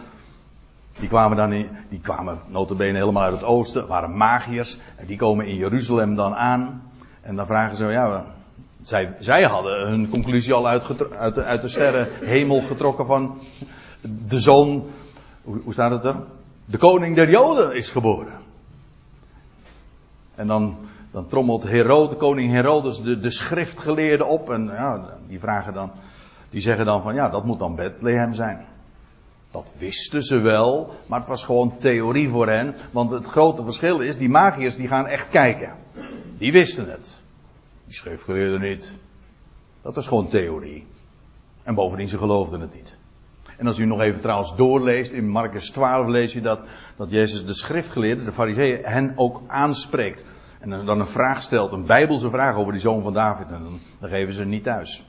Die 0.99 1.09
kwamen 1.09 1.37
dan 1.37 1.53
in, 1.53 1.69
die 1.89 1.99
kwamen 1.99 2.39
notabene 2.47 2.97
helemaal 2.97 3.23
uit 3.23 3.33
het 3.33 3.43
oosten, 3.43 3.87
waren 3.87 4.17
magiërs. 4.17 4.77
En 4.95 5.05
die 5.05 5.17
komen 5.17 5.45
in 5.45 5.55
Jeruzalem 5.55 6.15
dan 6.15 6.35
aan. 6.35 6.91
En 7.21 7.35
dan 7.35 7.45
vragen 7.45 7.75
ze, 7.75 7.85
ja, 7.85 8.25
zij, 8.81 9.15
zij 9.19 9.43
hadden 9.43 9.87
hun 9.87 10.09
conclusie 10.09 10.53
al 10.53 10.67
uit, 10.67 11.11
uit, 11.17 11.35
de, 11.35 11.43
uit 11.43 11.61
de 11.61 11.67
sterrenhemel 11.67 12.61
getrokken 12.61 13.05
van 13.05 13.41
de 14.27 14.39
zoon, 14.39 14.83
hoe, 15.43 15.73
staat 15.73 15.91
het 15.91 16.03
er? 16.03 16.15
De 16.65 16.77
koning 16.77 17.15
der 17.15 17.29
Joden 17.29 17.75
is 17.75 17.89
geboren. 17.89 18.33
En 20.35 20.47
dan, 20.47 20.77
dan 21.11 21.27
trommelt 21.27 21.63
Herod, 21.63 22.09
de 22.09 22.15
koning 22.15 22.51
Herodes 22.51 23.01
de, 23.01 23.19
de 23.19 23.31
schriftgeleerden 23.31 24.27
op. 24.27 24.51
En 24.51 24.65
ja, 24.65 25.17
die 25.27 25.39
vragen 25.39 25.73
dan, 25.73 25.91
die 26.53 26.61
zeggen 26.61 26.85
dan 26.85 27.01
van 27.01 27.15
ja, 27.15 27.29
dat 27.29 27.45
moet 27.45 27.59
dan 27.59 27.75
Bethlehem 27.75 28.33
zijn. 28.33 28.65
Dat 29.51 29.71
wisten 29.77 30.23
ze 30.23 30.39
wel, 30.39 30.93
maar 31.07 31.19
het 31.19 31.27
was 31.27 31.43
gewoon 31.43 31.75
theorie 31.77 32.29
voor 32.29 32.49
hen. 32.49 32.75
Want 32.91 33.11
het 33.11 33.25
grote 33.25 33.63
verschil 33.63 33.99
is, 33.99 34.17
die 34.17 34.29
magiërs 34.29 34.75
die 34.75 34.87
gaan 34.87 35.07
echt 35.07 35.29
kijken. 35.29 35.71
Die 36.37 36.51
wisten 36.51 36.89
het. 36.89 37.21
Die 37.85 37.93
schriftgeleerden 37.93 38.61
niet. 38.61 38.93
Dat 39.81 39.95
was 39.95 40.07
gewoon 40.07 40.27
theorie. 40.27 40.85
En 41.63 41.75
bovendien, 41.75 42.09
ze 42.09 42.17
geloofden 42.17 42.61
het 42.61 42.73
niet. 42.73 42.95
En 43.57 43.67
als 43.67 43.77
u 43.77 43.85
nog 43.85 44.01
even 44.01 44.21
trouwens 44.21 44.55
doorleest, 44.55 45.11
in 45.11 45.29
Marcus 45.29 45.69
12 45.69 46.07
lees 46.07 46.33
je 46.33 46.41
dat, 46.41 46.59
dat 46.95 47.09
Jezus 47.09 47.45
de 47.45 47.53
schriftgeleerden, 47.53 48.25
de 48.25 48.31
fariseeën, 48.31 48.83
hen 48.83 49.13
ook 49.15 49.41
aanspreekt. 49.47 50.25
En 50.59 50.69
dan 50.69 50.99
een 50.99 51.07
vraag 51.07 51.41
stelt, 51.41 51.71
een 51.71 51.85
bijbelse 51.85 52.29
vraag 52.29 52.55
over 52.55 52.71
die 52.71 52.81
zoon 52.81 53.01
van 53.01 53.13
David. 53.13 53.51
En 53.51 53.63
dan, 53.63 53.79
dan 53.99 54.09
geven 54.09 54.33
ze 54.33 54.45
niet 54.45 54.63
thuis. 54.63 55.03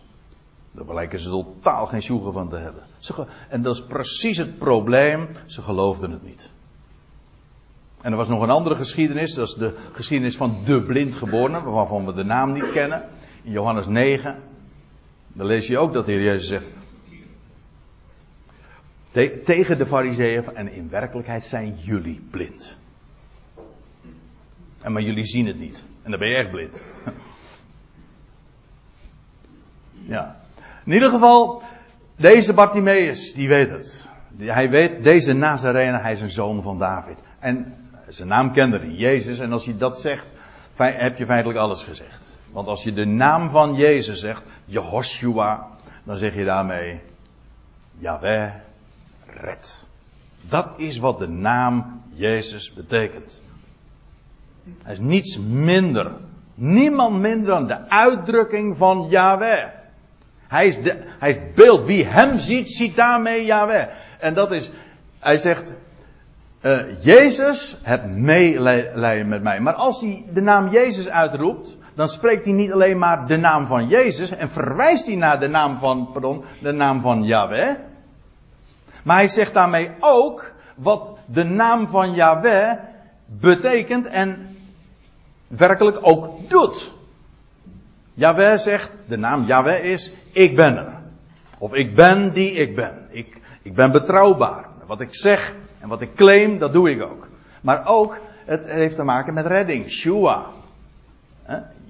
Daar 0.74 0.84
blijken 0.84 1.18
ze 1.18 1.28
totaal 1.28 1.86
geen 1.86 2.02
sjoegen 2.02 2.32
van 2.32 2.48
te 2.48 2.56
hebben. 2.56 2.82
en 3.48 3.62
dat 3.62 3.74
is 3.74 3.84
precies 3.84 4.38
het 4.38 4.58
probleem. 4.58 5.28
Ze 5.46 5.62
geloofden 5.62 6.10
het 6.10 6.22
niet. 6.22 6.52
En 8.00 8.10
er 8.10 8.16
was 8.16 8.28
nog 8.28 8.42
een 8.42 8.50
andere 8.50 8.74
geschiedenis. 8.74 9.34
Dat 9.34 9.48
is 9.48 9.54
de 9.54 9.76
geschiedenis 9.92 10.36
van 10.36 10.64
de 10.64 10.82
blindgeborene. 10.82 11.62
Waarvan 11.62 12.06
we 12.06 12.12
de 12.12 12.24
naam 12.24 12.52
niet 12.52 12.70
kennen. 12.72 13.08
In 13.42 13.52
Johannes 13.52 13.86
9. 13.86 14.42
Dan 15.28 15.46
lees 15.46 15.66
je 15.66 15.78
ook 15.78 15.92
dat 15.92 16.06
de 16.06 16.12
Heer 16.12 16.22
Jezus 16.22 16.48
zegt. 16.48 16.66
tegen 19.44 19.78
de 19.78 19.86
fariseeën. 19.86 20.54
En 20.54 20.72
in 20.72 20.88
werkelijkheid 20.88 21.42
zijn 21.42 21.76
jullie 21.76 22.20
blind. 22.30 22.76
En 24.80 24.92
maar 24.92 25.02
jullie 25.02 25.24
zien 25.24 25.46
het 25.46 25.58
niet. 25.58 25.84
En 26.02 26.10
dan 26.10 26.20
ben 26.20 26.28
je 26.28 26.36
echt 26.36 26.50
blind. 26.50 26.82
Ja. 30.06 30.43
In 30.84 30.92
ieder 30.92 31.10
geval, 31.10 31.62
deze 32.16 32.54
Bartimaeus, 32.54 33.34
die 33.34 33.48
weet 33.48 33.70
het. 33.70 34.08
Hij 34.36 34.70
weet, 34.70 35.02
deze 35.02 35.32
Nazarene, 35.32 35.98
hij 35.98 36.12
is 36.12 36.20
een 36.20 36.30
zoon 36.30 36.62
van 36.62 36.78
David. 36.78 37.18
En 37.38 37.74
zijn 38.08 38.28
naam 38.28 38.52
kende 38.52 38.78
hij, 38.78 38.88
Jezus. 38.88 39.38
En 39.38 39.52
als 39.52 39.64
je 39.64 39.76
dat 39.76 40.00
zegt, 40.00 40.32
heb 40.76 41.18
je 41.18 41.26
feitelijk 41.26 41.58
alles 41.58 41.82
gezegd. 41.82 42.38
Want 42.52 42.68
als 42.68 42.82
je 42.82 42.92
de 42.92 43.04
naam 43.04 43.50
van 43.50 43.74
Jezus 43.74 44.20
zegt, 44.20 44.42
Jehoshua, 44.64 45.66
dan 46.04 46.16
zeg 46.16 46.34
je 46.34 46.44
daarmee, 46.44 47.00
Yahweh, 47.98 48.50
red. 49.26 49.86
Dat 50.40 50.68
is 50.76 50.98
wat 50.98 51.18
de 51.18 51.28
naam 51.28 52.02
Jezus 52.12 52.72
betekent. 52.72 53.42
Hij 54.82 54.92
is 54.92 54.98
niets 54.98 55.38
minder, 55.38 56.12
niemand 56.54 57.20
minder 57.20 57.46
dan 57.46 57.66
de 57.66 57.88
uitdrukking 57.88 58.76
van 58.76 59.06
Yahweh. 59.08 59.82
Hij 60.48 60.66
is, 60.66 60.82
de, 60.82 60.98
hij 61.18 61.50
beeld. 61.54 61.84
Wie 61.84 62.04
hem 62.04 62.38
ziet, 62.38 62.70
ziet 62.70 62.96
daarmee 62.96 63.44
Yahweh. 63.44 63.86
En 64.18 64.34
dat 64.34 64.52
is, 64.52 64.70
hij 65.18 65.36
zegt, 65.36 65.72
uh, 66.62 67.04
Jezus, 67.04 67.76
heb 67.82 68.06
meelijden 68.06 69.28
met 69.28 69.42
mij. 69.42 69.60
Maar 69.60 69.74
als 69.74 70.00
hij 70.00 70.24
de 70.32 70.40
naam 70.40 70.68
Jezus 70.68 71.08
uitroept, 71.08 71.76
dan 71.94 72.08
spreekt 72.08 72.44
hij 72.44 72.54
niet 72.54 72.72
alleen 72.72 72.98
maar 72.98 73.26
de 73.26 73.36
naam 73.36 73.66
van 73.66 73.88
Jezus 73.88 74.30
en 74.30 74.50
verwijst 74.50 75.06
hij 75.06 75.16
naar 75.16 75.40
de 75.40 75.48
naam 75.48 75.78
van, 75.78 76.08
pardon, 76.12 76.44
de 76.60 76.72
naam 76.72 77.00
van 77.00 77.22
Yahweh. 77.22 77.74
Maar 79.02 79.16
hij 79.16 79.28
zegt 79.28 79.54
daarmee 79.54 79.90
ook 80.00 80.52
wat 80.76 81.10
de 81.26 81.44
naam 81.44 81.86
van 81.86 82.14
Yahweh 82.14 82.72
betekent 83.26 84.06
en 84.06 84.56
werkelijk 85.46 85.98
ook 86.00 86.48
doet. 86.48 86.92
Yahweh 88.14 88.56
zegt, 88.58 88.90
de 89.06 89.16
naam 89.16 89.44
Yahweh 89.44 89.84
is, 89.84 90.14
ik 90.34 90.56
ben 90.56 90.76
er. 90.76 90.92
Of 91.58 91.74
ik 91.74 91.94
ben 91.94 92.32
die 92.32 92.52
ik 92.52 92.74
ben. 92.76 93.06
Ik, 93.10 93.40
ik 93.62 93.74
ben 93.74 93.92
betrouwbaar. 93.92 94.64
Wat 94.86 95.00
ik 95.00 95.14
zeg 95.14 95.54
en 95.80 95.88
wat 95.88 96.00
ik 96.00 96.14
claim, 96.14 96.58
dat 96.58 96.72
doe 96.72 96.90
ik 96.90 97.02
ook. 97.02 97.26
Maar 97.60 97.86
ook, 97.86 98.18
het 98.44 98.64
heeft 98.64 98.96
te 98.96 99.04
maken 99.04 99.34
met 99.34 99.46
redding. 99.46 99.90
Shua. 99.90 100.46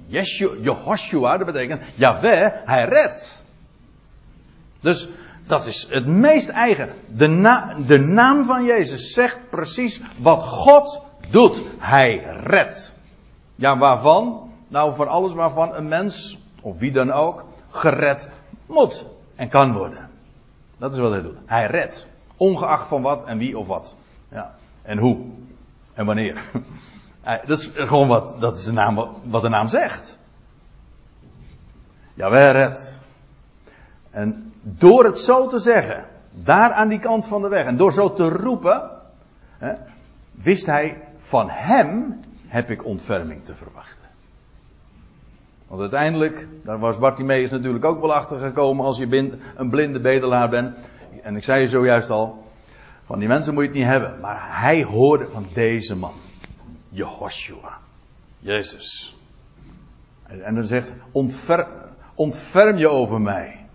Yeshua, 0.07 0.55
Jehoshua, 0.61 1.37
dat 1.37 1.47
betekent, 1.47 1.83
Yahweh, 1.95 2.53
hij 2.65 2.85
redt. 2.85 3.45
Dus, 4.81 5.09
dat 5.47 5.67
is 5.67 5.87
het 5.91 6.07
meest 6.07 6.49
eigen. 6.49 6.91
De, 7.07 7.27
na, 7.27 7.75
de 7.87 7.99
naam 7.99 8.45
van 8.45 8.65
Jezus 8.65 9.13
zegt 9.13 9.41
precies 9.51 10.01
wat 10.17 10.43
God 10.43 11.03
doet. 11.31 11.61
Hij 11.79 12.17
redt. 12.43 12.95
Ja, 13.57 13.79
waarvan? 13.79 14.51
Nou, 14.69 14.95
voor 14.95 15.07
alles 15.07 15.35
waarvan 15.35 15.75
een 15.75 15.89
mens, 15.89 16.39
of 16.61 16.79
wie 16.79 16.93
dan 16.93 17.13
ook, 17.13 17.45
gered 17.75 18.29
moet 18.67 19.07
en 19.35 19.49
kan 19.49 19.73
worden. 19.73 20.11
Dat 20.77 20.93
is 20.93 20.99
wat 20.99 21.11
hij 21.11 21.23
doet. 21.23 21.39
Hij 21.47 21.67
redt. 21.67 22.09
Ongeacht 22.37 22.89
van 22.89 23.03
wat 23.03 23.25
en 23.25 23.39
wie 23.39 23.59
of 23.59 23.67
wat. 23.67 23.97
Ja. 24.29 24.55
En 24.83 24.99
hoe. 24.99 25.19
En 25.95 26.07
wanneer. 26.07 26.43
Dat 27.47 27.59
is 27.59 27.71
gewoon 27.75 28.09
wat, 28.09 28.41
dat 28.41 28.59
is 28.59 28.65
de 28.65 28.73
naam, 28.73 29.09
wat 29.25 29.43
de 29.43 29.49
naam 29.49 29.69
zegt. 29.69 30.19
Ja, 32.15 32.31
wij 32.31 32.53
redt. 32.53 32.99
En 34.11 34.53
door 34.63 35.05
het 35.05 35.21
zo 35.21 35.47
te 35.47 35.59
zeggen, 35.59 36.05
daar 36.31 36.73
aan 36.73 36.89
die 36.89 36.99
kant 36.99 37.27
van 37.27 37.43
de 37.43 37.49
weg, 37.49 37.67
en 37.67 37.77
door 37.77 37.93
zo 37.93 38.13
te 38.13 38.29
roepen, 38.29 38.91
hè, 39.59 39.75
wist 40.31 40.67
hij, 40.67 41.03
van 41.17 41.51
hem 41.51 42.21
heb 42.47 42.71
ik 42.71 42.85
ontferming 42.85 43.45
te 43.45 43.55
verwachten. 43.55 44.04
Want 45.69 45.81
uiteindelijk, 45.81 46.49
daar 46.65 46.79
was 46.79 46.99
Bartimeus 46.99 47.51
natuurlijk 47.51 47.85
ook 47.85 48.01
wel 48.01 48.15
achter 48.15 48.39
gekomen 48.39 48.85
als 48.85 48.99
je 48.99 49.33
een 49.57 49.71
blinde 49.71 50.01
bedelaar 50.01 50.49
bent. 50.49 50.77
En 51.23 51.37
ik 51.37 51.45
zei 51.45 51.61
je 51.61 51.69
zojuist 51.69 52.11
al, 52.11 52.45
van 53.05 53.19
die 53.19 53.29
mensen 53.29 53.55
moet 53.55 53.63
je 53.63 53.69
het 53.69 53.79
niet 53.79 53.87
hebben. 53.87 54.21
Maar 54.21 54.61
hij 54.61 54.83
hoorde 54.83 55.29
van 55.31 55.47
deze 55.53 55.97
man, 55.97 56.15
Jehoshua, 56.89 57.79
Jezus. 58.39 59.17
En 60.27 60.55
dan 60.55 60.65
zegt, 60.65 60.93
ontfer, 61.13 61.67
ontferm 62.15 62.77
je 62.77 62.89
over 62.89 63.21
mij. 63.21 63.67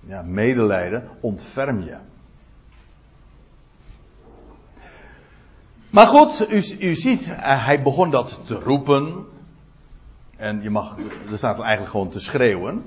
Ja, 0.00 0.22
medelijden, 0.22 1.08
ontferm 1.20 1.82
je. 1.82 1.96
Maar 5.90 6.06
goed, 6.06 6.50
u, 6.50 6.86
u 6.88 6.94
ziet, 6.94 7.30
eh, 7.30 7.66
hij 7.66 7.82
begon 7.82 8.10
dat 8.10 8.40
te 8.44 8.54
roepen. 8.54 9.26
En 10.40 10.62
je 10.62 10.70
mag, 10.70 10.96
er 11.30 11.36
staat 11.36 11.60
eigenlijk 11.60 11.90
gewoon 11.90 12.08
te 12.08 12.20
schreeuwen. 12.20 12.84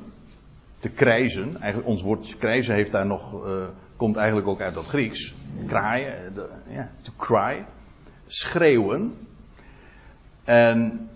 Te 0.79 0.89
krijzen. 0.89 1.61
Eigenlijk, 1.61 1.87
ons 1.87 2.01
woord 2.01 2.37
krijzen 2.37 2.75
heeft 2.75 2.91
daar 2.91 3.05
nog, 3.05 3.45
uh, 3.45 3.65
komt 3.95 4.15
eigenlijk 4.15 4.47
ook 4.47 4.61
uit 4.61 4.73
dat 4.73 4.85
Grieks. 4.85 5.33
Kraaien, 5.67 6.33
ja, 6.67 6.89
to 7.01 7.11
cry. 7.17 7.65
Schreeuwen. 8.27 9.13
En, 10.43 11.09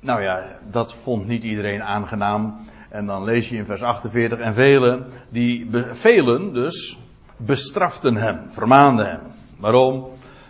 nou 0.00 0.22
ja, 0.22 0.58
dat 0.70 0.94
vond 0.94 1.26
niet 1.26 1.42
iedereen 1.42 1.82
aangenaam. 1.82 2.56
En 2.88 3.06
dan 3.06 3.24
lees 3.24 3.48
je 3.48 3.56
in 3.56 3.66
vers 3.66 3.82
48, 3.82 4.38
en 4.38 4.54
velen, 4.54 5.06
die, 5.28 5.68
velen 5.90 6.52
dus, 6.52 6.98
bestraften 7.36 8.16
hem, 8.16 8.50
vermaanden 8.50 9.06
hem. 9.06 9.20
Waarom? 9.58 10.08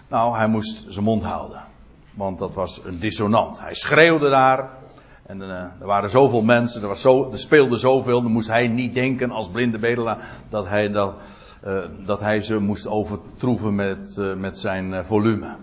Nou, 0.08 0.36
hij 0.36 0.48
moest 0.48 0.84
zijn 0.88 1.04
mond 1.04 1.22
houden. 1.22 1.65
Want 2.16 2.38
dat 2.38 2.54
was 2.54 2.80
een 2.84 2.98
dissonant. 2.98 3.60
Hij 3.60 3.74
schreeuwde 3.74 4.30
daar. 4.30 4.70
En 5.26 5.40
uh, 5.40 5.48
er 5.50 5.86
waren 5.86 6.10
zoveel 6.10 6.42
mensen, 6.42 6.82
er, 6.82 6.88
was 6.88 7.00
zo, 7.00 7.30
er 7.30 7.38
speelde 7.38 7.78
zoveel. 7.78 8.22
Dan 8.22 8.32
moest 8.32 8.48
hij 8.48 8.68
niet 8.68 8.94
denken 8.94 9.30
als 9.30 9.48
blinde 9.48 9.78
bedelaar 9.78 10.28
dat 10.48 10.68
hij, 10.68 10.88
dat, 10.88 11.14
uh, 11.66 11.84
dat 12.04 12.20
hij 12.20 12.40
ze 12.42 12.58
moest 12.58 12.86
overtroeven 12.86 13.74
met, 13.74 14.16
uh, 14.18 14.34
met 14.34 14.58
zijn 14.58 15.06
volume. 15.06 15.56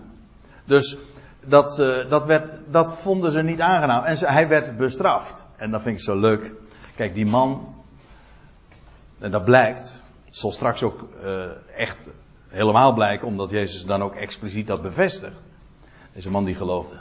Dus 0.64 0.96
dat, 1.44 1.76
dat, 2.08 2.26
werd, 2.26 2.50
dat 2.70 2.98
vonden 2.98 3.32
ze 3.32 3.42
niet 3.42 3.60
aangenaam. 3.60 4.04
En 4.04 4.16
hij 4.18 4.48
werd 4.48 4.76
bestraft. 4.76 5.46
En 5.56 5.70
dat 5.70 5.82
vind 5.82 5.96
ik 5.96 6.02
zo 6.02 6.18
leuk. 6.18 6.52
Kijk, 6.96 7.14
die 7.14 7.26
man, 7.26 7.74
en 9.18 9.30
dat 9.30 9.44
blijkt, 9.44 10.04
zal 10.28 10.52
straks 10.52 10.82
ook 10.82 11.08
echt 11.76 12.10
helemaal 12.48 12.92
blijken, 12.92 13.26
omdat 13.26 13.50
Jezus 13.50 13.84
dan 13.84 14.02
ook 14.02 14.14
expliciet 14.14 14.66
dat 14.66 14.82
bevestigt. 14.82 15.42
Deze 16.14 16.30
man 16.30 16.44
die 16.44 16.54
geloofde. 16.54 16.98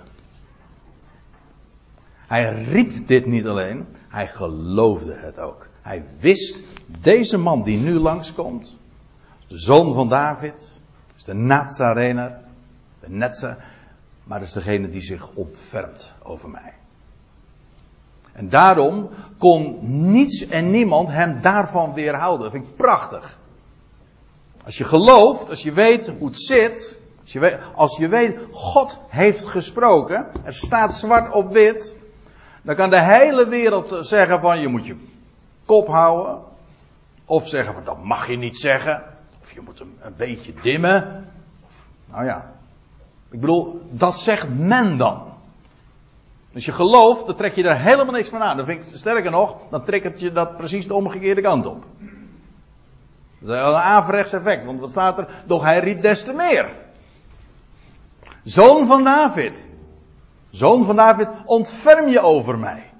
Hij 2.27 2.63
riep 2.63 3.07
dit 3.07 3.25
niet 3.25 3.47
alleen, 3.47 3.85
hij 4.07 4.27
geloofde 4.27 5.13
het 5.13 5.39
ook. 5.39 5.67
Hij 5.81 6.03
wist, 6.19 6.63
deze 6.85 7.37
man 7.37 7.63
die 7.63 7.77
nu 7.77 7.93
langskomt, 7.93 8.77
de 9.47 9.57
zoon 9.57 9.93
van 9.93 10.09
David, 10.09 10.79
is 11.15 11.23
de 11.23 11.33
Nazarener, 11.33 12.39
de 12.99 13.09
Netze, 13.09 13.57
maar 14.23 14.41
is 14.41 14.51
degene 14.51 14.89
die 14.89 15.01
zich 15.01 15.29
ontfermt 15.33 16.13
over 16.23 16.49
mij. 16.49 16.73
En 18.31 18.49
daarom 18.49 19.09
kon 19.37 19.77
niets 20.11 20.47
en 20.47 20.71
niemand 20.71 21.09
hem 21.09 21.41
daarvan 21.41 21.93
weerhouden. 21.93 22.41
Dat 22.41 22.51
vind 22.51 22.67
ik 22.67 22.75
prachtig. 22.75 23.37
Als 24.65 24.77
je 24.77 24.83
gelooft, 24.83 25.49
als 25.49 25.63
je 25.63 25.73
weet 25.73 26.07
hoe 26.07 26.27
het 26.27 26.39
zit, 26.39 26.99
als 27.33 27.41
je 27.41 27.57
weet, 27.57 27.59
als 27.75 27.97
je 27.97 28.07
weet 28.07 28.37
God 28.51 28.99
heeft 29.07 29.45
gesproken, 29.45 30.27
er 30.43 30.53
staat 30.53 30.95
zwart 30.95 31.33
op 31.33 31.53
wit, 31.53 31.97
dan 32.61 32.75
kan 32.75 32.89
de 32.89 33.01
hele 33.01 33.47
wereld 33.47 33.97
zeggen 34.07 34.41
van 34.41 34.59
je 34.59 34.67
moet 34.67 34.85
je 34.85 34.95
kop 35.65 35.87
houden, 35.87 36.41
of 37.25 37.47
zeggen 37.47 37.73
van 37.73 37.83
dat 37.83 38.03
mag 38.03 38.27
je 38.27 38.37
niet 38.37 38.59
zeggen, 38.59 39.03
of 39.41 39.53
je 39.53 39.61
moet 39.61 39.79
hem 39.79 39.97
een 40.01 40.15
beetje 40.17 40.53
dimmen. 40.61 41.27
Nou 42.05 42.25
ja, 42.25 42.51
ik 43.31 43.39
bedoel, 43.39 43.81
dat 43.89 44.15
zegt 44.15 44.49
men 44.49 44.97
dan. 44.97 45.31
Als 46.53 46.65
je 46.65 46.71
gelooft, 46.71 47.25
dan 47.25 47.35
trek 47.35 47.55
je 47.55 47.63
daar 47.63 47.81
helemaal 47.81 48.13
niks 48.13 48.29
van 48.29 48.41
aan. 48.41 48.57
Dan 48.57 48.65
vind 48.65 48.91
ik, 48.91 48.97
sterker 48.97 49.31
nog, 49.31 49.57
dan 49.69 49.83
trekt 49.83 50.19
je 50.19 50.31
dat 50.31 50.57
precies 50.57 50.87
de 50.87 50.93
omgekeerde 50.93 51.41
kant 51.41 51.65
op. 51.65 51.83
Dat 53.39 53.49
is 53.49 53.61
een 53.61 53.75
averechts 53.75 54.33
effect, 54.33 54.65
want 54.65 54.79
wat 54.79 54.89
staat 54.89 55.17
er? 55.17 55.43
Doch 55.45 55.63
hij 55.63 55.79
riep 55.79 56.01
des 56.01 56.23
te 56.23 56.33
meer. 56.33 56.82
Zoon 58.43 58.85
van 58.85 59.03
David. 59.03 59.67
Zoon 60.49 60.85
van 60.85 60.95
David, 60.95 61.27
ontferm 61.45 62.07
je 62.07 62.19
over 62.19 62.59
mij. 62.59 62.91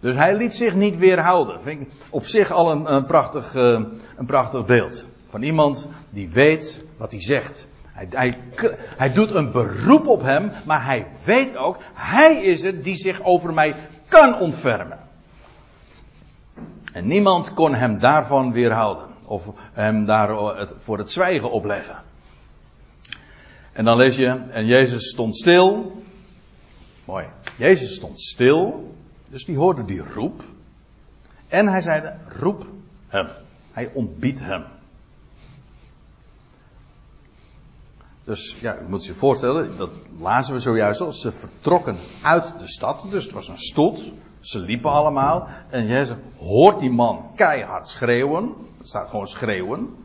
Dus 0.00 0.14
hij 0.14 0.36
liet 0.36 0.54
zich 0.54 0.74
niet 0.74 0.96
weerhouden. 0.96 1.60
Vind 1.62 1.80
ik 1.80 1.88
op 2.10 2.24
zich 2.24 2.50
al 2.50 2.70
een, 2.70 2.92
een, 2.92 3.04
prachtig, 3.04 3.54
uh, 3.54 3.80
een 4.16 4.26
prachtig 4.26 4.66
beeld. 4.66 5.06
Van 5.28 5.42
iemand 5.42 5.88
die 6.10 6.30
weet 6.30 6.84
wat 6.96 7.12
hij 7.12 7.22
zegt. 7.22 7.68
Hij, 7.92 8.06
hij, 8.10 8.38
hij 8.96 9.12
doet 9.12 9.34
een 9.34 9.52
beroep 9.52 10.06
op 10.06 10.22
hem, 10.22 10.52
maar 10.66 10.84
hij 10.84 11.06
weet 11.24 11.56
ook, 11.56 11.76
hij 11.94 12.42
is 12.42 12.62
het 12.62 12.84
die 12.84 12.96
zich 12.96 13.22
over 13.22 13.54
mij 13.54 13.76
kan 14.08 14.38
ontfermen. 14.38 14.98
En 16.92 17.06
niemand 17.06 17.54
kon 17.54 17.74
hem 17.74 17.98
daarvan 17.98 18.52
weerhouden. 18.52 19.09
Of 19.30 19.52
hem 19.72 20.04
daar 20.04 20.68
voor 20.80 20.98
het 20.98 21.10
zwijgen 21.10 21.50
opleggen. 21.50 22.02
En 23.72 23.84
dan 23.84 23.96
lees 23.96 24.16
je, 24.16 24.28
en 24.28 24.66
Jezus 24.66 25.10
stond 25.10 25.36
stil. 25.36 25.92
Mooi. 27.04 27.26
Jezus 27.56 27.94
stond 27.94 28.20
stil. 28.20 28.94
Dus 29.28 29.44
die 29.44 29.56
hoorde 29.56 29.84
die 29.84 30.02
roep. 30.14 30.42
En 31.48 31.68
hij 31.68 31.80
zei, 31.80 32.14
roep 32.28 32.66
hem. 33.08 33.28
Hij 33.72 33.90
ontbiedt 33.94 34.40
hem. 34.40 34.64
Dus 38.30 38.56
ja, 38.60 38.78
u 38.78 38.88
moet 38.88 39.04
je 39.04 39.14
voorstellen, 39.14 39.76
dat 39.76 39.90
lazen 40.18 40.54
we 40.54 40.60
zojuist 40.60 41.00
al. 41.00 41.12
Ze 41.12 41.32
vertrokken 41.32 41.96
uit 42.22 42.58
de 42.58 42.66
stad, 42.66 43.06
dus 43.10 43.24
het 43.24 43.32
was 43.32 43.48
een 43.48 43.58
stoet. 43.58 44.12
Ze 44.40 44.60
liepen 44.60 44.90
allemaal. 44.90 45.48
En 45.68 45.86
Jezus 45.86 46.16
hoort 46.38 46.80
die 46.80 46.90
man 46.90 47.30
keihard 47.34 47.88
schreeuwen. 47.88 48.44
Er 48.80 48.86
staat 48.86 49.08
gewoon 49.08 49.26
schreeuwen. 49.26 49.96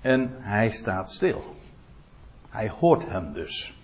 En 0.00 0.30
hij 0.38 0.70
staat 0.70 1.10
stil. 1.10 1.56
Hij 2.48 2.68
hoort 2.68 3.08
hem 3.08 3.32
dus. 3.32 3.74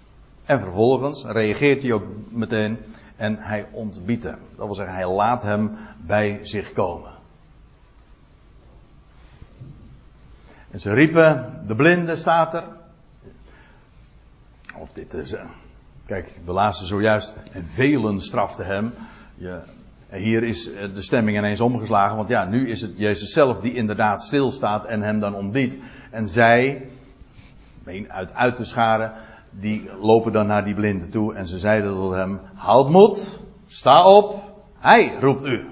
En 0.45 0.61
vervolgens 0.61 1.25
reageert 1.25 1.83
hij 1.83 1.93
ook 1.93 2.05
meteen 2.29 2.79
en 3.17 3.37
hij 3.39 3.67
ontbiedt 3.73 4.23
hem. 4.23 4.39
Dat 4.57 4.67
wil 4.67 4.75
zeggen, 4.75 4.95
hij 4.95 5.09
laat 5.09 5.43
hem 5.43 5.77
bij 6.07 6.39
zich 6.43 6.73
komen. 6.73 7.13
En 10.71 10.81
ze 10.81 10.93
riepen, 10.93 11.63
de 11.67 11.75
blinde 11.75 12.17
staat 12.17 12.55
er. 12.55 12.76
Of 14.81 14.93
dit 14.93 15.15
is. 15.15 15.33
Uh, 15.33 15.41
kijk, 16.07 16.41
we 16.45 16.53
lazen 16.53 16.87
zojuist. 16.87 17.35
En 17.53 17.67
velen 17.67 18.21
straften 18.21 18.67
hem. 18.67 18.93
En 20.09 20.21
hier 20.21 20.43
is 20.43 20.73
eh, 20.73 20.95
de 20.95 21.03
stemming 21.03 21.39
ineens 21.39 21.61
omgeslagen. 21.61 22.17
Want 22.17 22.29
ja, 22.29 22.45
nu 22.45 22.69
is 22.69 22.81
het 22.81 22.93
Jezus 22.97 23.33
zelf 23.33 23.61
die 23.61 23.75
inderdaad 23.75 24.23
stilstaat 24.23 24.85
en 24.85 25.03
hem 25.03 25.21
dan 25.21 25.35
ontbiedt. 25.35 25.77
En 26.11 26.29
zij, 26.29 26.89
uit, 28.09 28.35
uit 28.35 28.57
de 28.57 28.65
scharen, 28.65 29.12
die 29.51 29.91
lopen 30.01 30.33
dan 30.33 30.47
naar 30.47 30.65
die 30.65 30.75
blinde 30.75 31.09
toe. 31.09 31.35
En 31.35 31.47
ze 31.47 31.59
zeiden 31.59 31.95
tot 31.95 32.12
hem: 32.12 32.41
Houd 32.55 32.91
moed, 32.91 33.41
sta 33.67 34.05
op, 34.05 34.55
hij 34.79 35.17
roept 35.21 35.45
u. 35.45 35.67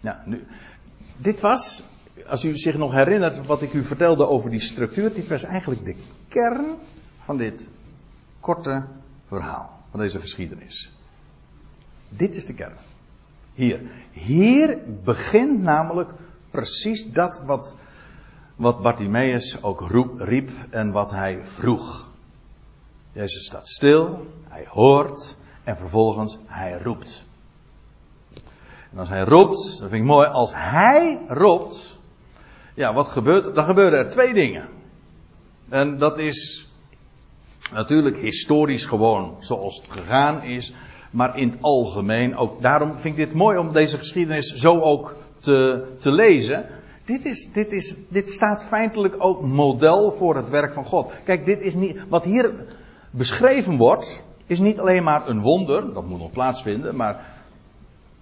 Ja, 0.00 0.22
nu, 0.24 0.44
dit 1.16 1.40
was, 1.40 1.84
als 2.26 2.44
u 2.44 2.56
zich 2.56 2.76
nog 2.76 2.92
herinnert 2.92 3.46
wat 3.46 3.62
ik 3.62 3.72
u 3.72 3.84
vertelde 3.84 4.26
over 4.26 4.50
die 4.50 4.60
structuur, 4.60 5.14
dit 5.14 5.28
was 5.28 5.42
eigenlijk 5.42 5.84
de 5.84 5.96
kern 6.28 6.74
van 7.24 7.36
dit 7.36 7.70
korte 8.40 8.84
verhaal, 9.26 9.80
van 9.90 10.00
deze 10.00 10.20
geschiedenis. 10.20 10.92
Dit 12.08 12.34
is 12.34 12.46
de 12.46 12.54
kern. 12.54 12.76
Hier. 13.54 13.80
Hier 14.10 14.78
begint 15.04 15.62
namelijk 15.62 16.10
precies 16.50 17.12
dat 17.12 17.42
wat, 17.46 17.74
wat 18.56 18.82
Bartimaeus 18.82 19.62
ook 19.62 19.80
roep, 19.80 20.20
riep 20.20 20.50
en 20.70 20.90
wat 20.90 21.10
hij 21.10 21.44
vroeg. 21.44 22.08
Jezus 23.12 23.44
staat 23.44 23.68
stil, 23.68 24.26
hij 24.48 24.66
hoort 24.68 25.36
en 25.64 25.76
vervolgens 25.76 26.38
hij 26.46 26.78
roept. 26.78 27.26
En 28.92 28.98
als 28.98 29.08
hij 29.08 29.24
roept, 29.24 29.78
dat 29.78 29.88
vind 29.88 29.92
ik 29.92 30.02
mooi, 30.02 30.28
als 30.28 30.52
hij 30.54 31.18
roept, 31.28 31.98
ja, 32.74 32.94
wat 32.94 33.08
gebeurt? 33.08 33.54
Dan 33.54 33.64
gebeuren 33.64 33.98
er 33.98 34.10
twee 34.10 34.34
dingen. 34.34 34.68
En 35.68 35.98
dat 35.98 36.18
is 36.18 36.63
natuurlijk 37.72 38.16
historisch 38.16 38.86
gewoon 38.86 39.36
zoals 39.38 39.76
het 39.76 39.90
gegaan 39.90 40.42
is 40.42 40.72
maar 41.14 41.38
in 41.38 41.48
het 41.48 41.58
algemeen 41.60 42.36
ook. 42.36 42.62
Daarom 42.62 42.98
vind 42.98 43.18
ik 43.18 43.26
dit 43.26 43.34
mooi 43.34 43.58
om 43.58 43.72
deze 43.72 43.98
geschiedenis 43.98 44.52
zo 44.52 44.80
ook 44.80 45.16
te, 45.38 45.84
te 45.98 46.12
lezen. 46.12 46.66
Dit, 47.04 47.24
is, 47.24 47.52
dit, 47.52 47.72
is, 47.72 47.96
dit 48.08 48.30
staat 48.30 48.64
feitelijk 48.64 49.14
ook 49.18 49.42
model 49.42 50.12
voor 50.12 50.36
het 50.36 50.48
werk 50.48 50.72
van 50.72 50.84
God. 50.84 51.12
Kijk, 51.24 51.44
dit 51.44 51.60
is 51.60 51.74
niet, 51.74 51.98
wat 52.08 52.24
hier 52.24 52.54
beschreven 53.10 53.76
wordt, 53.76 54.22
is 54.46 54.58
niet 54.58 54.78
alleen 54.78 55.02
maar 55.02 55.28
een 55.28 55.40
wonder, 55.40 55.94
dat 55.94 56.06
moet 56.06 56.18
nog 56.18 56.32
plaatsvinden, 56.32 56.96
maar 56.96 57.24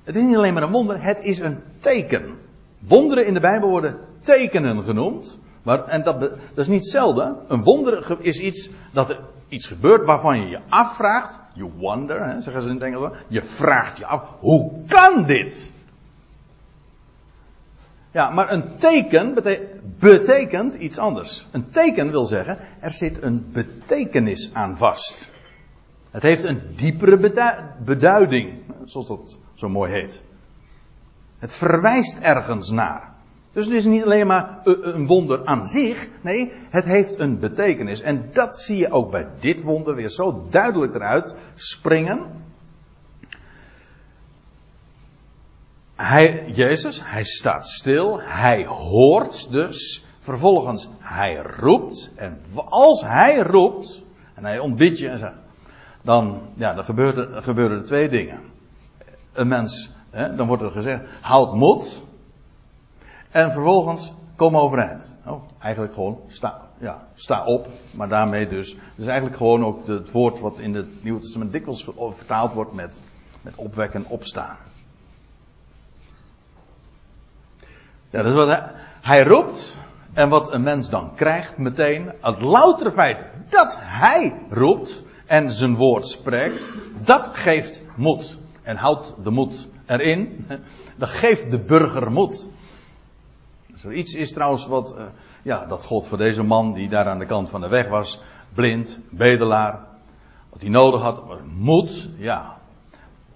het 0.05 0.17
is 0.17 0.23
niet 0.23 0.37
alleen 0.37 0.55
maar 0.55 0.63
een 0.63 0.71
wonder, 0.71 1.03
het 1.03 1.25
is 1.25 1.39
een 1.39 1.59
teken. 1.81 2.39
Wonderen 2.79 3.27
in 3.27 3.35
de 3.35 3.41
Bijbel 3.41 3.69
worden 3.69 3.99
tekenen 4.21 4.85
genoemd. 4.85 5.39
Maar, 5.63 5.85
en 5.85 6.03
dat, 6.03 6.21
dat 6.21 6.39
is 6.55 6.69
niet 6.69 6.87
zelden. 6.87 7.37
Een 7.49 7.63
wonder 7.63 8.17
is 8.19 8.41
iets 8.41 8.71
dat 8.93 9.11
er 9.11 9.21
iets 9.53 9.67
gebeurt 9.67 10.05
waarvan 10.05 10.41
je 10.41 10.49
je 10.49 10.61
afvraagt. 10.69 11.39
You 11.55 11.71
wonder, 11.77 12.25
hè, 12.25 12.41
zeggen 12.41 12.63
ze 12.63 12.69
in 12.69 12.75
het 12.75 12.85
Engels. 12.85 13.17
Je 13.29 13.43
vraagt 13.43 13.99
je 13.99 14.07
af, 14.07 14.23
hoe 14.39 14.73
kan 14.87 15.25
dit? 15.27 15.73
Ja, 18.11 18.31
maar 18.31 18.53
een 18.53 18.77
teken 18.77 19.35
betekent 19.99 20.75
iets 20.75 20.99
anders. 20.99 21.47
Een 21.51 21.71
teken 21.71 22.11
wil 22.11 22.25
zeggen, 22.25 22.59
er 22.81 22.91
zit 22.91 23.23
een 23.23 23.51
betekenis 23.53 24.55
aan 24.55 24.77
vast. 24.77 25.29
Het 26.11 26.23
heeft 26.23 26.45
een 26.45 26.63
diepere 26.77 27.17
beduiding, 27.85 28.63
zoals 28.85 29.07
dat 29.07 29.39
zo 29.55 29.69
mooi 29.69 29.93
heet. 29.93 30.23
Het 31.39 31.53
verwijst 31.53 32.19
ergens 32.19 32.71
naar. 32.71 33.12
Dus 33.53 33.65
het 33.65 33.75
is 33.75 33.85
niet 33.85 34.05
alleen 34.05 34.27
maar 34.27 34.59
een 34.65 35.07
wonder 35.07 35.45
aan 35.45 35.69
zich. 35.69 36.09
Nee, 36.21 36.53
het 36.71 36.85
heeft 36.85 37.19
een 37.19 37.39
betekenis. 37.39 38.01
En 38.01 38.29
dat 38.33 38.59
zie 38.59 38.77
je 38.77 38.91
ook 38.91 39.11
bij 39.11 39.29
dit 39.41 39.63
wonder 39.63 39.95
weer 39.95 40.09
zo 40.09 40.47
duidelijk 40.51 40.95
eruit 40.95 41.35
springen. 41.55 42.27
Hij, 45.95 46.51
Jezus, 46.53 47.01
hij 47.05 47.25
staat 47.25 47.69
stil, 47.69 48.21
hij 48.21 48.67
hoort 48.67 49.51
dus. 49.51 50.05
Vervolgens, 50.19 50.89
hij 50.99 51.37
roept. 51.37 52.11
En 52.17 52.41
als 52.65 53.03
hij 53.03 53.39
roept, 53.39 54.03
en 54.35 54.45
hij 54.45 54.59
ontbiedt 54.59 54.99
je 54.99 55.33
dan, 56.03 56.41
ja, 56.55 56.75
dan 56.75 56.85
gebeuren 56.85 57.35
er, 57.35 57.43
gebeuren 57.43 57.79
er 57.79 57.85
twee 57.85 58.09
dingen. 58.09 58.41
Een 59.33 59.49
mens, 59.49 59.91
hè, 60.11 60.35
dan 60.35 60.47
wordt 60.47 60.63
er 60.63 60.71
gezegd, 60.71 61.03
houd 61.21 61.55
moed. 61.55 62.05
En 63.33 63.53
vervolgens, 63.53 64.13
kom 64.37 64.57
overeind. 64.57 65.13
Oh, 65.27 65.43
eigenlijk 65.59 65.95
gewoon, 65.95 66.21
sta, 66.27 66.61
ja, 66.79 67.07
sta 67.15 67.45
op. 67.45 67.69
Maar 67.91 68.09
daarmee 68.09 68.49
dus, 68.49 68.77
is 68.97 69.07
eigenlijk 69.07 69.37
gewoon 69.37 69.65
ook 69.65 69.87
het 69.87 70.11
woord 70.11 70.41
wat 70.41 70.59
in 70.59 70.75
het 70.75 71.03
Nieuwe 71.03 71.21
Testament 71.21 71.53
dikwijls 71.53 71.89
vertaald 72.11 72.53
wordt 72.53 72.73
met, 72.73 73.01
met 73.43 73.55
opwekken, 73.57 74.07
opstaan. 74.07 74.57
Ja, 78.11 78.23
dat 78.23 78.27
is 78.27 78.35
wat 78.35 78.49
hij, 78.49 78.71
hij 79.01 79.23
roept. 79.25 79.77
En 80.13 80.29
wat 80.29 80.53
een 80.53 80.63
mens 80.63 80.91
dan 80.91 81.15
krijgt 81.15 81.59
meteen, 81.59 82.13
het 82.21 82.41
loutere 82.41 82.93
feit 82.93 83.19
dat 83.49 83.77
hij 83.81 84.35
roept 84.51 85.05
en 85.27 85.53
zijn 85.53 85.77
woord 85.77 86.07
spreekt, 86.07 86.71
dat 87.05 87.31
geeft 87.33 87.83
moed. 87.97 88.39
En 88.63 88.77
houdt 88.77 89.15
de 89.23 89.31
moed 89.31 89.69
erin. 89.87 90.47
Dat 90.97 91.09
geeft 91.09 91.51
de 91.51 91.59
burger 91.59 92.13
moed. 92.13 92.49
Zoiets 93.83 94.15
is 94.15 94.33
trouwens 94.33 94.67
wat, 94.67 94.95
uh, 94.99 95.05
ja, 95.43 95.67
dat 95.67 95.85
God 95.85 96.07
voor 96.07 96.19
deze 96.19 96.43
man 96.43 96.73
die 96.73 96.89
daar 96.89 97.07
aan 97.07 97.19
de 97.19 97.27
kant 97.27 97.51
van 97.51 97.61
de 97.61 97.69
weg 97.69 97.89
was, 97.89 98.21
blind, 98.55 98.99
bedelaar, 99.11 99.81
wat 100.49 100.61
hij 100.61 100.71
nodig 100.71 101.01
had, 101.01 101.23
moed, 101.57 102.11
ja. 102.17 102.59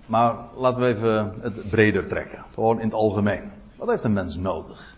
Maar 0.07 0.37
laten 0.57 0.81
we 0.81 0.87
even 0.87 1.35
het 1.41 1.71
breder 1.71 2.07
trekken. 2.07 2.45
Gewoon 2.55 2.79
in 2.79 2.85
het 2.85 2.95
algemeen. 2.95 3.51
Wat 3.77 3.89
heeft 3.89 4.05
een 4.05 4.13
mens 4.13 4.37
nodig? 4.37 4.97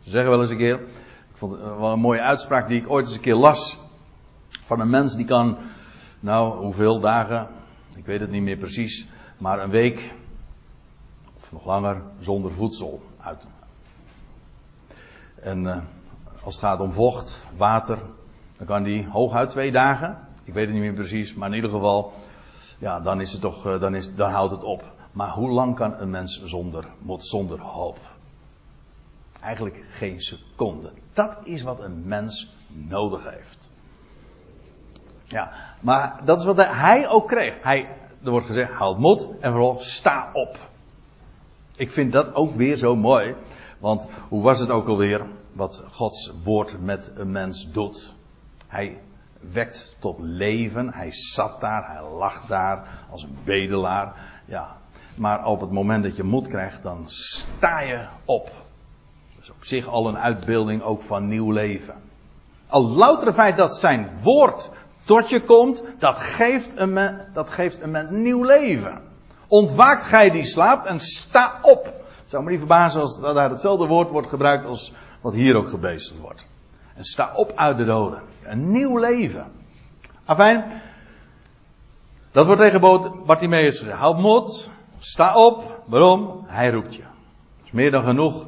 Ze 0.00 0.10
zeggen 0.10 0.30
wel 0.30 0.40
eens 0.40 0.50
een 0.50 0.56
keer, 0.56 0.80
ik 1.30 1.36
vond 1.36 1.52
het 1.52 1.60
wel 1.60 1.92
een 1.92 2.00
mooie 2.00 2.20
uitspraak 2.20 2.68
die 2.68 2.80
ik 2.80 2.90
ooit 2.90 3.06
eens 3.06 3.14
een 3.14 3.20
keer 3.20 3.36
las. 3.36 3.78
Van 4.48 4.80
een 4.80 4.90
mens 4.90 5.16
die 5.16 5.26
kan, 5.26 5.56
nou, 6.20 6.58
hoeveel 6.58 7.00
dagen, 7.00 7.48
ik 7.96 8.06
weet 8.06 8.20
het 8.20 8.30
niet 8.30 8.42
meer 8.42 8.56
precies, 8.56 9.06
maar 9.38 9.62
een 9.62 9.70
week, 9.70 10.14
of 11.36 11.52
nog 11.52 11.64
langer, 11.64 12.02
zonder 12.18 12.52
voedsel 12.52 13.02
uit. 13.18 13.44
En 15.42 15.64
uh, 15.64 15.76
als 16.42 16.54
het 16.54 16.64
gaat 16.64 16.80
om 16.80 16.92
vocht, 16.92 17.46
water, 17.56 17.98
dan 18.56 18.66
kan 18.66 18.82
die 18.82 19.06
hooguit 19.06 19.50
twee 19.50 19.72
dagen. 19.72 20.18
Ik 20.44 20.54
weet 20.54 20.64
het 20.64 20.74
niet 20.74 20.82
meer 20.82 20.92
precies, 20.92 21.34
maar 21.34 21.48
in 21.48 21.54
ieder 21.54 21.70
geval, 21.70 22.12
ja, 22.78 23.00
dan 23.00 23.20
is 23.20 23.32
het 23.32 23.40
toch, 23.40 23.66
uh, 23.66 23.80
dan, 23.80 23.94
is, 23.94 24.14
dan 24.14 24.30
houdt 24.30 24.50
het 24.50 24.64
op. 24.64 24.84
Maar 25.12 25.30
hoe 25.30 25.50
lang 25.50 25.74
kan 25.74 26.00
een 26.00 26.10
mens 26.10 26.42
zonder 26.44 26.84
moed, 26.98 27.24
zonder 27.24 27.60
hoop? 27.60 27.98
Eigenlijk 29.40 29.84
geen 29.90 30.20
seconde. 30.20 30.92
Dat 31.12 31.38
is 31.42 31.62
wat 31.62 31.80
een 31.80 32.02
mens 32.06 32.54
nodig 32.68 33.30
heeft. 33.30 33.70
Ja, 35.24 35.50
maar 35.80 36.20
dat 36.24 36.38
is 36.38 36.44
wat 36.44 36.66
hij 36.66 37.08
ook 37.08 37.28
kreeg. 37.28 37.54
Hij, 37.62 37.88
er 38.24 38.30
wordt 38.30 38.46
gezegd, 38.46 38.72
houd 38.72 38.98
moed 38.98 39.28
en 39.40 39.50
vooral 39.50 39.78
sta 39.78 40.30
op. 40.32 40.56
Ik 41.76 41.90
vind 41.90 42.12
dat 42.12 42.34
ook 42.34 42.54
weer 42.54 42.76
zo 42.76 42.96
mooi. 42.96 43.34
Want 43.80 44.06
hoe 44.28 44.42
was 44.42 44.60
het 44.60 44.70
ook 44.70 44.88
alweer 44.88 45.26
wat 45.52 45.82
Gods 45.90 46.32
woord 46.42 46.80
met 46.80 47.10
een 47.14 47.30
mens 47.30 47.70
doet? 47.70 48.14
Hij 48.66 49.00
wekt 49.40 49.96
tot 49.98 50.18
leven. 50.20 50.92
Hij 50.92 51.12
zat 51.12 51.60
daar, 51.60 51.92
hij 51.92 52.02
lag 52.02 52.46
daar 52.46 52.84
als 53.10 53.22
een 53.22 53.38
bedelaar. 53.44 54.14
Ja, 54.44 54.76
maar 55.16 55.44
op 55.44 55.60
het 55.60 55.70
moment 55.70 56.02
dat 56.02 56.16
je 56.16 56.22
moed 56.22 56.48
krijgt, 56.48 56.82
dan 56.82 57.02
sta 57.06 57.80
je 57.80 58.06
op. 58.24 58.50
Dus 59.38 59.50
op 59.50 59.64
zich 59.64 59.86
al 59.86 60.08
een 60.08 60.18
uitbeelding 60.18 60.82
ook 60.82 61.02
van 61.02 61.28
nieuw 61.28 61.50
leven. 61.50 61.94
Al 62.66 62.88
louter 62.88 63.32
feit 63.32 63.56
dat 63.56 63.76
zijn 63.76 64.10
woord 64.22 64.70
tot 65.04 65.28
je 65.28 65.40
komt, 65.40 65.82
dat 65.98 66.18
geeft 66.18 66.76
een, 66.76 67.18
dat 67.32 67.50
geeft 67.50 67.80
een 67.80 67.90
mens 67.90 68.10
nieuw 68.10 68.42
leven. 68.42 69.02
Ontwaakt 69.48 70.04
gij 70.04 70.30
die 70.30 70.44
slaapt 70.44 70.86
en 70.86 71.00
sta 71.00 71.58
op. 71.62 71.99
Het 72.30 72.38
zou 72.38 72.50
me 72.50 72.56
niet 72.56 72.66
verbazen 72.68 73.00
als 73.00 73.20
daar 73.20 73.50
hetzelfde 73.50 73.86
woord 73.86 74.10
wordt 74.10 74.28
gebruikt 74.28 74.64
als 74.64 74.92
wat 75.20 75.32
hier 75.32 75.56
ook 75.56 75.68
gebezigd 75.68 76.20
wordt. 76.20 76.46
En 76.94 77.04
sta 77.04 77.32
op 77.34 77.52
uit 77.54 77.76
de 77.76 77.84
doden. 77.84 78.22
Een 78.42 78.72
nieuw 78.72 78.98
leven. 78.98 79.52
Afijn, 80.24 80.82
dat 82.32 82.46
wordt 82.46 82.60
tegen 82.60 82.80
Bartimeus 83.26 83.78
gezegd. 83.78 83.98
Houd 83.98 84.18
moed, 84.18 84.70
Sta 84.98 85.34
op. 85.34 85.82
Waarom? 85.86 86.44
Hij 86.46 86.70
roept 86.70 86.94
je. 86.94 87.02
Dat 87.02 87.64
is 87.64 87.70
meer 87.70 87.90
dan 87.90 88.02
genoeg. 88.02 88.46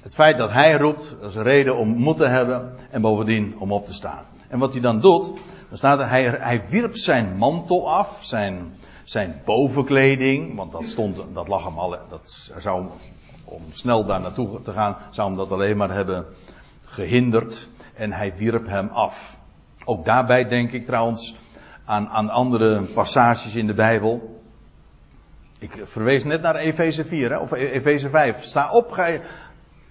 Het 0.00 0.14
feit 0.14 0.38
dat 0.38 0.50
hij 0.50 0.76
roept, 0.76 1.16
dat 1.20 1.30
is 1.30 1.36
een 1.36 1.42
reden 1.42 1.76
om 1.76 1.88
moed 1.88 2.16
te 2.16 2.26
hebben 2.26 2.76
en 2.90 3.00
bovendien 3.00 3.54
om 3.58 3.72
op 3.72 3.86
te 3.86 3.94
staan. 3.94 4.24
En 4.48 4.58
wat 4.58 4.72
hij 4.72 4.82
dan 4.82 5.00
doet, 5.00 5.32
dan 5.68 5.78
staat 5.78 5.98
er, 5.98 6.08
hij, 6.08 6.22
hij 6.22 6.68
wierp 6.68 6.96
zijn 6.96 7.36
mantel 7.36 7.90
af, 7.90 8.18
zijn, 8.22 8.78
zijn 9.10 9.40
bovenkleding, 9.44 10.56
want 10.56 10.72
dat 10.72 10.86
stond, 10.86 11.16
dat 11.32 11.48
lag 11.48 11.64
hem 11.64 11.78
al, 11.78 11.96
dat 12.08 12.52
zou, 12.58 12.86
om 13.44 13.62
snel 13.70 14.06
daar 14.06 14.20
naartoe 14.20 14.62
te 14.62 14.72
gaan, 14.72 14.96
zou 15.10 15.28
hem 15.28 15.36
dat 15.36 15.52
alleen 15.52 15.76
maar 15.76 15.90
hebben 15.90 16.26
gehinderd. 16.84 17.68
En 17.94 18.12
hij 18.12 18.36
wierp 18.36 18.66
hem 18.66 18.88
af. 18.88 19.38
Ook 19.84 20.04
daarbij 20.04 20.44
denk 20.44 20.72
ik 20.72 20.86
trouwens 20.86 21.36
aan, 21.84 22.08
aan 22.08 22.28
andere 22.28 22.80
passages 22.80 23.54
in 23.54 23.66
de 23.66 23.74
Bijbel. 23.74 24.40
Ik 25.58 25.80
verwees 25.84 26.24
net 26.24 26.42
naar 26.42 26.56
Efeze 26.56 27.04
4, 27.04 27.30
hè, 27.30 27.38
of 27.38 27.52
Efeze 27.52 28.10
5. 28.10 28.42
Sta 28.42 28.72
op, 28.72 28.90
gij, 28.90 29.20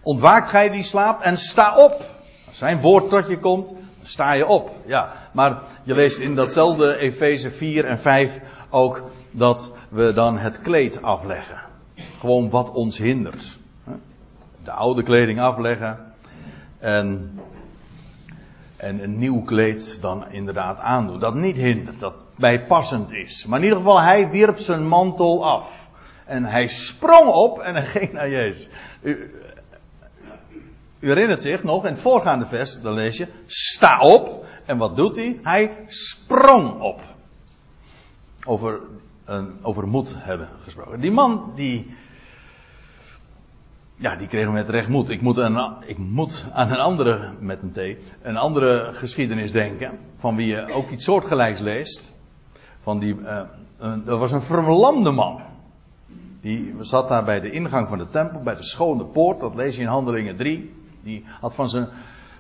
ontwaakt 0.02 0.50
gij 0.50 0.70
die 0.70 0.84
slaapt 0.84 1.24
en 1.24 1.38
sta 1.38 1.76
op. 1.78 2.04
Als 2.48 2.58
zijn 2.58 2.80
woord 2.80 3.10
tot 3.10 3.28
je 3.28 3.40
komt, 3.40 3.74
sta 4.04 4.34
je 4.34 4.46
op. 4.46 4.72
Ja, 4.86 5.14
maar 5.34 5.62
je 5.84 5.94
leest 5.94 6.20
in 6.20 6.36
datzelfde 6.36 6.98
Efeze 6.98 7.52
4 7.52 7.86
en 7.86 8.00
5 8.00 8.40
ook 8.70 9.04
dat 9.32 9.74
we 9.90 10.14
dan 10.14 10.38
het 10.38 10.62
kleed 10.62 11.02
afleggen. 11.02 11.62
Gewoon 12.20 12.50
wat 12.50 12.72
ons 12.72 12.98
hindert. 12.98 13.58
De 14.64 14.72
oude 14.72 15.04
kleding 15.04 15.40
afleggen 15.40 16.14
en 16.80 17.32
en 18.80 19.04
een 19.04 19.18
nieuw 19.18 19.42
kleed 19.42 20.02
dan 20.02 20.32
inderdaad 20.32 20.80
aandoen. 20.80 21.20
Dat 21.20 21.36
niet 21.36 21.56
hindert, 21.56 22.00
dat 22.00 22.26
bijpassend 22.38 23.14
is. 23.14 23.46
Maar 23.46 23.58
in 23.58 23.64
ieder 23.64 23.80
geval, 23.80 24.02
hij 24.02 24.30
wierp 24.30 24.58
zijn 24.58 24.88
mantel 24.88 25.46
af. 25.46 25.90
En 26.26 26.46
hij 26.46 26.68
sprong 26.68 27.28
op 27.28 27.60
en 27.60 27.76
hij 27.76 27.86
ging 28.00 28.12
naar 28.12 28.30
Jezus. 28.30 28.70
U, 29.02 29.34
u 31.00 31.08
herinnert 31.08 31.42
zich 31.42 31.64
nog, 31.64 31.84
in 31.84 31.92
het 31.92 32.02
voorgaande 32.02 32.46
vers, 32.46 32.82
dan 32.82 32.94
lees 32.94 33.18
je, 33.18 33.28
sta 33.46 34.00
op. 34.00 34.46
En 34.66 34.78
wat 34.78 34.96
doet 34.96 35.16
hij? 35.16 35.40
Hij 35.44 35.78
sprong 35.88 36.80
op. 36.82 37.02
Over, 38.50 38.80
een, 39.26 39.60
over 39.62 39.88
moed 39.88 40.16
hebben 40.18 40.50
gesproken. 40.64 41.00
Die 41.00 41.12
man 41.12 41.52
die, 41.56 41.96
ja, 43.96 44.16
die 44.16 44.28
kregen 44.28 44.54
met 44.54 44.70
recht 44.70 44.88
moed. 44.88 45.10
Ik 45.10 45.22
moet, 45.22 45.40
aan, 45.40 45.84
ik 45.86 45.98
moet 45.98 46.46
aan 46.54 46.72
een 46.72 46.80
andere, 46.80 47.34
met 47.40 47.62
een 47.62 47.72
T, 47.72 48.00
een 48.22 48.38
andere 48.38 48.94
geschiedenis 48.94 49.52
denken. 49.52 50.00
Van 50.16 50.36
wie 50.36 50.48
je 50.48 50.74
ook 50.74 50.90
iets 50.90 51.04
soortgelijks 51.04 51.60
leest. 51.60 52.22
Van 52.80 53.00
die, 53.00 53.16
uh, 53.16 53.42
er 54.08 54.18
was 54.18 54.32
een 54.32 54.42
verlamde 54.42 55.12
man. 55.12 55.42
Die 56.42 56.76
zat 56.80 57.08
daar 57.10 57.24
bij 57.24 57.40
de 57.40 57.52
ingang 57.52 57.88
van 57.88 57.98
de 57.98 58.08
tempel, 58.08 58.42
bij 58.42 58.56
de 58.56 58.64
schone 58.64 59.06
poort. 59.06 59.40
Dat 59.40 59.56
lees 59.56 59.76
je 59.76 59.82
in 59.82 59.88
Handelingen 59.88 60.38
3. 60.38 60.74
Die 61.04 61.26
had 61.40 61.56
van 61.56 61.70
zijn, 61.70 61.88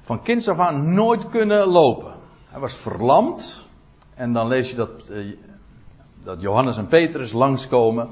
van 0.01 0.22
kinds 0.22 0.47
af 0.47 0.60
aan 0.60 0.93
nooit 0.93 1.30
kunnen 1.30 1.68
lopen. 1.68 2.14
Hij 2.49 2.60
was 2.60 2.74
verlamd. 2.76 3.68
En 4.16 4.34
dan 4.34 4.47
lees 4.47 4.70
je 4.70 4.76
dat, 4.76 5.10
uh, 5.12 5.36
dat 6.24 6.42
Johannes 6.42 6.78
en 6.78 6.88
Petrus 6.88 7.32
langskomen. 7.32 8.10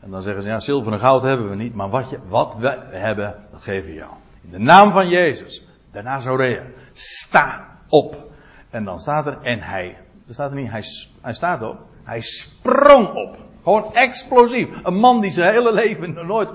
En 0.00 0.10
dan 0.10 0.22
zeggen 0.22 0.42
ze, 0.42 0.48
ja, 0.48 0.58
zilver 0.58 0.92
en 0.92 0.98
goud 0.98 1.22
hebben 1.22 1.48
we 1.48 1.56
niet, 1.56 1.74
maar 1.74 1.88
wat, 1.88 2.10
je, 2.10 2.18
wat 2.28 2.56
we 2.58 2.78
hebben, 2.90 3.34
dat 3.52 3.62
geven 3.62 3.90
we 3.90 3.96
jou. 3.96 4.10
In 4.42 4.50
de 4.50 4.58
naam 4.58 4.92
van 4.92 5.08
Jezus, 5.08 5.64
de 5.92 6.02
Nazoreër, 6.02 6.64
sta 6.92 7.68
op. 7.88 8.28
En 8.70 8.84
dan 8.84 8.98
staat 8.98 9.26
er, 9.26 9.38
en 9.42 9.60
hij, 9.60 9.96
er 10.26 10.34
staat 10.34 10.50
er 10.50 10.56
niet, 10.56 10.70
hij, 10.70 10.84
hij 11.20 11.34
staat 11.34 11.62
op, 11.62 11.78
hij 12.02 12.20
sprong 12.20 13.08
op. 13.08 13.36
Gewoon 13.62 13.94
explosief. 13.94 14.68
Een 14.82 14.94
man 14.94 15.20
die 15.20 15.30
zijn 15.30 15.52
hele 15.52 15.72
leven 15.72 16.14
nog 16.14 16.26
nooit 16.26 16.50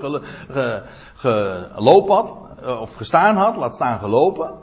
gelopen 1.16 2.14
had, 2.14 2.36
eh, 2.62 2.80
of 2.80 2.94
gestaan 2.94 3.36
had, 3.36 3.56
laat 3.56 3.74
staan 3.74 3.98
gelopen. 3.98 4.54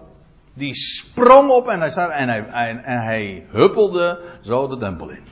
Die 0.53 0.75
sprong 0.75 1.49
op 1.49 1.67
en 1.67 1.79
hij, 1.79 1.89
staat, 1.89 2.11
en 2.11 2.29
hij, 2.29 2.45
en, 2.47 2.83
en 2.83 2.99
hij 2.99 3.45
huppelde 3.49 4.19
zo 4.41 4.67
de 4.67 4.77
tempel 4.77 5.09
in. 5.09 5.23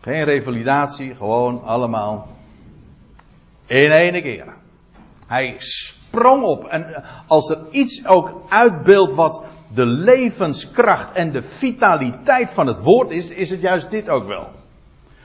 Geen 0.00 0.24
revalidatie, 0.24 1.14
gewoon 1.14 1.62
allemaal 1.62 2.28
in 3.66 3.90
ene 3.90 4.22
keer. 4.22 4.54
Hij 5.26 5.54
sprong 5.58 6.44
op. 6.44 6.64
En 6.64 7.04
als 7.26 7.50
er 7.50 7.58
iets 7.70 8.06
ook 8.06 8.42
uitbeeldt 8.48 9.14
wat 9.14 9.44
de 9.74 9.86
levenskracht 9.86 11.12
en 11.12 11.32
de 11.32 11.42
vitaliteit 11.42 12.50
van 12.50 12.66
het 12.66 12.78
woord 12.78 13.10
is, 13.10 13.28
is 13.28 13.50
het 13.50 13.60
juist 13.60 13.90
dit 13.90 14.08
ook 14.08 14.26
wel. 14.26 14.48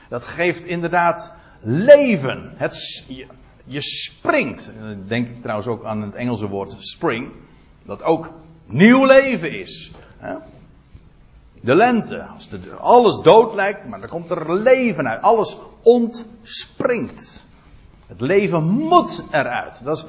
Dat 0.08 0.24
geeft 0.24 0.64
inderdaad 0.64 1.32
leven. 1.60 2.52
Het, 2.56 3.04
je, 3.08 3.26
je 3.64 3.80
springt. 3.80 4.72
Denk 5.06 5.28
ik 5.28 5.40
trouwens 5.40 5.66
ook 5.68 5.84
aan 5.84 6.02
het 6.02 6.14
Engelse 6.14 6.48
woord 6.48 6.76
spring. 6.78 7.32
Dat 7.82 8.02
ook 8.02 8.30
nieuw 8.66 9.06
leven 9.06 9.58
is. 9.58 9.92
De 11.64 11.74
lente. 11.74 12.22
Als 12.22 12.48
alles 12.80 13.20
dood 13.22 13.54
lijkt, 13.54 13.88
maar 13.88 14.00
dan 14.00 14.08
komt 14.08 14.30
er 14.30 14.54
leven 14.54 15.08
uit. 15.08 15.22
Alles 15.22 15.56
ontspringt. 15.82 17.46
Het 18.06 18.20
leven 18.20 18.64
moet 18.64 19.22
eruit. 19.30 19.84
Dat 19.84 19.96
is, 19.96 20.06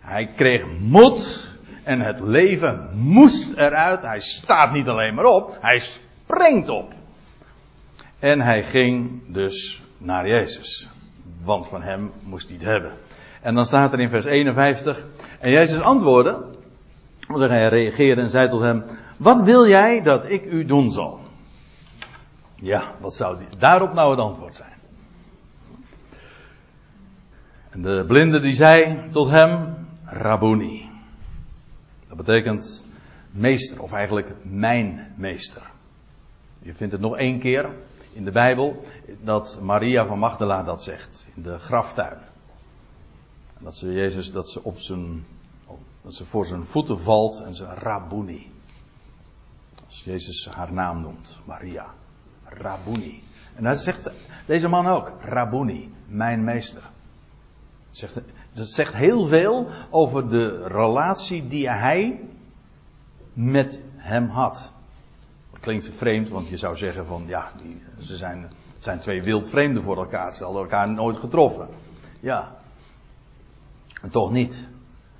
hij 0.00 0.26
kreeg 0.36 0.64
moed 0.80 1.50
en 1.84 2.00
het 2.00 2.20
leven 2.20 2.88
moest 2.94 3.52
eruit. 3.52 4.02
Hij 4.02 4.20
staat 4.20 4.72
niet 4.72 4.88
alleen 4.88 5.14
maar 5.14 5.24
op, 5.24 5.56
hij 5.60 5.78
springt 5.78 6.68
op. 6.68 6.92
En 8.18 8.40
hij 8.40 8.64
ging 8.64 9.22
dus 9.26 9.82
naar 9.98 10.28
Jezus. 10.28 10.88
Want 11.42 11.68
van 11.68 11.82
hem 11.82 12.12
moest 12.22 12.48
hij 12.48 12.56
het 12.56 12.66
hebben. 12.66 12.92
En 13.42 13.54
dan 13.54 13.66
staat 13.66 13.92
er 13.92 14.00
in 14.00 14.08
vers 14.08 14.24
51. 14.24 15.06
En 15.40 15.50
Jezus 15.50 15.80
antwoordde. 15.80 16.56
Want 17.28 17.40
hij 17.40 17.68
reageerde 17.68 18.20
en 18.20 18.30
zei 18.30 18.48
tot 18.48 18.60
hem: 18.60 18.84
Wat 19.16 19.42
wil 19.42 19.66
jij 19.66 20.02
dat 20.02 20.30
ik 20.30 20.44
u 20.44 20.64
doen 20.64 20.90
zal? 20.90 21.20
Ja, 22.54 22.94
wat 23.00 23.14
zou 23.14 23.38
daarop 23.58 23.92
nou 23.92 24.10
het 24.10 24.20
antwoord 24.20 24.54
zijn? 24.54 24.76
En 27.70 27.82
de 27.82 28.04
blinde 28.06 28.40
die 28.40 28.54
zei 28.54 29.08
tot 29.10 29.28
hem: 29.28 29.74
Rabuni. 30.04 30.88
Dat 32.08 32.16
betekent 32.16 32.84
meester, 33.30 33.82
of 33.82 33.92
eigenlijk 33.92 34.34
mijn 34.42 35.14
meester. 35.16 35.62
Je 36.58 36.74
vindt 36.74 36.92
het 36.92 37.02
nog 37.02 37.16
één 37.16 37.38
keer 37.38 37.68
in 38.12 38.24
de 38.24 38.30
Bijbel 38.30 38.84
dat 39.20 39.58
Maria 39.62 40.06
van 40.06 40.18
Magdala 40.18 40.62
dat 40.62 40.82
zegt, 40.82 41.28
in 41.34 41.42
de 41.42 41.58
graftuin. 41.58 42.18
Dat 43.58 43.76
ze 43.76 43.92
Jezus, 43.92 44.32
dat 44.32 44.48
ze 44.48 44.62
op 44.62 44.78
zijn, 44.78 45.26
dat 46.08 46.16
ze 46.16 46.26
voor 46.26 46.46
zijn 46.46 46.64
voeten 46.64 47.00
valt 47.00 47.40
en 47.40 47.54
ze 47.54 47.64
Rabuni. 47.64 48.52
Als 49.84 50.04
Jezus 50.04 50.48
haar 50.48 50.72
naam 50.72 51.00
noemt, 51.00 51.38
Maria. 51.44 51.86
Rabuni. 52.44 53.22
En 53.54 53.64
dat 53.64 53.80
zegt 53.80 54.10
deze 54.46 54.68
man 54.68 54.86
ook, 54.86 55.12
Rabuni, 55.20 55.92
mijn 56.06 56.44
meester. 56.44 56.82
Zegt, 57.90 58.20
dat 58.52 58.68
zegt 58.68 58.92
heel 58.92 59.26
veel 59.26 59.68
over 59.90 60.28
de 60.28 60.66
relatie 60.66 61.46
die 61.46 61.70
hij 61.70 62.20
met 63.32 63.80
hem 63.96 64.28
had. 64.28 64.72
Dat 65.50 65.60
klinkt 65.60 65.90
vreemd, 65.90 66.28
want 66.28 66.48
je 66.48 66.56
zou 66.56 66.76
zeggen 66.76 67.06
van 67.06 67.24
ja, 67.26 67.50
die, 67.62 67.82
ze 67.98 68.16
zijn, 68.16 68.42
het 68.74 68.84
zijn 68.84 68.98
twee 68.98 69.22
wildvreemden 69.22 69.82
voor 69.82 69.96
elkaar. 69.96 70.34
Ze 70.34 70.44
hadden 70.44 70.62
elkaar 70.62 70.88
nooit 70.88 71.16
getroffen. 71.16 71.68
Ja. 72.20 72.56
En 74.02 74.10
toch 74.10 74.30
niet. 74.30 74.66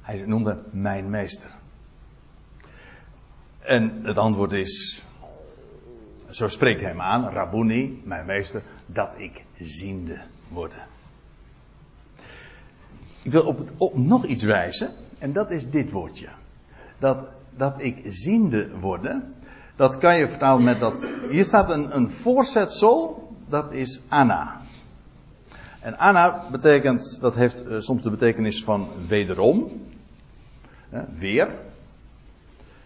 Hij 0.08 0.22
noemde 0.26 0.58
mijn 0.70 1.10
meester. 1.10 1.50
En 3.58 4.04
het 4.04 4.16
antwoord 4.16 4.52
is, 4.52 5.04
zo 6.30 6.48
spreekt 6.48 6.80
hij 6.80 6.90
hem 6.90 7.00
aan, 7.00 7.28
Rabuni, 7.28 8.02
mijn 8.04 8.26
meester, 8.26 8.62
dat 8.86 9.10
ik 9.16 9.44
ziende 9.60 10.20
worden. 10.48 10.86
Ik 13.22 13.32
wil 13.32 13.42
op, 13.42 13.60
op 13.76 13.96
nog 13.96 14.24
iets 14.24 14.44
wijzen. 14.44 14.90
En 15.18 15.32
dat 15.32 15.50
is 15.50 15.70
dit 15.70 15.90
woordje. 15.90 16.28
Dat, 16.98 17.24
dat 17.56 17.74
ik 17.76 18.02
ziende 18.06 18.78
worden. 18.78 19.34
Dat 19.76 19.98
kan 19.98 20.16
je 20.16 20.28
vertalen 20.28 20.64
met 20.64 20.80
dat. 20.80 21.08
Hier 21.30 21.44
staat 21.44 21.70
een, 21.70 21.96
een 21.96 22.10
voorzetsel. 22.10 23.28
Dat 23.48 23.72
is 23.72 24.02
Anna. 24.08 24.60
En 25.80 25.98
Anna 25.98 26.50
betekent. 26.50 27.20
Dat 27.20 27.34
heeft 27.34 27.66
uh, 27.66 27.80
soms 27.80 28.02
de 28.02 28.10
betekenis 28.10 28.64
van 28.64 28.88
wederom. 29.06 29.86
Weer. 31.18 31.54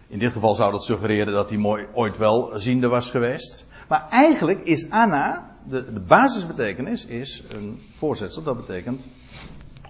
In 0.07 0.19
dit 0.19 0.31
geval 0.31 0.53
zou 0.53 0.71
dat 0.71 0.83
suggereren 0.83 1.33
dat 1.33 1.49
hij 1.49 1.57
mooi 1.57 1.87
ooit 1.93 2.17
wel 2.17 2.51
ziende 2.59 2.87
was 2.87 3.09
geweest. 3.09 3.65
Maar 3.87 4.07
eigenlijk 4.09 4.63
is 4.63 4.89
Anna. 4.89 5.51
De, 5.67 5.93
de 5.93 5.99
basisbetekenis 5.99 7.05
is 7.05 7.43
een 7.49 7.81
voorzetsel. 7.95 8.43
Dat 8.43 8.55
betekent 8.55 9.07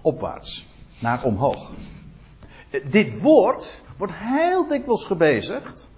opwaarts, 0.02 0.66
naar 0.98 1.22
omhoog. 1.22 1.70
Eh, 2.70 2.90
dit 2.90 3.20
woord 3.20 3.82
wordt 3.96 4.12
heel 4.16 4.66
dikwijls 4.66 5.04
gebezigd. 5.04 5.90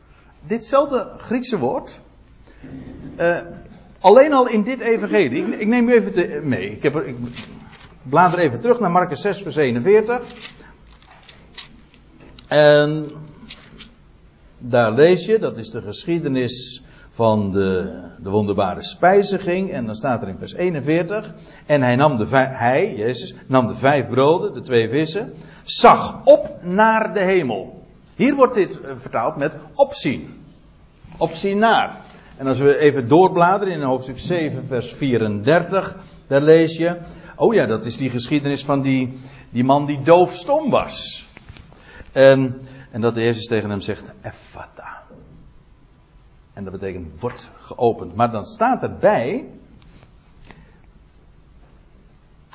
Ditzelfde 0.47 1.13
Griekse 1.17 1.59
woord. 1.59 2.01
Uh, 3.19 3.39
alleen 4.01 4.33
al 4.33 4.49
in 4.49 4.63
dit 4.63 4.81
evangelie. 4.81 5.57
Ik, 5.57 5.67
neem 5.67 5.89
u 5.89 5.93
even 5.93 6.49
mee. 6.49 6.71
Ik, 6.71 6.83
heb 6.83 6.97
ik 6.97 7.17
blader 8.03 8.39
even 8.39 8.61
terug 8.61 8.81
naar 8.81 8.91
Marcus 8.91 9.21
6 9.21 9.43
vers 9.43 9.57
41. 9.57 10.23
En 12.49 13.11
daar 14.59 14.93
lees 14.93 15.27
je, 15.27 15.39
dat 15.39 15.57
is 15.57 15.71
de 15.71 15.83
geschiedenis 15.83 16.83
van 17.11 17.51
de, 17.51 18.01
de 18.19 18.31
wonderbare 18.31 18.83
spijziging. 18.83 19.71
En 19.71 19.87
dan 19.87 19.95
staat 19.95 20.23
er 20.23 20.29
in 20.29 20.39
vers 20.39 20.55
41. 20.55 21.35
En 21.67 21.83
hij 21.83 21.97
nam 21.97 22.17
de 22.17 22.27
hij, 22.37 22.95
Jezus, 22.97 23.35
nam 23.47 23.67
de 23.67 23.75
vijf 23.75 24.09
broden, 24.09 24.55
de 24.55 24.61
twee 24.61 24.89
vissen. 24.89 25.33
Zag 25.63 26.25
op 26.25 26.57
naar 26.63 27.15
de 27.15 27.25
hemel. 27.25 27.85
Hier 28.15 28.35
wordt 28.35 28.55
dit 28.55 28.81
eh, 28.81 28.95
vertaald 28.97 29.37
met 29.37 29.57
opzien. 29.75 30.35
Opzien 31.19 31.59
naar. 31.59 32.01
En 32.37 32.47
als 32.47 32.59
we 32.59 32.79
even 32.79 33.09
doorbladeren 33.09 33.75
in 33.75 33.83
hoofdstuk 33.83 34.19
7, 34.19 34.65
vers 34.67 34.95
34, 34.95 35.97
daar 36.27 36.43
lees 36.43 36.77
je. 36.77 36.97
Oh 37.37 37.55
ja, 37.55 37.67
dat 37.67 37.85
is 37.85 37.97
die 37.97 38.11
geschiedenis 38.11 38.65
van 38.65 38.83
die, 38.83 39.19
die 39.51 39.65
man 39.65 39.87
die 39.87 40.03
doofstom 40.03 40.71
was. 40.71 41.26
En, 42.17 42.61
en 42.91 43.01
dat 43.01 43.15
Jezus 43.15 43.47
tegen 43.47 43.71
hem 43.71 43.81
zegt: 43.81 44.13
Effata. 44.21 45.03
En 46.53 46.65
dat 46.65 46.73
betekent 46.73 47.21
wordt 47.21 47.51
geopend. 47.59 48.15
Maar 48.15 48.31
dan 48.31 48.45
staat 48.45 48.83
erbij. 48.83 49.45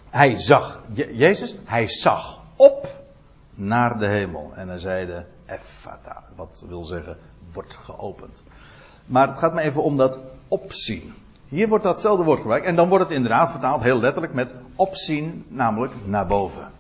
Hij 0.10 0.38
zag, 0.38 0.82
Jezus, 0.94 1.56
hij 1.64 1.88
zag 1.88 2.40
op 2.56 3.04
naar 3.54 4.00
de 4.00 4.08
hemel. 4.08 4.52
En 4.56 4.68
hij 4.68 4.78
zeide, 4.78 5.26
Effata. 5.46 6.24
Wat 6.36 6.64
wil 6.68 6.84
zeggen, 6.84 7.18
wordt 7.54 7.76
geopend. 7.76 8.44
Maar 9.06 9.28
het 9.28 9.38
gaat 9.38 9.54
me 9.54 9.62
even 9.62 9.84
om 9.84 9.98
dat 9.98 10.20
opzien. 10.48 11.14
Hier 11.48 11.68
wordt 11.68 11.84
datzelfde 11.84 12.24
woord 12.24 12.40
gebruikt. 12.40 12.66
En 12.66 12.76
dan 12.76 12.90
wordt 12.90 13.04
het 13.04 13.14
inderdaad 13.14 13.52
vertaald 13.52 13.82
heel 13.82 14.00
letterlijk 14.00 14.34
met 14.34 14.54
opzien, 14.76 15.46
namelijk 15.48 15.94
naar 16.06 16.28
boven. 16.28 16.80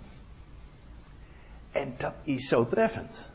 En 1.72 1.93
dat 1.97 2.13
is 2.24 2.47
zo 2.47 2.67
treffend. 2.67 3.26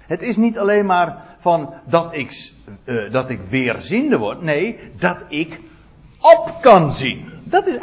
Het 0.00 0.22
is 0.22 0.36
niet 0.36 0.58
alleen 0.58 0.86
maar 0.86 1.36
van 1.38 1.74
dat 1.84 2.14
ik, 2.14 2.52
uh, 2.84 3.12
dat 3.12 3.30
ik 3.30 3.40
weerziende 3.48 4.18
word. 4.18 4.42
Nee, 4.42 4.78
dat 4.98 5.24
ik 5.28 5.60
op 6.20 6.58
kan 6.60 6.92
zien. 6.92 7.30
Dat 7.44 7.66
is 7.66 7.78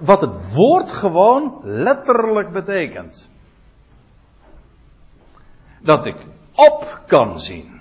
wat 0.00 0.20
het 0.20 0.54
woord 0.54 0.92
gewoon 0.92 1.60
letterlijk 1.62 2.52
betekent. 2.52 3.30
Dat 5.80 6.06
ik 6.06 6.16
op 6.54 7.02
kan 7.06 7.40
zien. 7.40 7.80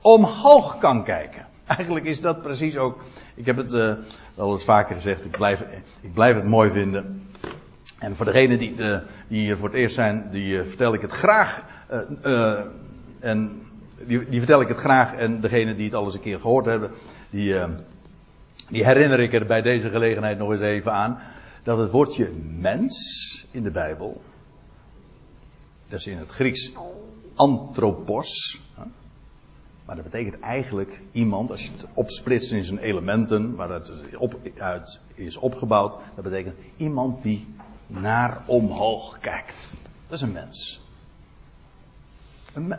Omhoog 0.00 0.78
kan 0.78 1.04
kijken. 1.04 1.46
Eigenlijk 1.66 2.06
is 2.06 2.20
dat 2.20 2.42
precies 2.42 2.76
ook. 2.76 3.02
Ik 3.34 3.46
heb 3.46 3.56
het 3.56 3.72
uh, 3.72 3.92
wel 4.34 4.52
eens 4.52 4.64
vaker 4.64 4.94
gezegd. 4.94 5.24
Ik 5.24 5.30
blijf, 5.30 5.60
ik 6.00 6.12
blijf 6.14 6.34
het 6.34 6.44
mooi 6.44 6.70
vinden. 6.70 7.25
En 7.98 8.16
voor 8.16 8.24
degenen 8.24 8.58
die, 8.58 8.74
uh, 8.76 8.98
die 9.28 9.40
hier 9.40 9.56
voor 9.56 9.68
het 9.68 9.76
eerst 9.76 9.94
zijn, 9.94 10.28
die 10.30 10.62
vertel 10.62 10.94
ik 10.94 11.00
het 11.00 11.12
graag. 11.12 11.64
En 13.20 13.62
die, 14.06 14.28
die, 14.28 14.38
vertel 14.38 14.60
ik 14.60 14.68
het 14.68 14.76
graag. 14.76 15.14
En 15.14 15.40
degene 15.40 15.76
die 15.76 15.84
het 15.84 15.94
al 15.94 16.04
eens 16.04 16.14
een 16.14 16.20
keer 16.20 16.40
gehoord 16.40 16.66
hebben, 16.66 16.90
die, 17.30 17.54
die 18.68 18.84
herinner 18.84 19.20
ik 19.20 19.32
er 19.32 19.46
bij 19.46 19.62
deze 19.62 19.90
gelegenheid 19.90 20.38
nog 20.38 20.50
eens 20.50 20.60
even 20.60 20.92
aan. 20.92 21.18
Dat 21.62 21.78
het 21.78 21.90
woordje 21.90 22.30
mens 22.58 23.46
in 23.50 23.62
de 23.62 23.70
Bijbel, 23.70 24.22
dat 25.88 25.98
is 25.98 26.06
in 26.06 26.18
het 26.18 26.30
Grieks 26.30 26.72
anthropos. 27.34 28.60
Maar 29.84 29.96
dat 29.96 30.04
betekent 30.04 30.40
eigenlijk 30.40 31.00
iemand, 31.12 31.50
als 31.50 31.66
je 31.66 31.72
het 31.72 31.86
opsplitst 31.94 32.52
in 32.52 32.64
zijn 32.64 32.78
elementen, 32.78 33.54
waar 33.54 33.70
het 33.70 33.92
op, 34.18 34.38
uit 34.58 35.00
is 35.14 35.36
opgebouwd, 35.36 35.96
dat 36.14 36.24
betekent 36.24 36.54
iemand 36.76 37.22
die 37.22 37.46
naar 37.86 38.42
omhoog 38.46 39.18
kijkt. 39.18 39.74
Dat 40.06 40.16
is 40.16 40.20
een 40.20 40.32
mens. 40.32 40.84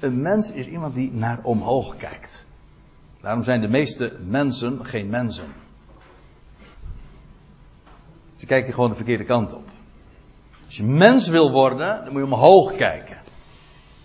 Een, 0.00 0.22
mens 0.22 0.50
is 0.50 0.66
iemand 0.66 0.94
die 0.94 1.12
naar 1.12 1.38
omhoog 1.42 1.96
kijkt. 1.96 2.46
Daarom 3.20 3.42
zijn 3.42 3.60
de 3.60 3.68
meeste 3.68 4.16
mensen 4.26 4.86
geen 4.86 5.08
mensen. 5.08 5.52
Ze 8.36 8.46
kijken 8.46 8.74
gewoon 8.74 8.90
de 8.90 8.96
verkeerde 8.96 9.24
kant 9.24 9.52
op. 9.52 9.68
Als 10.66 10.76
je 10.76 10.82
mens 10.82 11.28
wil 11.28 11.50
worden, 11.52 12.04
dan 12.04 12.12
moet 12.12 12.22
je 12.26 12.34
omhoog 12.34 12.76
kijken. 12.76 13.16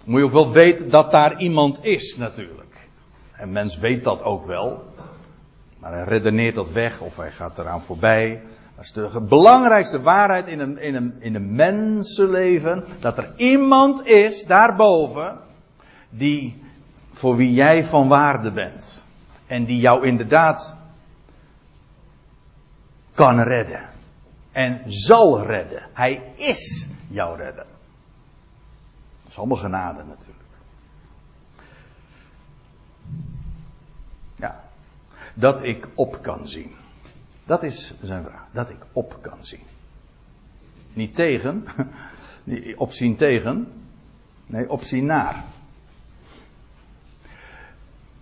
Dan 0.03 0.13
moet 0.13 0.19
je 0.19 0.25
ook 0.25 0.31
wel 0.31 0.51
weten 0.51 0.89
dat 0.89 1.11
daar 1.11 1.39
iemand 1.39 1.85
is, 1.85 2.17
natuurlijk. 2.17 2.89
En 3.31 3.51
mens 3.51 3.77
weet 3.77 4.03
dat 4.03 4.23
ook 4.23 4.45
wel. 4.45 4.83
Maar 5.79 5.93
hij 5.93 6.03
redeneert 6.03 6.55
dat 6.55 6.71
weg 6.71 7.01
of 7.01 7.17
hij 7.17 7.31
gaat 7.31 7.59
eraan 7.59 7.81
voorbij. 7.81 8.41
Dat 8.75 8.83
is 8.83 8.91
de 8.91 9.21
belangrijkste 9.21 10.01
waarheid 10.01 10.47
in 10.47 10.59
een, 10.59 10.77
in, 10.77 10.95
een, 10.95 11.15
in 11.19 11.35
een 11.35 11.55
mensenleven. 11.55 12.83
Dat 12.99 13.17
er 13.17 13.33
iemand 13.35 14.05
is 14.05 14.45
daarboven. 14.45 15.39
Die, 16.09 16.63
voor 17.11 17.35
wie 17.35 17.53
jij 17.53 17.85
van 17.85 18.07
waarde 18.07 18.51
bent. 18.51 19.03
En 19.45 19.65
die 19.65 19.79
jou 19.79 20.05
inderdaad 20.05 20.77
kan 23.13 23.39
redden. 23.39 23.89
En 24.51 24.81
zal 24.85 25.45
redden. 25.45 25.83
Hij 25.93 26.31
is 26.35 26.89
jouw 27.07 27.35
redder. 27.35 27.65
Dat 29.23 29.31
is 29.31 29.37
allemaal 29.37 29.57
genade 29.57 30.03
natuurlijk. 30.03 30.43
Ja. 34.35 34.63
Dat 35.33 35.63
ik 35.63 35.87
op 35.95 36.21
kan 36.21 36.47
zien. 36.47 36.75
Dat 37.45 37.63
is 37.63 37.93
zijn 38.01 38.23
vraag. 38.23 38.45
Dat 38.51 38.69
ik 38.69 38.77
op 38.91 39.17
kan 39.21 39.37
zien. 39.41 39.63
Niet 40.93 41.15
tegen. 41.15 41.65
Opzien 42.75 43.15
tegen. 43.15 43.67
Nee, 44.45 44.69
opzien 44.69 45.05
naar. 45.05 45.43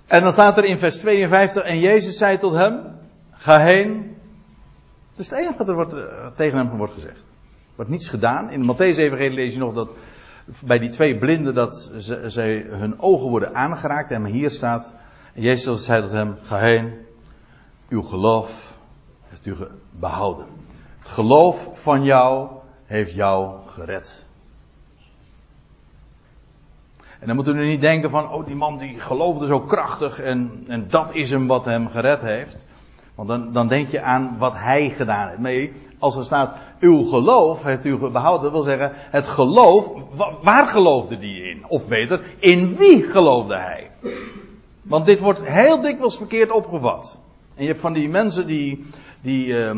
En 0.07 0.21
dan 0.21 0.33
staat 0.33 0.57
er 0.57 0.63
in 0.63 0.79
vers 0.79 0.97
52. 0.97 1.63
En 1.63 1.79
Jezus 1.79 2.17
zei 2.17 2.37
tot 2.37 2.53
hem. 2.53 2.81
Ga 3.31 3.59
heen. 3.59 4.17
Is 5.15 5.29
het 5.29 5.39
enige 5.39 5.57
wat 5.57 5.67
er 5.67 5.75
wordt, 5.75 5.93
uh, 5.93 6.27
tegen 6.35 6.57
hem 6.57 6.77
wordt 6.77 6.93
gezegd. 6.93 7.17
Er 7.17 7.75
wordt 7.75 7.91
niets 7.91 8.09
gedaan. 8.09 8.49
In 8.49 8.61
de 8.61 8.73
Matthäus-evangelie 8.73 9.33
lees 9.33 9.53
je 9.53 9.59
nog 9.59 9.73
dat 9.73 9.91
bij 10.65 10.79
die 10.79 10.89
twee 10.89 11.17
blinden 11.17 11.53
dat 11.53 11.91
ze, 11.97 12.65
hun 12.69 12.99
ogen 12.99 13.29
worden 13.29 13.55
aangeraakt. 13.55 14.11
En 14.11 14.25
hier 14.25 14.49
staat. 14.49 14.93
En 15.33 15.41
Jezus 15.41 15.85
zei 15.85 16.01
tot 16.01 16.11
hem. 16.11 16.37
Ga 16.41 16.59
heen. 16.59 16.93
Uw 17.89 18.01
geloof 18.01 18.72
heeft 19.33 19.45
u 19.45 19.67
behouden. 19.99 20.47
Het 20.99 21.09
geloof 21.09 21.69
van 21.73 22.03
jou 22.03 22.47
heeft 22.85 23.13
jou 23.13 23.55
gered. 23.65 24.25
En 27.19 27.27
dan 27.27 27.35
moeten 27.35 27.55
we 27.55 27.63
niet 27.63 27.81
denken 27.81 28.09
van, 28.09 28.31
oh 28.31 28.45
die 28.45 28.55
man 28.55 28.77
die 28.77 28.99
geloofde 28.99 29.45
zo 29.45 29.59
krachtig 29.59 30.19
en, 30.19 30.63
en 30.67 30.87
dat 30.87 31.15
is 31.15 31.29
hem 31.29 31.47
wat 31.47 31.65
hem 31.65 31.87
gered 31.87 32.21
heeft. 32.21 32.65
Want 33.15 33.27
dan, 33.27 33.51
dan 33.51 33.67
denk 33.67 33.87
je 33.87 34.01
aan 34.01 34.35
wat 34.37 34.53
hij 34.55 34.89
gedaan 34.89 35.27
heeft. 35.27 35.39
Nee, 35.39 35.71
als 35.99 36.17
er 36.17 36.23
staat, 36.23 36.57
uw 36.79 37.03
geloof 37.03 37.63
heeft 37.63 37.85
u 37.85 37.97
behouden, 37.97 38.43
dat 38.43 38.51
wil 38.51 38.61
zeggen, 38.61 38.91
het 38.93 39.27
geloof, 39.27 39.91
waar 40.41 40.67
geloofde 40.67 41.17
die 41.17 41.43
in? 41.49 41.65
Of 41.67 41.87
beter, 41.87 42.21
in 42.39 42.75
wie 42.75 43.03
geloofde 43.03 43.57
hij? 43.57 43.91
Want 44.81 45.05
dit 45.05 45.19
wordt 45.19 45.45
heel 45.45 45.81
dikwijls 45.81 46.17
verkeerd 46.17 46.51
opgevat. 46.51 47.21
En 47.55 47.61
je 47.61 47.69
hebt 47.69 47.81
van 47.81 47.93
die 47.93 48.09
mensen 48.09 48.47
die, 48.47 48.85
die, 49.23 49.47
uh, 49.47 49.71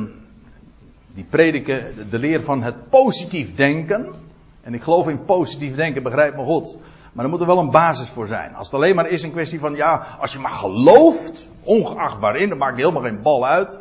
die 1.13 1.25
prediken 1.29 2.09
de 2.09 2.19
leer 2.19 2.43
van 2.43 2.63
het 2.63 2.89
positief 2.89 3.55
denken. 3.55 4.13
En 4.61 4.73
ik 4.73 4.83
geloof 4.83 5.07
in 5.07 5.25
positief 5.25 5.75
denken, 5.75 6.03
begrijp 6.03 6.35
me 6.35 6.43
goed. 6.43 6.77
Maar 7.13 7.25
er 7.25 7.31
moet 7.31 7.39
er 7.39 7.47
wel 7.47 7.59
een 7.59 7.71
basis 7.71 8.09
voor 8.09 8.27
zijn. 8.27 8.55
Als 8.55 8.65
het 8.65 8.75
alleen 8.75 8.95
maar 8.95 9.07
is 9.07 9.23
een 9.23 9.31
kwestie 9.31 9.59
van, 9.59 9.75
ja, 9.75 10.07
als 10.19 10.33
je 10.33 10.39
maar 10.39 10.51
gelooft, 10.51 11.47
ongeacht 11.63 12.19
waarin, 12.19 12.49
dan 12.49 12.57
maakt 12.57 12.77
helemaal 12.77 13.01
geen 13.01 13.21
bal 13.21 13.45
uit, 13.45 13.77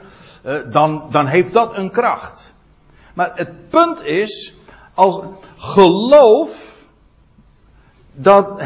uh, 0.46 0.56
dan, 0.70 1.06
dan 1.10 1.26
heeft 1.26 1.52
dat 1.52 1.76
een 1.76 1.90
kracht. 1.90 2.54
Maar 3.14 3.30
het 3.34 3.68
punt 3.68 4.02
is, 4.02 4.54
als 4.94 5.20
geloof, 5.56 6.82
dat, 8.12 8.60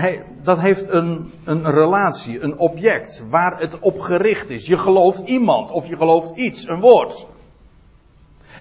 dat 0.48 0.60
heeft 0.60 0.88
een, 0.88 1.32
een 1.44 1.70
relatie, 1.70 2.40
een 2.40 2.58
object, 2.58 3.22
waar 3.30 3.60
het 3.60 3.78
op 3.78 4.00
gericht 4.00 4.50
is. 4.50 4.66
Je 4.66 4.78
gelooft 4.78 5.20
iemand, 5.20 5.70
of 5.70 5.88
je 5.88 5.96
gelooft 5.96 6.36
iets, 6.36 6.68
een 6.68 6.80
woord. 6.80 7.26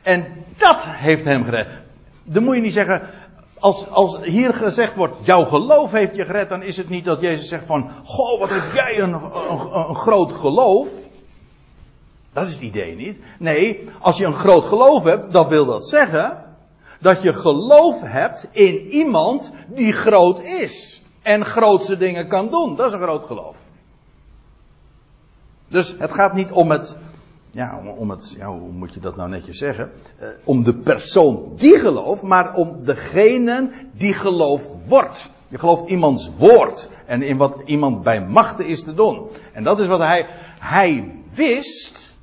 En 0.02 0.28
dat 0.58 0.88
heeft 0.90 1.26
hem 1.26 1.44
gered. 1.44 1.68
Dan 2.24 2.44
moet 2.44 2.56
je 2.56 2.62
niet 2.62 2.74
zeggen, 2.74 3.10
als, 3.60 3.90
als 3.90 4.18
hier 4.22 4.54
gezegd 4.54 4.96
wordt, 4.96 5.16
jouw 5.22 5.44
geloof 5.44 5.92
heeft 5.92 6.16
je 6.16 6.26
gered, 6.26 6.50
dan 6.50 6.64
is 6.64 6.78
het 6.78 6.90
niet 6.90 7.06
dat 7.06 7.22
Jezus 7.22 7.48
zegt 7.48 7.66
van, 7.66 7.92
goh, 8.04 8.40
wat 8.40 8.50
heb 8.50 8.74
jij 8.74 9.00
een, 9.00 9.14
een, 9.14 9.90
een 9.90 9.96
groot 9.96 10.32
geloof. 10.32 10.90
Dat 12.34 12.48
is 12.48 12.54
het 12.54 12.62
idee 12.62 12.96
niet. 12.96 13.20
Nee, 13.40 13.90
als 14.00 14.18
je 14.18 14.26
een 14.26 14.34
groot 14.34 14.64
geloof 14.64 15.04
hebt, 15.04 15.32
dan 15.32 15.48
wil 15.48 15.66
dat 15.66 15.88
zeggen 15.88 16.44
dat 17.00 17.22
je 17.22 17.34
geloof 17.34 18.02
hebt 18.02 18.48
in 18.52 18.88
iemand 18.88 19.52
die 19.68 19.94
groot 19.94 20.40
is. 20.40 21.02
En 21.28 21.46
grootse 21.46 21.98
dingen 21.98 22.28
kan 22.28 22.50
doen. 22.50 22.76
Dat 22.76 22.88
is 22.88 22.94
een 22.94 23.02
groot 23.02 23.26
geloof. 23.26 23.58
Dus 25.68 25.96
het 25.98 26.12
gaat 26.12 26.34
niet 26.34 26.52
om 26.52 26.72
het, 26.72 26.98
ja, 27.52 27.82
om 27.98 28.10
het, 28.10 28.36
ja, 28.38 28.48
hoe 28.48 28.72
moet 28.72 28.94
je 28.94 29.00
dat 29.00 29.16
nou 29.16 29.30
netjes 29.30 29.58
zeggen? 29.58 29.92
Uh, 30.22 30.28
om 30.44 30.64
de 30.64 30.78
persoon 30.78 31.52
die 31.56 31.80
gelooft, 31.80 32.22
maar 32.22 32.56
om 32.56 32.84
degene 32.84 33.72
die 33.92 34.14
geloofd 34.14 34.78
wordt. 34.86 35.32
Je 35.48 35.58
gelooft 35.58 35.90
iemands 35.90 36.32
woord 36.38 36.90
en 37.06 37.22
in 37.22 37.38
wat 37.38 37.62
iemand 37.66 38.04
bij 38.04 38.26
machten 38.26 38.66
is 38.66 38.84
te 38.84 38.94
doen. 38.94 39.30
En 39.54 39.64
dat 39.64 39.80
is 39.80 39.88
wat 39.88 40.00
hij, 40.00 40.28
hij 40.60 41.22
wist. 41.32 42.14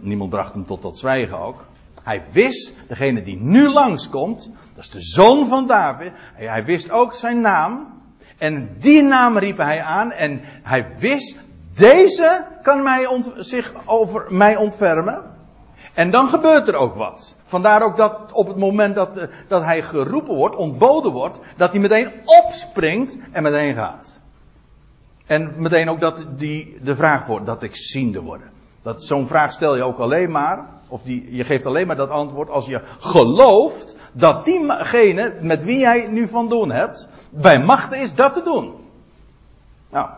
niemand 0.00 0.30
bracht 0.30 0.54
hem 0.54 0.66
tot 0.66 0.82
dat 0.82 0.98
zwijgen 0.98 1.38
ook. 1.38 1.64
Hij 2.02 2.22
wist, 2.32 2.76
degene 2.88 3.22
die 3.22 3.36
nu 3.40 3.68
langskomt, 3.68 4.50
dat 4.74 4.84
is 4.84 4.90
de 4.90 5.00
zoon 5.00 5.46
van 5.46 5.66
David. 5.66 6.12
Hij 6.34 6.64
wist 6.64 6.90
ook 6.90 7.14
zijn 7.14 7.40
naam. 7.40 7.98
En 8.38 8.76
die 8.78 9.02
naam 9.02 9.38
riep 9.38 9.56
hij 9.56 9.82
aan. 9.82 10.12
En 10.12 10.40
hij 10.62 10.86
wist, 10.98 11.40
deze 11.74 12.46
kan 12.62 12.82
mij 12.82 13.06
ont, 13.06 13.32
zich 13.36 13.72
over 13.86 14.26
mij 14.28 14.56
ontfermen. 14.56 15.24
En 15.94 16.10
dan 16.10 16.28
gebeurt 16.28 16.68
er 16.68 16.74
ook 16.74 16.94
wat. 16.94 17.36
Vandaar 17.42 17.82
ook 17.82 17.96
dat 17.96 18.32
op 18.32 18.48
het 18.48 18.56
moment 18.56 18.94
dat, 18.94 19.16
eh, 19.16 19.28
dat 19.48 19.62
hij 19.62 19.82
geroepen 19.82 20.34
wordt, 20.34 20.56
ontboden 20.56 21.12
wordt, 21.12 21.40
dat 21.56 21.70
hij 21.70 21.80
meteen 21.80 22.10
opspringt 22.24 23.16
en 23.32 23.42
meteen 23.42 23.74
gaat. 23.74 24.20
En 25.26 25.54
meteen 25.56 25.88
ook 25.88 26.00
dat 26.00 26.26
die, 26.38 26.78
de 26.82 26.96
vraag 26.96 27.26
wordt 27.26 27.46
dat 27.46 27.62
ik 27.62 27.76
ziende 27.76 28.20
worden. 28.20 28.50
Dat, 28.82 29.04
zo'n 29.04 29.26
vraag 29.26 29.52
stel 29.52 29.76
je 29.76 29.82
ook 29.82 29.98
alleen 29.98 30.30
maar, 30.30 30.68
of 30.88 31.02
die, 31.02 31.34
je 31.34 31.44
geeft 31.44 31.66
alleen 31.66 31.86
maar 31.86 31.96
dat 31.96 32.10
antwoord 32.10 32.48
als 32.50 32.66
je 32.66 32.80
gelooft 32.98 33.96
dat 34.12 34.44
diegene 34.44 35.34
met 35.40 35.62
wie 35.62 35.78
jij 35.78 36.08
nu 36.08 36.28
van 36.28 36.48
doen 36.48 36.70
hebt, 36.70 37.08
bij 37.30 37.58
machten 37.58 38.00
is 38.00 38.14
dat 38.14 38.32
te 38.32 38.42
doen. 38.42 38.74
Nou, 39.90 40.10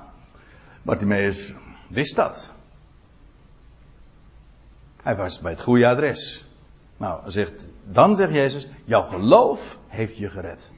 Bartimeus 0.82 1.54
wist 1.88 2.16
dat. 2.16 2.50
Hij 5.02 5.16
was 5.16 5.40
bij 5.40 5.50
het 5.50 5.62
goede 5.62 5.86
adres. 5.86 6.44
Nou, 6.96 7.30
zegt, 7.30 7.68
dan 7.84 8.16
zegt 8.16 8.32
Jezus, 8.32 8.68
jouw 8.84 9.02
geloof 9.02 9.78
heeft 9.88 10.16
je 10.16 10.28
gered. 10.28 10.70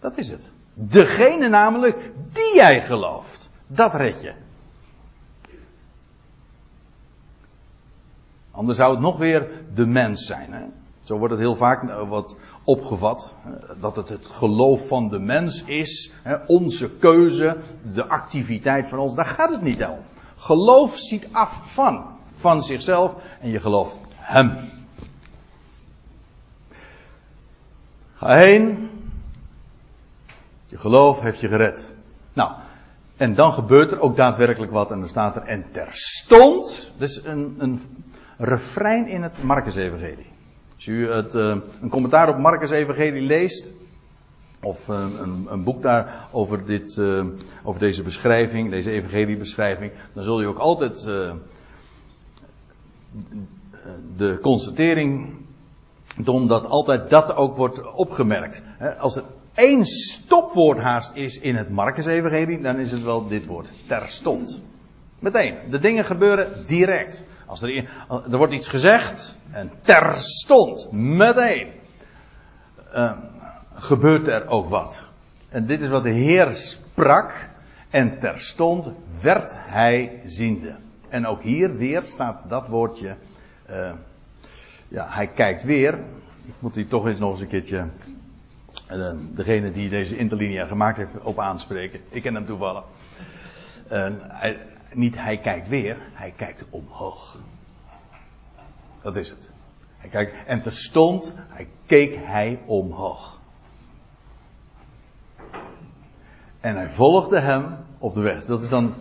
Dat 0.00 0.16
is 0.16 0.28
het. 0.28 0.50
Degene 0.74 1.48
namelijk 1.48 2.10
die 2.32 2.54
jij 2.54 2.82
gelooft, 2.82 3.50
dat 3.66 3.94
red 3.94 4.22
je. 4.22 4.43
Anders 8.54 8.78
zou 8.78 8.90
het 8.90 9.00
nog 9.00 9.16
weer 9.16 9.50
de 9.74 9.86
mens 9.86 10.26
zijn. 10.26 10.52
Hè? 10.52 10.64
Zo 11.02 11.18
wordt 11.18 11.32
het 11.32 11.42
heel 11.42 11.56
vaak 11.56 11.88
eh, 11.88 12.08
wat 12.08 12.36
opgevat. 12.64 13.34
Dat 13.80 13.96
het 13.96 14.08
het 14.08 14.26
geloof 14.26 14.88
van 14.88 15.08
de 15.08 15.18
mens 15.18 15.64
is. 15.64 16.12
Hè? 16.22 16.36
Onze 16.46 16.90
keuze, 16.90 17.56
de 17.92 18.06
activiteit 18.06 18.86
van 18.86 18.98
ons. 18.98 19.14
Daar 19.14 19.24
gaat 19.24 19.50
het 19.50 19.62
niet 19.62 19.84
om. 19.84 19.98
Geloof 20.36 20.96
ziet 20.96 21.28
af 21.32 21.72
van. 21.72 22.04
Van 22.32 22.62
zichzelf. 22.62 23.16
En 23.40 23.50
je 23.50 23.60
gelooft 23.60 23.98
hem. 24.14 24.58
Ga 28.14 28.36
heen. 28.36 28.90
Je 30.66 30.78
geloof 30.78 31.20
heeft 31.20 31.40
je 31.40 31.48
gered. 31.48 31.94
Nou, 32.32 32.52
en 33.16 33.34
dan 33.34 33.52
gebeurt 33.52 33.90
er 33.90 34.00
ook 34.00 34.16
daadwerkelijk 34.16 34.72
wat. 34.72 34.90
En 34.90 34.98
dan 34.98 35.08
staat 35.08 35.36
er, 35.36 35.42
en 35.42 35.64
terstond, 35.72 36.92
dus 36.98 37.24
een, 37.24 37.54
een 37.58 37.80
refrein 38.38 39.06
in 39.06 39.22
het 39.22 39.42
Marcus-evangelie. 39.42 40.26
Als 40.74 40.86
u 40.86 41.08
uh, 41.08 41.24
een 41.80 41.88
commentaar 41.88 42.28
op 42.28 42.38
Marcus-evangelie 42.38 43.22
leest, 43.22 43.72
of 44.60 44.88
een, 44.88 45.22
een, 45.22 45.46
een, 45.48 45.64
boek 45.64 45.82
daar 45.82 46.28
over, 46.32 46.64
dit, 46.66 46.96
uh, 46.96 47.26
over 47.62 47.80
deze 47.80 48.02
beschrijving, 48.02 48.70
deze 48.70 48.90
evangeliebeschrijving, 48.90 49.92
dan 50.12 50.24
zul 50.24 50.40
je 50.40 50.46
ook 50.46 50.58
altijd 50.58 51.06
de 54.16 54.38
constatering 54.42 55.36
doen 56.22 56.46
dat 56.46 56.66
altijd 56.66 57.10
dat 57.10 57.36
ook 57.36 57.56
wordt 57.56 57.92
opgemerkt. 57.92 58.62
Als 58.98 59.16
er 59.16 59.24
één 59.54 59.86
stopwoord 59.86 60.78
haast 60.78 61.16
is 61.16 61.38
in 61.40 61.56
het 61.56 61.70
Marcus-evangelie, 61.70 62.60
dan 62.60 62.78
is 62.78 62.90
het 62.90 63.02
wel 63.02 63.28
dit 63.28 63.46
woord. 63.46 63.72
Terstond. 63.86 64.62
Meteen. 65.24 65.56
De 65.70 65.78
dingen 65.78 66.04
gebeuren 66.04 66.66
direct. 66.66 67.26
Als 67.46 67.62
er, 67.62 67.88
er 68.08 68.36
wordt 68.36 68.52
iets 68.52 68.68
gezegd 68.68 69.38
en 69.50 69.70
terstond, 69.80 70.92
meteen, 70.92 71.68
uh, 72.94 73.12
gebeurt 73.74 74.26
er 74.26 74.48
ook 74.48 74.68
wat. 74.68 75.02
En 75.48 75.66
dit 75.66 75.80
is 75.80 75.88
wat 75.88 76.02
de 76.02 76.10
Heer 76.10 76.52
sprak 76.52 77.48
en 77.90 78.18
terstond 78.20 78.92
werd 79.22 79.56
hij 79.58 80.20
ziende. 80.24 80.74
En 81.08 81.26
ook 81.26 81.42
hier 81.42 81.76
weer 81.76 82.02
staat 82.02 82.40
dat 82.48 82.68
woordje, 82.68 83.16
uh, 83.70 83.92
ja, 84.88 85.06
hij 85.08 85.26
kijkt 85.26 85.64
weer. 85.64 85.94
Ik 86.46 86.54
moet 86.58 86.74
hier 86.74 86.88
toch 86.88 87.06
eens 87.06 87.18
nog 87.18 87.30
eens 87.30 87.40
een 87.40 87.48
keertje 87.48 87.86
uh, 88.92 89.12
degene 89.34 89.70
die 89.70 89.88
deze 89.88 90.16
interlinia 90.16 90.66
gemaakt 90.66 90.96
heeft 90.96 91.10
op 91.22 91.38
aanspreken. 91.38 92.00
Ik 92.08 92.22
ken 92.22 92.34
hem 92.34 92.46
toevallig. 92.46 92.84
hij, 93.88 94.58
niet 94.94 95.16
hij 95.16 95.38
kijkt 95.38 95.68
weer, 95.68 95.98
hij 96.12 96.32
kijkt 96.36 96.64
omhoog. 96.70 97.38
Dat 99.02 99.16
is 99.16 99.30
het. 99.30 99.50
Hij 99.96 100.10
kijkt, 100.10 100.46
en 100.46 100.62
terstond 100.62 101.32
hij 101.36 101.68
keek 101.86 102.16
hij 102.16 102.62
omhoog. 102.66 103.40
En 106.60 106.76
hij 106.76 106.90
volgde 106.90 107.40
hem 107.40 107.76
op 107.98 108.14
de 108.14 108.20
weg. 108.20 108.44
Dat 108.44 108.62
is 108.62 108.68
dan 108.68 108.94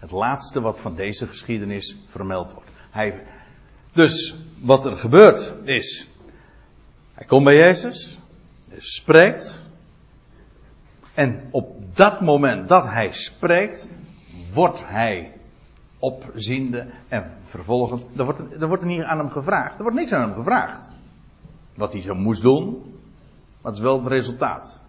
het 0.00 0.10
laatste 0.10 0.60
wat 0.60 0.80
van 0.80 0.94
deze 0.94 1.26
geschiedenis 1.26 1.98
vermeld 2.06 2.52
wordt. 2.52 2.70
Hij, 2.90 3.22
dus 3.92 4.36
wat 4.60 4.84
er 4.84 4.96
gebeurt 4.96 5.52
is. 5.64 6.08
Hij 7.14 7.26
komt 7.26 7.44
bij 7.44 7.56
Jezus. 7.56 8.18
Spreekt. 8.76 9.62
En 11.14 11.48
op 11.50 11.96
dat 11.96 12.20
moment 12.20 12.68
dat 12.68 12.84
hij 12.84 13.12
spreekt, 13.12 13.88
wordt 14.52 14.82
hij 14.86 15.32
opziende 15.98 16.86
en 17.08 17.32
vervolgens. 17.42 18.04
Er 18.16 18.24
wordt, 18.24 18.40
er 18.60 18.68
wordt 18.68 18.84
niet 18.84 19.02
aan 19.02 19.18
hem 19.18 19.30
gevraagd. 19.30 19.76
Er 19.76 19.82
wordt 19.82 19.96
niks 19.96 20.12
aan 20.12 20.28
hem 20.28 20.34
gevraagd. 20.34 20.90
Wat 21.74 21.92
hij 21.92 22.02
zo 22.02 22.14
moest 22.14 22.42
doen. 22.42 22.70
Maar 23.60 23.72
het 23.72 23.74
is 23.74 23.80
wel 23.80 23.98
het 23.98 24.06
resultaat. 24.06 24.80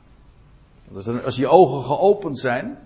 Als 1.23 1.35
je 1.35 1.47
ogen 1.47 1.83
geopend 1.83 2.39
zijn. 2.39 2.77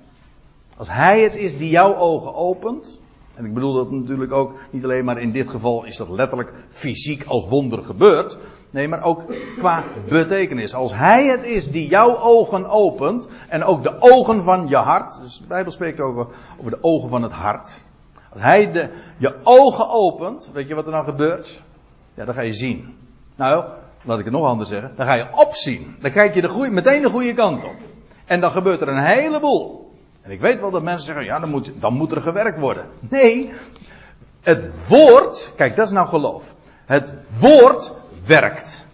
Als 0.77 0.89
hij 0.89 1.21
het 1.21 1.35
is 1.35 1.57
die 1.57 1.69
jouw 1.69 1.95
ogen 1.95 2.33
opent. 2.33 3.01
En 3.35 3.45
ik 3.45 3.53
bedoel 3.53 3.73
dat 3.73 3.91
natuurlijk 3.91 4.31
ook 4.31 4.59
niet 4.69 4.83
alleen 4.83 5.05
maar 5.05 5.17
in 5.17 5.31
dit 5.31 5.49
geval 5.49 5.85
is 5.85 5.97
dat 5.97 6.09
letterlijk 6.09 6.53
fysiek 6.69 7.23
als 7.27 7.47
wonder 7.47 7.83
gebeurd. 7.83 8.37
Nee, 8.69 8.87
maar 8.87 9.03
ook 9.03 9.23
qua 9.57 9.83
betekenis. 10.07 10.75
Als 10.75 10.95
hij 10.95 11.25
het 11.25 11.45
is 11.45 11.71
die 11.71 11.87
jouw 11.87 12.17
ogen 12.17 12.69
opent. 12.69 13.27
En 13.47 13.63
ook 13.63 13.83
de 13.83 13.95
ogen 13.99 14.43
van 14.43 14.67
je 14.67 14.75
hart. 14.75 15.19
Dus 15.21 15.37
de 15.37 15.47
Bijbel 15.47 15.71
spreekt 15.71 15.99
over, 15.99 16.27
over 16.59 16.71
de 16.71 16.77
ogen 16.81 17.09
van 17.09 17.23
het 17.23 17.31
hart. 17.31 17.83
Als 18.29 18.41
hij 18.41 18.71
de, 18.71 18.89
je 19.17 19.35
ogen 19.43 19.89
opent. 19.89 20.51
Weet 20.53 20.67
je 20.67 20.75
wat 20.75 20.85
er 20.85 20.91
dan 20.91 21.03
gebeurt? 21.03 21.63
Ja, 22.13 22.25
dan 22.25 22.33
ga 22.33 22.41
je 22.41 22.53
zien. 22.53 22.97
Nou, 23.35 23.65
laat 24.03 24.19
ik 24.19 24.25
het 24.25 24.33
nog 24.33 24.45
anders 24.45 24.69
zeggen. 24.69 24.91
Dan 24.95 25.05
ga 25.05 25.15
je 25.15 25.27
opzien. 25.31 25.95
Dan 25.99 26.11
kijk 26.11 26.33
je 26.33 26.41
de 26.41 26.49
goeie, 26.49 26.71
meteen 26.71 27.01
de 27.01 27.09
goede 27.09 27.33
kant 27.33 27.63
op. 27.63 27.75
En 28.25 28.41
dan 28.41 28.51
gebeurt 28.51 28.81
er 28.81 28.87
een 28.87 29.03
heleboel. 29.03 29.82
En 30.23 30.31
ik 30.31 30.39
weet 30.39 30.59
wel 30.59 30.71
dat 30.71 30.83
mensen 30.83 31.05
zeggen, 31.05 31.25
ja, 31.25 31.39
dan 31.39 31.49
moet, 31.49 31.71
dan 31.75 31.93
moet 31.93 32.11
er 32.11 32.21
gewerkt 32.21 32.59
worden. 32.59 32.85
Nee, 32.99 33.51
het 34.41 34.87
woord, 34.87 35.53
kijk, 35.55 35.75
dat 35.75 35.85
is 35.85 35.91
nou 35.91 36.07
geloof. 36.07 36.55
Het 36.85 37.13
woord 37.39 37.93
werkt. 38.25 38.85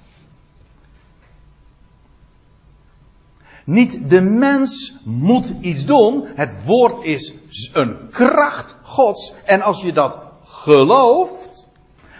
Niet 3.64 4.10
de 4.10 4.22
mens 4.22 4.96
moet 5.04 5.54
iets 5.62 5.86
doen. 5.86 6.26
Het 6.36 6.66
woord 6.66 7.04
is 7.04 7.36
een 7.74 8.10
kracht 8.10 8.78
Gods. 8.82 9.34
En 9.46 9.62
als 9.62 9.82
je 9.82 9.94
dat 9.94 10.20
gelooft, 10.44 11.68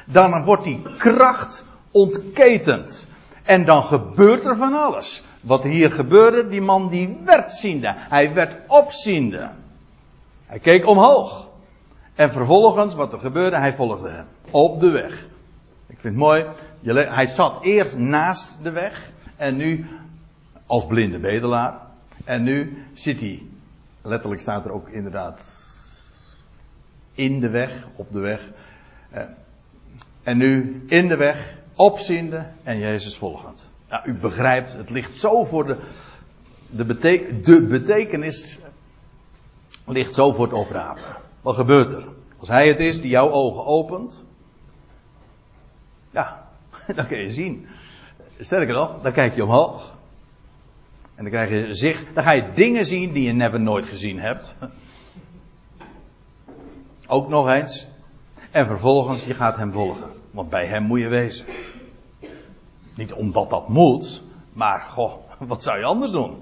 dan 0.06 0.44
wordt 0.44 0.64
die 0.64 0.82
kracht 0.98 1.66
ontketend. 1.92 3.08
En 3.50 3.66
dan 3.66 3.84
gebeurt 3.84 4.46
er 4.46 4.56
van 4.56 4.74
alles. 4.74 5.24
Wat 5.42 5.64
hier 5.64 5.92
gebeurde, 5.92 6.48
die 6.48 6.62
man 6.62 6.90
die 6.90 7.18
werd 7.26 7.54
ziende. 7.54 7.94
Hij 7.96 8.34
werd 8.34 8.58
opziende. 8.68 9.50
Hij 10.46 10.60
keek 10.60 10.88
omhoog. 10.88 11.48
En 12.16 12.32
vervolgens, 12.32 12.96
wat 12.96 13.14
er 13.14 13.20
gebeurde, 13.20 13.58
hij 13.58 13.74
volgde 13.74 14.10
hem. 14.10 14.26
Op 14.52 14.80
de 14.80 14.90
weg. 14.90 15.28
Ik 15.88 16.00
vind 16.00 16.04
het 16.04 16.16
mooi. 16.16 16.46
Hij 17.10 17.26
zat 17.26 17.64
eerst 17.64 17.98
naast 17.98 18.64
de 18.64 18.72
weg. 18.72 19.12
En 19.36 19.56
nu 19.56 19.86
als 20.66 20.86
blinde 20.86 21.20
bedelaar. 21.20 21.80
En 22.26 22.44
nu 22.44 22.86
zit 22.94 23.20
hij, 23.20 23.44
letterlijk 24.02 24.42
staat 24.42 24.66
er 24.66 24.72
ook 24.72 24.90
inderdaad 24.90 25.68
in 27.14 27.40
de 27.40 27.50
weg, 27.50 27.88
op 27.96 28.12
de 28.12 28.20
weg. 28.20 28.50
Eh, 29.10 29.24
en 30.24 30.38
nu 30.38 30.84
in 30.88 31.08
de 31.08 31.18
weg, 31.18 31.59
opziende 31.80 32.46
en 32.64 32.78
Jezus 32.78 33.18
volgend. 33.18 33.72
Ja, 33.90 34.06
u 34.06 34.14
begrijpt, 34.14 34.74
het 34.74 34.90
ligt 34.90 35.18
zo 35.18 35.44
voor 35.44 35.66
de, 35.66 35.78
de, 36.70 36.86
de 37.42 37.66
betekenis 37.68 38.60
ligt 39.86 40.16
zo 40.16 40.32
voor 40.32 40.46
het 40.46 40.54
oprapen. 40.54 41.16
Wat 41.42 41.56
gebeurt 41.56 41.94
er? 41.94 42.08
Als 42.40 42.50
hij 42.50 42.68
het 42.68 42.80
is 42.80 43.02
die 43.02 43.10
jouw 43.10 43.30
ogen 43.32 43.66
opent, 43.66 44.26
ja, 46.12 46.48
dan 46.96 47.08
kun 47.08 47.20
je 47.20 47.32
zien. 47.32 47.68
Sterker 48.40 48.74
nog, 48.74 49.02
dan 49.02 49.14
kijk 49.14 49.36
je 49.36 49.44
omhoog. 49.44 49.98
En 51.16 51.24
dan 51.24 51.34
krijg 51.34 51.50
je 51.50 51.74
zicht, 51.74 52.06
dan 52.14 52.24
ga 52.24 52.32
je 52.32 52.52
dingen 52.54 52.86
zien 52.86 53.12
die 53.12 53.24
je 53.24 53.34
never 53.34 53.60
nooit 53.60 53.86
gezien 53.86 54.20
hebt. 54.20 54.56
Ook 57.08 57.30
nog 57.30 57.50
eens. 57.50 57.88
En 58.52 58.66
vervolgens, 58.66 59.26
je 59.26 59.34
gaat 59.34 59.58
hem 59.58 59.72
volgen. 59.72 60.10
Want 60.32 60.50
bij 60.50 60.66
hem 60.66 60.84
moet 60.84 61.00
je 61.00 61.08
wezen. 61.08 61.46
Niet 63.00 63.14
omdat 63.14 63.50
dat 63.50 63.68
moet, 63.68 64.24
maar 64.54 64.82
goh, 64.82 65.14
wat 65.52 65.64
zou 65.64 65.78
je 65.78 65.84
anders 65.84 66.12
doen? 66.12 66.38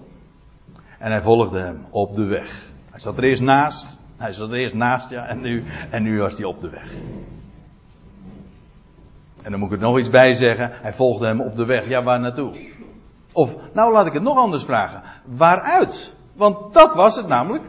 En 1.00 1.12
hij 1.12 1.22
volgde 1.22 1.60
hem 1.60 1.86
op 1.90 2.16
de 2.16 2.26
weg. 2.26 2.70
Hij 2.90 3.00
zat 3.00 3.18
er 3.18 3.24
eerst 3.24 3.42
naast, 3.42 3.98
hij 4.18 4.34
zat 4.34 4.50
er 4.50 4.58
eerst 4.58 4.74
naast, 4.74 5.10
ja, 5.10 5.26
en 5.26 5.42
nu, 5.42 5.64
en 5.90 6.04
nu 6.04 6.20
was 6.20 6.34
hij 6.34 6.46
op 6.46 6.62
de 6.62 6.70
weg. 6.70 6.94
En 9.42 9.52
dan 9.52 9.60
moet 9.60 9.72
ik 9.72 9.76
er 9.76 9.84
nog 9.84 10.00
iets 10.00 10.10
bij 10.10 10.34
zeggen. 10.34 10.72
Hij 10.74 10.94
volgde 10.94 11.26
hem 11.26 11.42
op 11.42 11.56
de 11.56 11.66
weg. 11.66 11.88
Ja, 11.88 12.04
waar 12.04 12.20
naartoe? 12.20 12.72
Of, 13.32 13.56
nou 13.74 13.92
laat 13.92 14.06
ik 14.06 14.14
het 14.14 14.24
nog 14.24 14.38
anders 14.38 14.64
vragen. 14.64 15.02
Waaruit? 15.26 16.14
Want 16.34 16.74
dat 16.74 16.94
was 16.94 17.16
het 17.16 17.28
namelijk. 17.28 17.64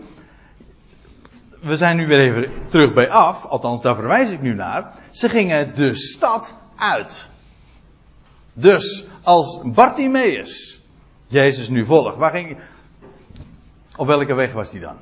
We 1.62 1.76
zijn 1.76 1.96
nu 1.96 2.06
weer 2.06 2.20
even 2.20 2.52
terug 2.66 2.92
bij 2.92 3.10
af. 3.10 3.44
Althans, 3.44 3.82
daar 3.82 3.94
verwijs 3.94 4.30
ik 4.30 4.40
nu 4.40 4.54
naar. 4.54 4.94
Ze 5.10 5.28
gingen 5.28 5.74
de 5.74 5.94
stad 5.94 6.56
uit. 6.76 7.30
Dus, 8.60 9.06
als 9.22 9.60
Bartimaeus 9.64 10.80
Jezus 11.26 11.68
nu 11.68 11.84
volgt, 11.84 12.16
waar 12.16 12.30
ging 12.30 12.56
Op 13.96 14.06
welke 14.06 14.34
weg 14.34 14.52
was 14.52 14.70
hij 14.70 14.80
dan? 14.80 14.96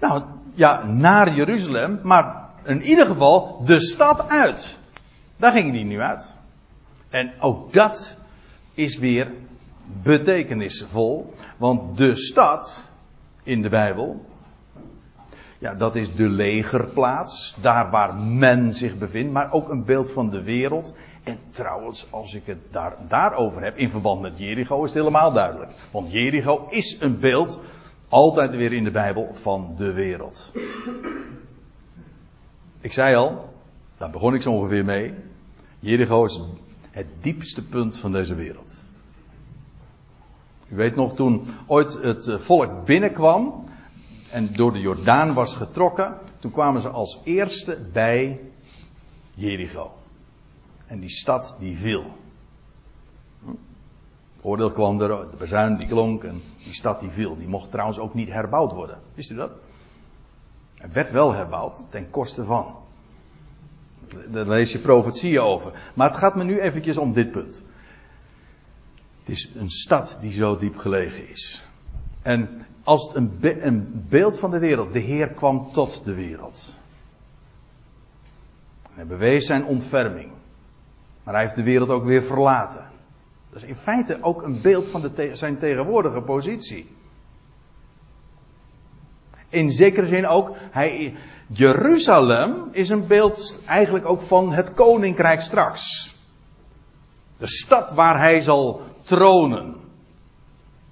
Nou, 0.00 0.22
ja, 0.54 0.84
naar 0.84 1.34
Jeruzalem, 1.34 2.00
maar 2.02 2.48
in 2.64 2.82
ieder 2.82 3.06
geval 3.06 3.62
de 3.64 3.80
stad 3.80 4.28
uit. 4.28 4.78
Daar 5.36 5.52
ging 5.52 5.72
hij 5.72 5.82
nu 5.82 6.00
uit. 6.00 6.34
En 7.10 7.32
ook 7.40 7.72
dat 7.72 8.16
is 8.74 8.98
weer 8.98 9.32
betekenisvol. 10.02 11.34
Want 11.56 11.96
de 11.96 12.16
stad 12.16 12.90
in 13.42 13.62
de 13.62 13.68
Bijbel. 13.68 14.26
Ja, 15.58 15.74
dat 15.74 15.96
is 15.96 16.14
de 16.14 16.28
legerplaats. 16.28 17.56
Daar 17.60 17.90
waar 17.90 18.14
men 18.14 18.72
zich 18.72 18.98
bevindt. 18.98 19.32
Maar 19.32 19.52
ook 19.52 19.68
een 19.68 19.84
beeld 19.84 20.10
van 20.10 20.30
de 20.30 20.42
wereld. 20.42 20.94
En 21.24 21.38
trouwens, 21.50 22.06
als 22.10 22.34
ik 22.34 22.46
het 22.46 22.58
daar, 22.70 22.96
daarover 23.08 23.62
heb. 23.62 23.76
In 23.76 23.90
verband 23.90 24.20
met 24.20 24.38
Jericho 24.38 24.82
is 24.82 24.90
het 24.90 24.98
helemaal 24.98 25.32
duidelijk. 25.32 25.72
Want 25.90 26.12
Jericho 26.12 26.66
is 26.70 26.96
een 27.00 27.18
beeld. 27.18 27.60
Altijd 28.08 28.54
weer 28.54 28.72
in 28.72 28.84
de 28.84 28.90
Bijbel 28.90 29.28
van 29.32 29.74
de 29.76 29.92
wereld. 29.92 30.52
Ik 32.80 32.92
zei 32.92 33.16
al. 33.16 33.52
Daar 33.98 34.10
begon 34.10 34.34
ik 34.34 34.42
zo 34.42 34.52
ongeveer 34.52 34.84
mee. 34.84 35.14
Jericho 35.80 36.24
is 36.24 36.40
het 36.90 37.06
diepste 37.20 37.64
punt 37.64 37.98
van 37.98 38.12
deze 38.12 38.34
wereld. 38.34 38.74
U 40.68 40.76
weet 40.76 40.94
nog, 40.94 41.14
toen 41.14 41.46
ooit 41.66 41.92
het 42.02 42.26
eh, 42.26 42.38
volk 42.38 42.84
binnenkwam 42.84 43.64
en 44.30 44.52
door 44.52 44.72
de 44.72 44.80
Jordaan 44.80 45.34
was 45.34 45.56
getrokken, 45.56 46.18
toen 46.38 46.50
kwamen 46.50 46.80
ze 46.80 46.88
als 46.88 47.20
eerste 47.24 47.78
bij 47.92 48.40
Jericho. 49.34 49.92
En 50.94 51.00
die 51.00 51.10
stad 51.10 51.56
die 51.58 51.74
viel. 51.76 52.04
Oordeel 54.46 54.70
kwam 54.70 55.00
er, 55.02 55.08
de 55.30 55.36
bezuin 55.40 55.74
die 55.80 55.88
klonk 55.90 56.24
en 56.28 56.36
die 56.62 56.74
stad 56.74 57.00
die 57.02 57.10
viel. 57.10 57.34
Die 57.36 57.48
mocht 57.50 57.70
trouwens 57.70 57.98
ook 57.98 58.14
niet 58.14 58.28
herbouwd 58.30 58.72
worden. 58.72 59.00
Wist 59.14 59.30
u 59.30 59.34
dat? 59.34 59.50
Het 60.78 60.92
werd 60.92 61.10
wel 61.10 61.32
herbouwd 61.32 61.86
ten 61.90 62.10
koste 62.10 62.44
van. 62.44 62.76
Daar 64.30 64.46
lees 64.46 64.72
je 64.72 64.78
profetieën 64.78 65.40
over. 65.40 65.72
Maar 65.94 66.08
het 66.08 66.18
gaat 66.18 66.36
me 66.36 66.44
nu 66.44 66.60
eventjes 66.60 66.98
om 66.98 67.12
dit 67.12 67.30
punt. 67.30 67.62
Het 69.18 69.28
is 69.28 69.50
een 69.54 69.70
stad 69.70 70.16
die 70.20 70.32
zo 70.32 70.56
diep 70.56 70.76
gelegen 70.76 71.28
is. 71.28 71.66
En 72.22 72.66
als 72.82 73.06
het 73.06 73.16
een, 73.16 73.38
be 73.38 73.62
een 73.62 74.06
beeld 74.08 74.38
van 74.38 74.50
de 74.50 74.58
wereld, 74.58 74.92
de 74.92 75.00
Heer 75.00 75.28
kwam 75.28 75.72
tot 75.72 76.04
de 76.04 76.14
wereld. 76.14 76.74
Hij 78.90 79.06
bewees 79.06 79.46
zijn 79.46 79.64
ontferming. 79.64 80.30
Maar 81.24 81.34
hij 81.34 81.42
heeft 81.42 81.56
de 81.56 81.62
wereld 81.62 81.88
ook 81.88 82.04
weer 82.04 82.22
verlaten. 82.22 82.90
Dat 83.50 83.62
is 83.62 83.68
in 83.68 83.76
feite 83.76 84.18
ook 84.20 84.42
een 84.42 84.60
beeld 84.60 84.88
van 84.88 85.00
de 85.00 85.30
zijn 85.32 85.58
tegenwoordige 85.58 86.20
positie. 86.20 86.96
In 89.48 89.72
zekere 89.72 90.06
zin 90.06 90.26
ook, 90.26 90.56
hij, 90.70 91.16
Jeruzalem 91.46 92.68
is 92.70 92.88
een 92.88 93.06
beeld 93.06 93.58
eigenlijk 93.66 94.06
ook 94.06 94.22
van 94.22 94.52
het 94.52 94.72
koninkrijk 94.72 95.40
straks. 95.40 96.14
De 97.36 97.48
stad 97.48 97.92
waar 97.92 98.18
hij 98.18 98.40
zal 98.40 98.82
tronen. 99.02 99.74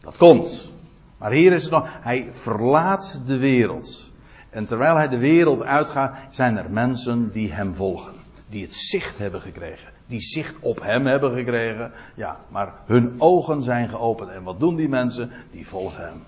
Dat 0.00 0.16
komt. 0.16 0.70
Maar 1.18 1.32
hier 1.32 1.52
is 1.52 1.62
het 1.62 1.72
nog, 1.72 1.88
hij 2.00 2.28
verlaat 2.32 3.20
de 3.26 3.38
wereld. 3.38 4.10
En 4.50 4.66
terwijl 4.66 4.96
hij 4.96 5.08
de 5.08 5.18
wereld 5.18 5.62
uitgaat, 5.62 6.16
zijn 6.30 6.56
er 6.56 6.70
mensen 6.70 7.32
die 7.32 7.52
hem 7.52 7.74
volgen. 7.74 8.14
Die 8.48 8.62
het 8.62 8.74
zicht 8.74 9.18
hebben 9.18 9.40
gekregen. 9.40 9.91
Die 10.06 10.20
zicht 10.20 10.58
op 10.60 10.82
hem 10.82 11.06
hebben 11.06 11.34
gekregen. 11.34 11.92
Ja, 12.14 12.36
maar 12.48 12.72
hun 12.86 13.14
ogen 13.18 13.62
zijn 13.62 13.88
geopend. 13.88 14.30
En 14.30 14.42
wat 14.42 14.60
doen 14.60 14.76
die 14.76 14.88
mensen? 14.88 15.30
Die 15.50 15.66
volgen 15.66 16.04
hem. 16.04 16.22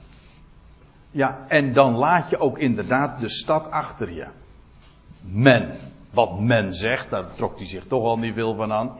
Ja, 1.10 1.44
en 1.48 1.72
dan 1.72 1.94
laat 1.94 2.30
je 2.30 2.38
ook 2.38 2.58
inderdaad 2.58 3.20
de 3.20 3.28
stad 3.28 3.70
achter 3.70 4.12
je. 4.12 4.26
Men. 5.20 5.72
Wat 6.10 6.40
men 6.40 6.74
zegt, 6.74 7.10
daar 7.10 7.24
trok 7.34 7.56
hij 7.56 7.66
zich 7.66 7.86
toch 7.86 8.04
al 8.04 8.18
niet 8.18 8.34
veel 8.34 8.54
van 8.54 8.72
aan. 8.72 8.90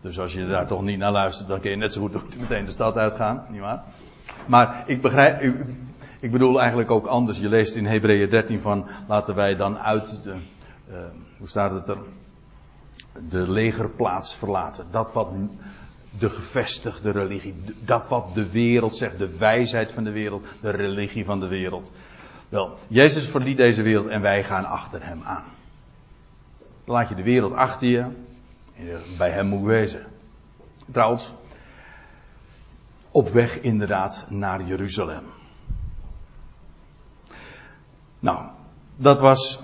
Dus 0.00 0.18
als 0.18 0.32
je 0.32 0.46
daar 0.46 0.66
toch 0.66 0.82
niet 0.82 0.98
naar 0.98 1.12
luistert, 1.12 1.48
dan 1.48 1.60
kun 1.60 1.70
je 1.70 1.76
net 1.76 1.92
zo 1.92 2.00
goed 2.00 2.40
meteen 2.40 2.64
de 2.64 2.70
stad 2.70 2.96
uitgaan, 2.96 3.46
nietwaar? 3.48 3.82
Maar 4.46 4.82
ik 4.86 5.02
begrijp, 5.02 5.42
ik 6.20 6.30
bedoel 6.30 6.60
eigenlijk 6.60 6.90
ook 6.90 7.06
anders. 7.06 7.38
Je 7.38 7.48
leest 7.48 7.74
in 7.74 7.86
Hebreeën 7.86 8.28
13 8.28 8.60
van, 8.60 8.86
laten 9.08 9.34
wij 9.34 9.56
dan 9.56 9.78
uit 9.78 10.22
de, 10.22 10.34
uh, 10.90 10.96
hoe 11.38 11.48
staat 11.48 11.70
het 11.70 11.88
er? 11.88 11.96
De 13.28 13.50
legerplaats 13.50 14.36
verlaten. 14.36 14.86
Dat 14.90 15.12
wat 15.12 15.28
de 16.18 16.30
gevestigde 16.30 17.10
religie, 17.10 17.54
dat 17.84 18.08
wat 18.08 18.34
de 18.34 18.50
wereld 18.50 18.96
zegt, 18.96 19.18
de 19.18 19.36
wijsheid 19.36 19.92
van 19.92 20.04
de 20.04 20.10
wereld, 20.10 20.46
de 20.60 20.70
religie 20.70 21.24
van 21.24 21.40
de 21.40 21.46
wereld. 21.46 21.92
Wel, 22.48 22.78
Jezus 22.88 23.28
verliet 23.28 23.56
deze 23.56 23.82
wereld 23.82 24.06
en 24.08 24.20
wij 24.20 24.44
gaan 24.44 24.64
achter 24.64 25.06
hem 25.06 25.22
aan. 25.24 25.44
Laat 26.84 27.08
je 27.08 27.14
de 27.14 27.22
wereld 27.22 27.52
achter 27.52 27.88
je 27.88 28.00
en 28.74 29.00
bij 29.18 29.30
hem 29.30 29.46
moet 29.46 29.66
wezen. 29.66 30.06
Trouwens, 30.92 31.34
op 33.10 33.28
weg 33.28 33.60
inderdaad 33.60 34.26
naar 34.28 34.62
Jeruzalem. 34.64 35.24
Nou, 38.18 38.46
dat 38.96 39.20
was 39.20 39.60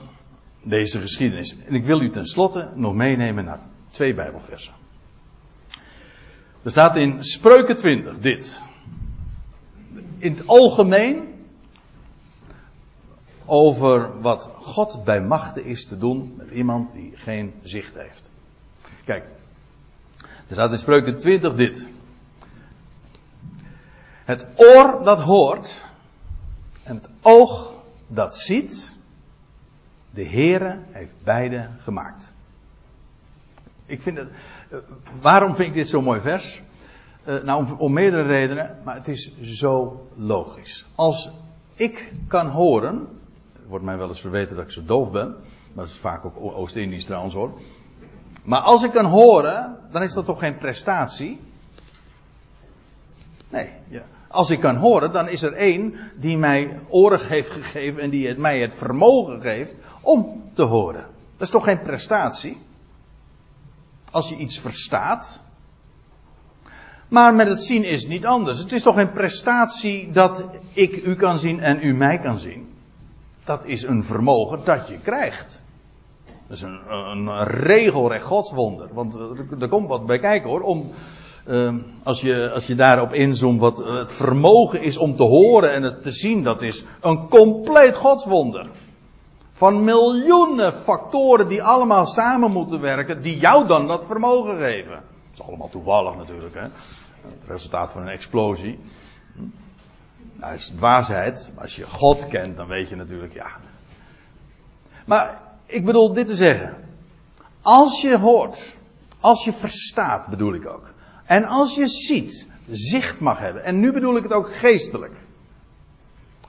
deze 0.68 1.00
geschiedenis. 1.00 1.56
En 1.66 1.74
ik 1.74 1.84
wil 1.84 2.00
u 2.00 2.10
tenslotte 2.10 2.68
nog 2.74 2.94
meenemen 2.94 3.44
naar 3.44 3.60
twee 3.90 4.14
Bijbelversen. 4.14 4.72
Er 6.62 6.70
staat 6.70 6.96
in 6.96 7.24
Spreuken 7.24 7.76
20 7.76 8.18
dit. 8.18 8.60
In 10.18 10.32
het 10.32 10.46
algemeen 10.46 11.34
over 13.44 14.20
wat 14.20 14.50
God 14.54 15.04
bij 15.04 15.20
machten 15.22 15.64
is 15.64 15.86
te 15.86 15.98
doen 15.98 16.34
met 16.36 16.50
iemand 16.50 16.92
die 16.92 17.12
geen 17.14 17.54
zicht 17.62 17.94
heeft. 17.94 18.30
Kijk, 19.04 19.24
er 20.18 20.54
staat 20.54 20.70
in 20.70 20.78
Spreuken 20.78 21.18
20 21.18 21.54
dit. 21.54 21.88
Het 24.24 24.46
oor 24.56 25.04
dat 25.04 25.20
hoort 25.20 25.84
en 26.82 26.96
het 26.96 27.08
oog 27.20 27.72
dat 28.06 28.36
ziet, 28.36 28.97
de 30.18 30.28
Heere 30.28 30.78
heeft 30.90 31.14
beide 31.24 31.68
gemaakt. 31.78 32.34
Ik 33.86 34.02
vind 34.02 34.16
het, 34.16 34.28
uh, 34.70 34.78
waarom 35.20 35.54
vind 35.54 35.68
ik 35.68 35.74
dit 35.74 35.88
zo'n 35.88 36.04
mooi 36.04 36.20
vers? 36.20 36.62
Uh, 37.26 37.42
nou, 37.42 37.64
om, 37.64 37.72
om, 37.72 37.92
meerdere 37.92 38.22
redenen, 38.22 38.78
maar 38.84 38.94
het 38.94 39.08
is 39.08 39.40
zo 39.40 40.06
logisch. 40.14 40.86
Als 40.94 41.30
ik 41.74 42.12
kan 42.28 42.46
horen, 42.46 43.08
wordt 43.66 43.84
mij 43.84 43.96
wel 43.96 44.08
eens 44.08 44.20
verweten 44.20 44.56
dat 44.56 44.64
ik 44.64 44.70
zo 44.70 44.84
doof 44.84 45.10
ben, 45.10 45.28
maar 45.74 45.84
dat 45.84 45.86
is 45.86 45.96
vaak 46.00 46.24
ook 46.24 46.36
Oost-Indisch 46.40 47.04
trouwens 47.04 47.34
hoor. 47.34 47.60
Maar 48.42 48.60
als 48.60 48.84
ik 48.84 48.90
kan 48.90 49.04
horen, 49.04 49.76
dan 49.90 50.02
is 50.02 50.12
dat 50.12 50.24
toch 50.24 50.38
geen 50.38 50.58
prestatie? 50.58 51.40
Nee, 53.48 53.72
ja. 53.88 54.02
Als 54.28 54.50
ik 54.50 54.60
kan 54.60 54.76
horen, 54.76 55.12
dan 55.12 55.28
is 55.28 55.42
er 55.42 55.52
één 55.52 55.94
die 56.16 56.38
mij 56.38 56.80
oren 56.88 57.26
heeft 57.26 57.50
gegeven 57.50 58.02
en 58.02 58.10
die 58.10 58.28
het, 58.28 58.38
mij 58.38 58.60
het 58.60 58.74
vermogen 58.74 59.40
geeft 59.40 59.76
om 60.00 60.50
te 60.52 60.62
horen. 60.62 61.06
Dat 61.32 61.42
is 61.42 61.50
toch 61.50 61.64
geen 61.64 61.82
prestatie? 61.82 62.58
Als 64.10 64.28
je 64.28 64.36
iets 64.36 64.58
verstaat. 64.58 65.42
Maar 67.08 67.34
met 67.34 67.48
het 67.48 67.62
zien 67.62 67.84
is 67.84 68.00
het 68.00 68.10
niet 68.10 68.26
anders. 68.26 68.58
Het 68.58 68.72
is 68.72 68.82
toch 68.82 68.94
geen 68.94 69.12
prestatie 69.12 70.10
dat 70.10 70.44
ik 70.72 70.96
u 71.04 71.14
kan 71.14 71.38
zien 71.38 71.60
en 71.60 71.82
u 71.82 71.94
mij 71.94 72.18
kan 72.18 72.38
zien. 72.38 72.68
Dat 73.44 73.64
is 73.64 73.82
een 73.82 74.04
vermogen 74.04 74.64
dat 74.64 74.88
je 74.88 74.98
krijgt. 74.98 75.62
Dat 76.46 76.56
is 76.56 76.62
een, 76.62 76.80
een 76.90 77.44
regelrecht 77.44 78.24
godswonder. 78.24 78.88
Want 78.92 79.14
er 79.60 79.68
komt 79.68 79.88
wat 79.88 80.06
bij 80.06 80.18
kijken 80.18 80.48
hoor. 80.48 80.60
Om, 80.60 80.92
uh, 81.46 81.74
als, 82.02 82.20
je, 82.20 82.50
als 82.50 82.66
je 82.66 82.74
daarop 82.74 83.12
inzoomt 83.12 83.60
wat 83.60 83.78
het 83.78 84.12
vermogen 84.12 84.82
is 84.82 84.96
om 84.96 85.16
te 85.16 85.22
horen 85.22 85.72
en 85.72 85.82
het 85.82 86.02
te 86.02 86.10
zien. 86.10 86.42
Dat 86.42 86.62
is 86.62 86.84
een 87.00 87.28
compleet 87.28 87.96
godswonder. 87.96 88.70
Van 89.52 89.84
miljoenen 89.84 90.72
factoren 90.72 91.48
die 91.48 91.62
allemaal 91.62 92.06
samen 92.06 92.50
moeten 92.50 92.80
werken. 92.80 93.22
Die 93.22 93.38
jou 93.38 93.66
dan 93.66 93.86
dat 93.86 94.06
vermogen 94.06 94.58
geven. 94.58 94.90
Dat 94.90 95.32
is 95.34 95.42
allemaal 95.42 95.68
toevallig 95.68 96.16
natuurlijk. 96.16 96.54
Hè? 96.54 96.68
Het 97.22 97.46
resultaat 97.46 97.92
van 97.92 98.02
een 98.02 98.08
explosie. 98.08 98.78
Nou, 100.32 100.54
is 100.54 100.66
dwaasheid. 100.76 101.52
Als 101.56 101.76
je 101.76 101.86
God 101.86 102.28
kent, 102.28 102.56
dan 102.56 102.66
weet 102.66 102.88
je 102.88 102.96
natuurlijk, 102.96 103.34
ja. 103.34 103.50
Maar 105.06 105.42
ik 105.66 105.84
bedoel 105.84 106.12
dit 106.12 106.26
te 106.26 106.34
zeggen. 106.34 106.76
Als 107.62 108.00
je 108.00 108.18
hoort, 108.18 108.76
als 109.20 109.44
je 109.44 109.52
verstaat, 109.52 110.26
bedoel 110.26 110.54
ik 110.54 110.66
ook. 110.66 110.90
En 111.28 111.44
als 111.44 111.74
je 111.74 111.86
ziet, 111.86 112.48
zicht 112.70 113.20
mag 113.20 113.38
hebben. 113.38 113.64
En 113.64 113.80
nu 113.80 113.92
bedoel 113.92 114.16
ik 114.16 114.22
het 114.22 114.32
ook 114.32 114.54
geestelijk. 114.54 115.16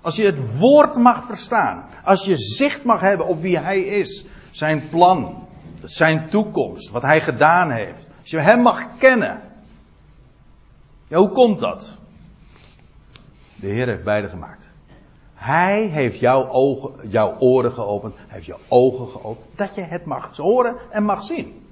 Als 0.02 0.16
je 0.16 0.26
het 0.26 0.58
woord 0.58 0.96
mag 0.96 1.26
verstaan. 1.26 1.86
Als 2.04 2.26
je 2.26 2.38
zicht 2.38 2.84
mag 2.84 3.00
hebben 3.00 3.28
op 3.28 3.42
wie 3.42 3.58
hij 3.58 3.82
is. 3.82 4.26
Zijn 4.52 4.90
plan. 4.90 5.48
Zijn 5.82 6.28
toekomst. 6.28 6.90
Wat 6.90 7.02
hij 7.02 7.22
gedaan 7.22 7.72
heeft. 7.72 8.10
Als 8.22 8.30
je 8.30 8.40
hem 8.40 8.62
mag 8.62 8.98
kennen. 8.98 9.42
Ja, 11.08 11.18
hoe 11.18 11.30
komt 11.30 11.60
dat? 11.60 11.98
De 13.56 13.68
Heer 13.68 13.88
heeft 13.88 14.04
beide 14.04 14.30
gemaakt. 14.30 14.70
Hij 15.34 15.86
heeft 15.86 16.20
jouw, 16.20 16.50
ogen, 16.50 17.10
jouw 17.10 17.38
oren 17.40 17.72
geopend. 17.72 18.16
Hij 18.16 18.26
heeft 18.28 18.46
jouw 18.46 18.60
ogen 18.68 19.08
geopend. 19.08 19.58
Dat 19.58 19.76
je 19.76 19.82
het 19.82 20.06
mag 20.06 20.38
horen 20.38 20.76
en 20.90 21.04
mag 21.04 21.24
zien. 21.24 21.68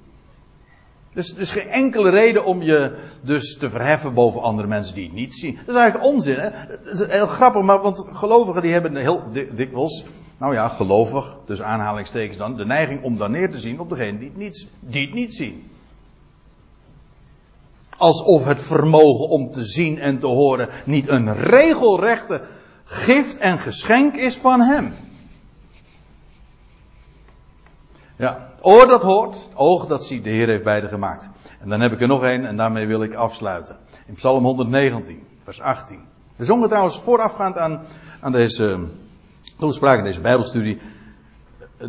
Dus 1.12 1.34
er 1.34 1.40
is 1.40 1.50
geen 1.50 1.68
enkele 1.68 2.10
reden 2.10 2.44
om 2.44 2.62
je 2.62 2.96
dus 3.22 3.56
te 3.56 3.70
verheffen 3.70 4.14
boven 4.14 4.42
andere 4.42 4.68
mensen 4.68 4.94
die 4.94 5.04
het 5.04 5.14
niet 5.14 5.34
zien. 5.34 5.54
Dat 5.54 5.74
is 5.74 5.80
eigenlijk 5.80 6.12
onzin. 6.12 6.38
Hè? 6.38 6.50
Dat 6.68 7.00
is 7.00 7.06
heel 7.06 7.26
grappig, 7.26 7.62
maar 7.62 7.80
want 7.80 8.04
gelovigen 8.12 8.62
die 8.62 8.72
hebben 8.72 8.96
heel 8.96 9.22
dikwijls, 9.54 10.04
nou 10.38 10.54
ja, 10.54 10.68
gelovig, 10.68 11.36
dus 11.46 11.62
aanhalingstekens 11.62 12.38
dan, 12.38 12.56
de 12.56 12.66
neiging 12.66 13.02
om 13.02 13.16
dan 13.16 13.30
neer 13.30 13.50
te 13.50 13.58
zien 13.58 13.80
op 13.80 13.88
degene 13.88 14.18
die 14.18 14.28
het 14.28 14.36
niet, 14.36 14.68
die 14.80 15.06
het 15.06 15.14
niet 15.14 15.34
zien. 15.34 15.70
Alsof 17.96 18.44
het 18.44 18.62
vermogen 18.62 19.28
om 19.28 19.50
te 19.50 19.64
zien 19.64 19.98
en 19.98 20.18
te 20.18 20.26
horen 20.26 20.68
niet 20.84 21.08
een 21.08 21.34
regelrechte 21.34 22.42
gift 22.84 23.38
en 23.38 23.58
geschenk 23.58 24.14
is 24.14 24.36
van 24.36 24.60
Hem. 24.60 24.94
Ja, 28.16 28.47
oor 28.60 28.86
dat 28.86 29.02
hoort, 29.02 29.48
oog 29.54 29.86
dat 29.86 30.04
ziet, 30.04 30.24
de 30.24 30.30
Heer 30.30 30.48
heeft 30.48 30.64
beide 30.64 30.88
gemaakt. 30.88 31.28
En 31.60 31.68
dan 31.68 31.80
heb 31.80 31.92
ik 31.92 32.00
er 32.00 32.08
nog 32.08 32.22
één 32.22 32.44
en 32.44 32.56
daarmee 32.56 32.86
wil 32.86 33.02
ik 33.02 33.14
afsluiten. 33.14 33.76
In 34.06 34.14
Psalm 34.14 34.44
119, 34.44 35.22
vers 35.42 35.60
18. 35.60 36.00
We 36.36 36.44
zongen 36.44 36.68
trouwens 36.68 37.00
voorafgaand 37.00 37.56
aan, 37.56 37.82
aan 38.20 38.32
deze 38.32 38.86
toespraak, 39.58 40.04
deze 40.04 40.20
Bijbelstudie, 40.20 40.78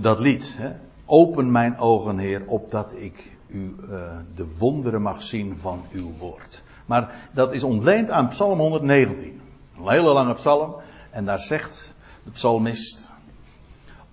dat 0.02 0.20
lied. 0.20 0.56
Hè? 0.60 0.72
Open 1.06 1.52
mijn 1.52 1.78
ogen, 1.78 2.18
Heer, 2.18 2.44
opdat 2.46 2.94
ik 2.96 3.38
u 3.48 3.76
uh, 3.82 4.18
de 4.36 4.46
wonderen 4.58 5.02
mag 5.02 5.24
zien 5.24 5.58
van 5.58 5.86
uw 5.92 6.18
woord. 6.18 6.64
Maar 6.86 7.30
dat 7.34 7.54
is 7.54 7.64
ontleend 7.64 8.10
aan 8.10 8.28
Psalm 8.28 8.60
119. 8.60 9.42
Een 9.78 9.90
hele 9.90 10.14
lange 10.14 10.34
psalm. 10.34 10.76
En 11.12 11.26
daar 11.26 11.40
zegt 11.40 11.94
de 12.24 12.32
psalmist: 12.32 13.12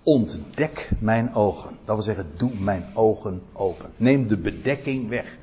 Ontdek 0.07 0.89
mijn 0.99 1.33
ogen. 1.35 1.69
Dat 1.85 1.95
wil 1.95 2.03
zeggen, 2.03 2.31
doe 2.37 2.51
mijn 2.59 2.85
ogen 2.93 3.41
open. 3.53 3.89
Neem 3.95 4.27
de 4.27 4.37
bedekking 4.37 5.09
weg. 5.09 5.37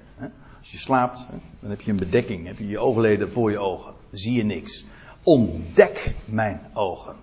Als 0.58 0.70
je 0.70 0.78
slaapt, 0.78 1.26
dan 1.60 1.70
heb 1.70 1.80
je 1.80 1.90
een 1.90 1.96
bedekking. 1.96 2.46
Heb 2.46 2.58
je 2.58 2.66
je 2.66 2.78
oogleden 2.78 3.30
voor 3.30 3.50
je 3.50 3.58
ogen. 3.58 3.94
Zie 4.10 4.32
je 4.32 4.44
niks. 4.44 4.84
Ontdek 5.22 6.14
mijn 6.26 6.60
ogen. 6.74 7.16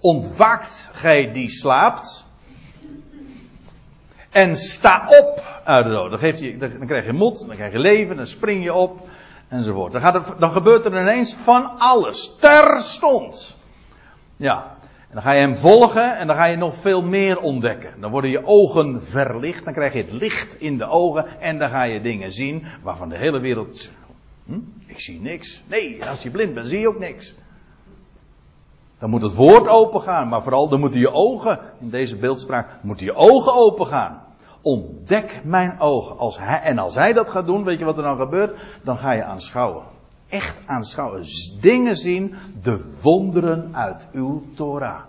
Ontwaakt 0.00 0.90
gij 0.92 1.32
die 1.32 1.50
slaapt. 1.50 2.26
En 4.30 4.56
sta 4.56 5.08
op 5.20 5.60
uit 5.64 5.84
de 5.84 5.90
dood. 5.90 6.10
Dan, 6.60 6.86
krijg 6.86 7.06
je 7.06 7.12
moed, 7.12 7.46
dan 7.46 7.56
krijg 7.56 7.72
je 7.72 7.78
leven, 7.78 8.16
dan 8.16 8.26
spring 8.26 8.64
je 8.64 8.74
op. 8.74 9.08
Enzovoort. 9.48 9.92
Dan, 9.92 10.00
gaat 10.00 10.14
er, 10.14 10.38
dan 10.38 10.50
gebeurt 10.50 10.84
er 10.84 11.00
ineens 11.00 11.34
van 11.34 11.78
alles. 11.78 12.36
Terstond. 12.38 13.56
Ja. 14.36 14.73
Dan 15.14 15.22
ga 15.22 15.32
je 15.32 15.40
hem 15.40 15.56
volgen 15.56 16.16
en 16.16 16.26
dan 16.26 16.36
ga 16.36 16.44
je 16.44 16.56
nog 16.56 16.74
veel 16.74 17.02
meer 17.02 17.40
ontdekken. 17.40 18.00
Dan 18.00 18.10
worden 18.10 18.30
je 18.30 18.46
ogen 18.46 19.02
verlicht. 19.02 19.64
Dan 19.64 19.72
krijg 19.72 19.92
je 19.92 19.98
het 19.98 20.12
licht 20.12 20.60
in 20.60 20.78
de 20.78 20.86
ogen. 20.86 21.40
En 21.40 21.58
dan 21.58 21.70
ga 21.70 21.82
je 21.82 22.00
dingen 22.00 22.32
zien 22.32 22.64
waarvan 22.82 23.08
de 23.08 23.16
hele 23.16 23.40
wereld. 23.40 23.90
Hm, 24.44 24.58
ik 24.86 25.00
zie 25.00 25.20
niks. 25.20 25.62
Nee, 25.68 26.04
als 26.04 26.22
je 26.22 26.30
blind 26.30 26.54
bent, 26.54 26.68
zie 26.68 26.78
je 26.78 26.88
ook 26.88 26.98
niks. 26.98 27.34
Dan 28.98 29.10
moet 29.10 29.22
het 29.22 29.34
woord 29.34 29.68
open 29.68 30.00
gaan. 30.00 30.28
Maar 30.28 30.42
vooral, 30.42 30.68
dan 30.68 30.80
moeten 30.80 31.00
je 31.00 31.12
ogen, 31.12 31.60
in 31.80 31.90
deze 31.90 32.16
beeldspraak, 32.16 32.68
moeten 32.82 33.06
je 33.06 33.14
ogen 33.14 33.54
open 33.54 33.86
gaan. 33.86 34.22
Ontdek 34.62 35.40
mijn 35.44 35.80
ogen. 35.80 36.18
Als 36.18 36.38
hij, 36.38 36.60
en 36.60 36.78
als 36.78 36.94
hij 36.94 37.12
dat 37.12 37.30
gaat 37.30 37.46
doen, 37.46 37.64
weet 37.64 37.78
je 37.78 37.84
wat 37.84 37.96
er 37.96 38.02
dan 38.02 38.16
gebeurt? 38.16 38.56
Dan 38.82 38.98
ga 38.98 39.12
je 39.12 39.24
aanschouwen. 39.24 39.93
Echt 40.34 40.56
aanschouwen. 40.66 41.24
Dingen 41.60 41.96
zien, 41.96 42.34
de 42.62 42.98
wonderen 43.02 43.76
uit 43.76 44.08
uw 44.12 44.42
Torah. 44.54 45.00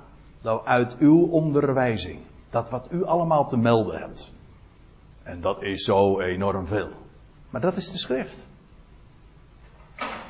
Uit 0.63 0.97
uw 0.97 1.27
onderwijzing. 1.27 2.19
Dat 2.49 2.69
wat 2.69 2.87
u 2.91 3.05
allemaal 3.05 3.47
te 3.47 3.57
melden 3.57 3.99
hebt. 3.99 4.33
En 5.23 5.41
dat 5.41 5.61
is 5.61 5.83
zo 5.83 6.19
enorm 6.19 6.67
veel. 6.67 6.89
Maar 7.49 7.61
dat 7.61 7.75
is 7.75 7.91
de 7.91 7.97
schrift. 7.97 8.47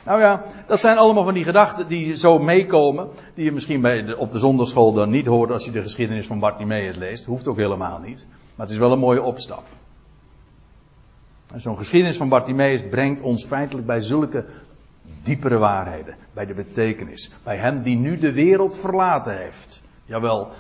Nou 0.06 0.20
ja, 0.20 0.44
dat 0.68 0.80
zijn 0.80 0.98
allemaal 0.98 1.24
van 1.24 1.34
die 1.34 1.44
gedachten 1.44 1.88
die 1.88 2.16
zo 2.16 2.40
meekomen. 2.40 3.10
Die 3.34 3.46
je 3.46 3.52
misschien 3.52 3.82
bij 3.82 4.14
op 4.14 4.32
de 4.32 4.40
zondagschool 4.40 4.94
dan 4.94 5.10
niet 5.10 5.26
hoort 5.26 5.52
als 5.52 5.66
je 5.66 5.72
de 5.72 5.82
geschiedenis 5.82 6.28
van 6.28 6.40
Bartimeus 6.40 6.96
leest. 6.96 7.26
Hoeft 7.26 7.48
ook 7.48 7.58
helemaal 7.58 8.00
niet. 8.00 8.28
Maar 8.56 8.66
het 8.66 8.76
is 8.76 8.82
wel 8.82 8.92
een 8.92 9.00
mooie 9.00 9.22
opstap. 9.22 9.64
Zo'n 11.56 11.78
geschiedenis 11.78 12.18
van 12.18 12.30
Bartimeus 12.30 12.88
brengt 12.88 13.22
ons 13.22 13.46
feitelijk 13.46 13.88
bij 13.88 14.02
zulke 14.02 14.46
diepere 15.24 15.58
waarheden. 15.58 16.16
Bij 16.34 16.46
de 16.46 16.54
betekenis. 16.54 17.32
Bij 17.44 17.58
hem 17.58 17.82
die 17.82 17.98
nu 17.98 18.20
de 18.20 18.32
wereld 18.32 18.78
verlaten 18.78 19.38
heeft. 19.38 19.82
Jawel, 20.06 20.52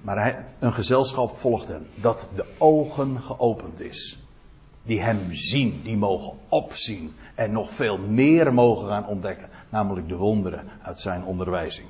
maar 0.00 0.18
hij, 0.22 0.44
een 0.58 0.72
gezelschap 0.72 1.36
volgt 1.36 1.68
hem. 1.68 1.86
Dat 2.00 2.28
de 2.34 2.46
ogen 2.58 3.20
geopend 3.20 3.80
is. 3.80 4.18
Die 4.82 5.00
hem 5.00 5.32
zien, 5.32 5.80
die 5.82 5.96
mogen 5.96 6.32
opzien. 6.48 7.14
En 7.34 7.52
nog 7.52 7.70
veel 7.70 7.98
meer 7.98 8.54
mogen 8.54 8.88
gaan 8.88 9.06
ontdekken. 9.06 9.48
Namelijk 9.68 10.08
de 10.08 10.16
wonderen 10.16 10.68
uit 10.82 11.00
zijn 11.00 11.24
onderwijzing. 11.24 11.88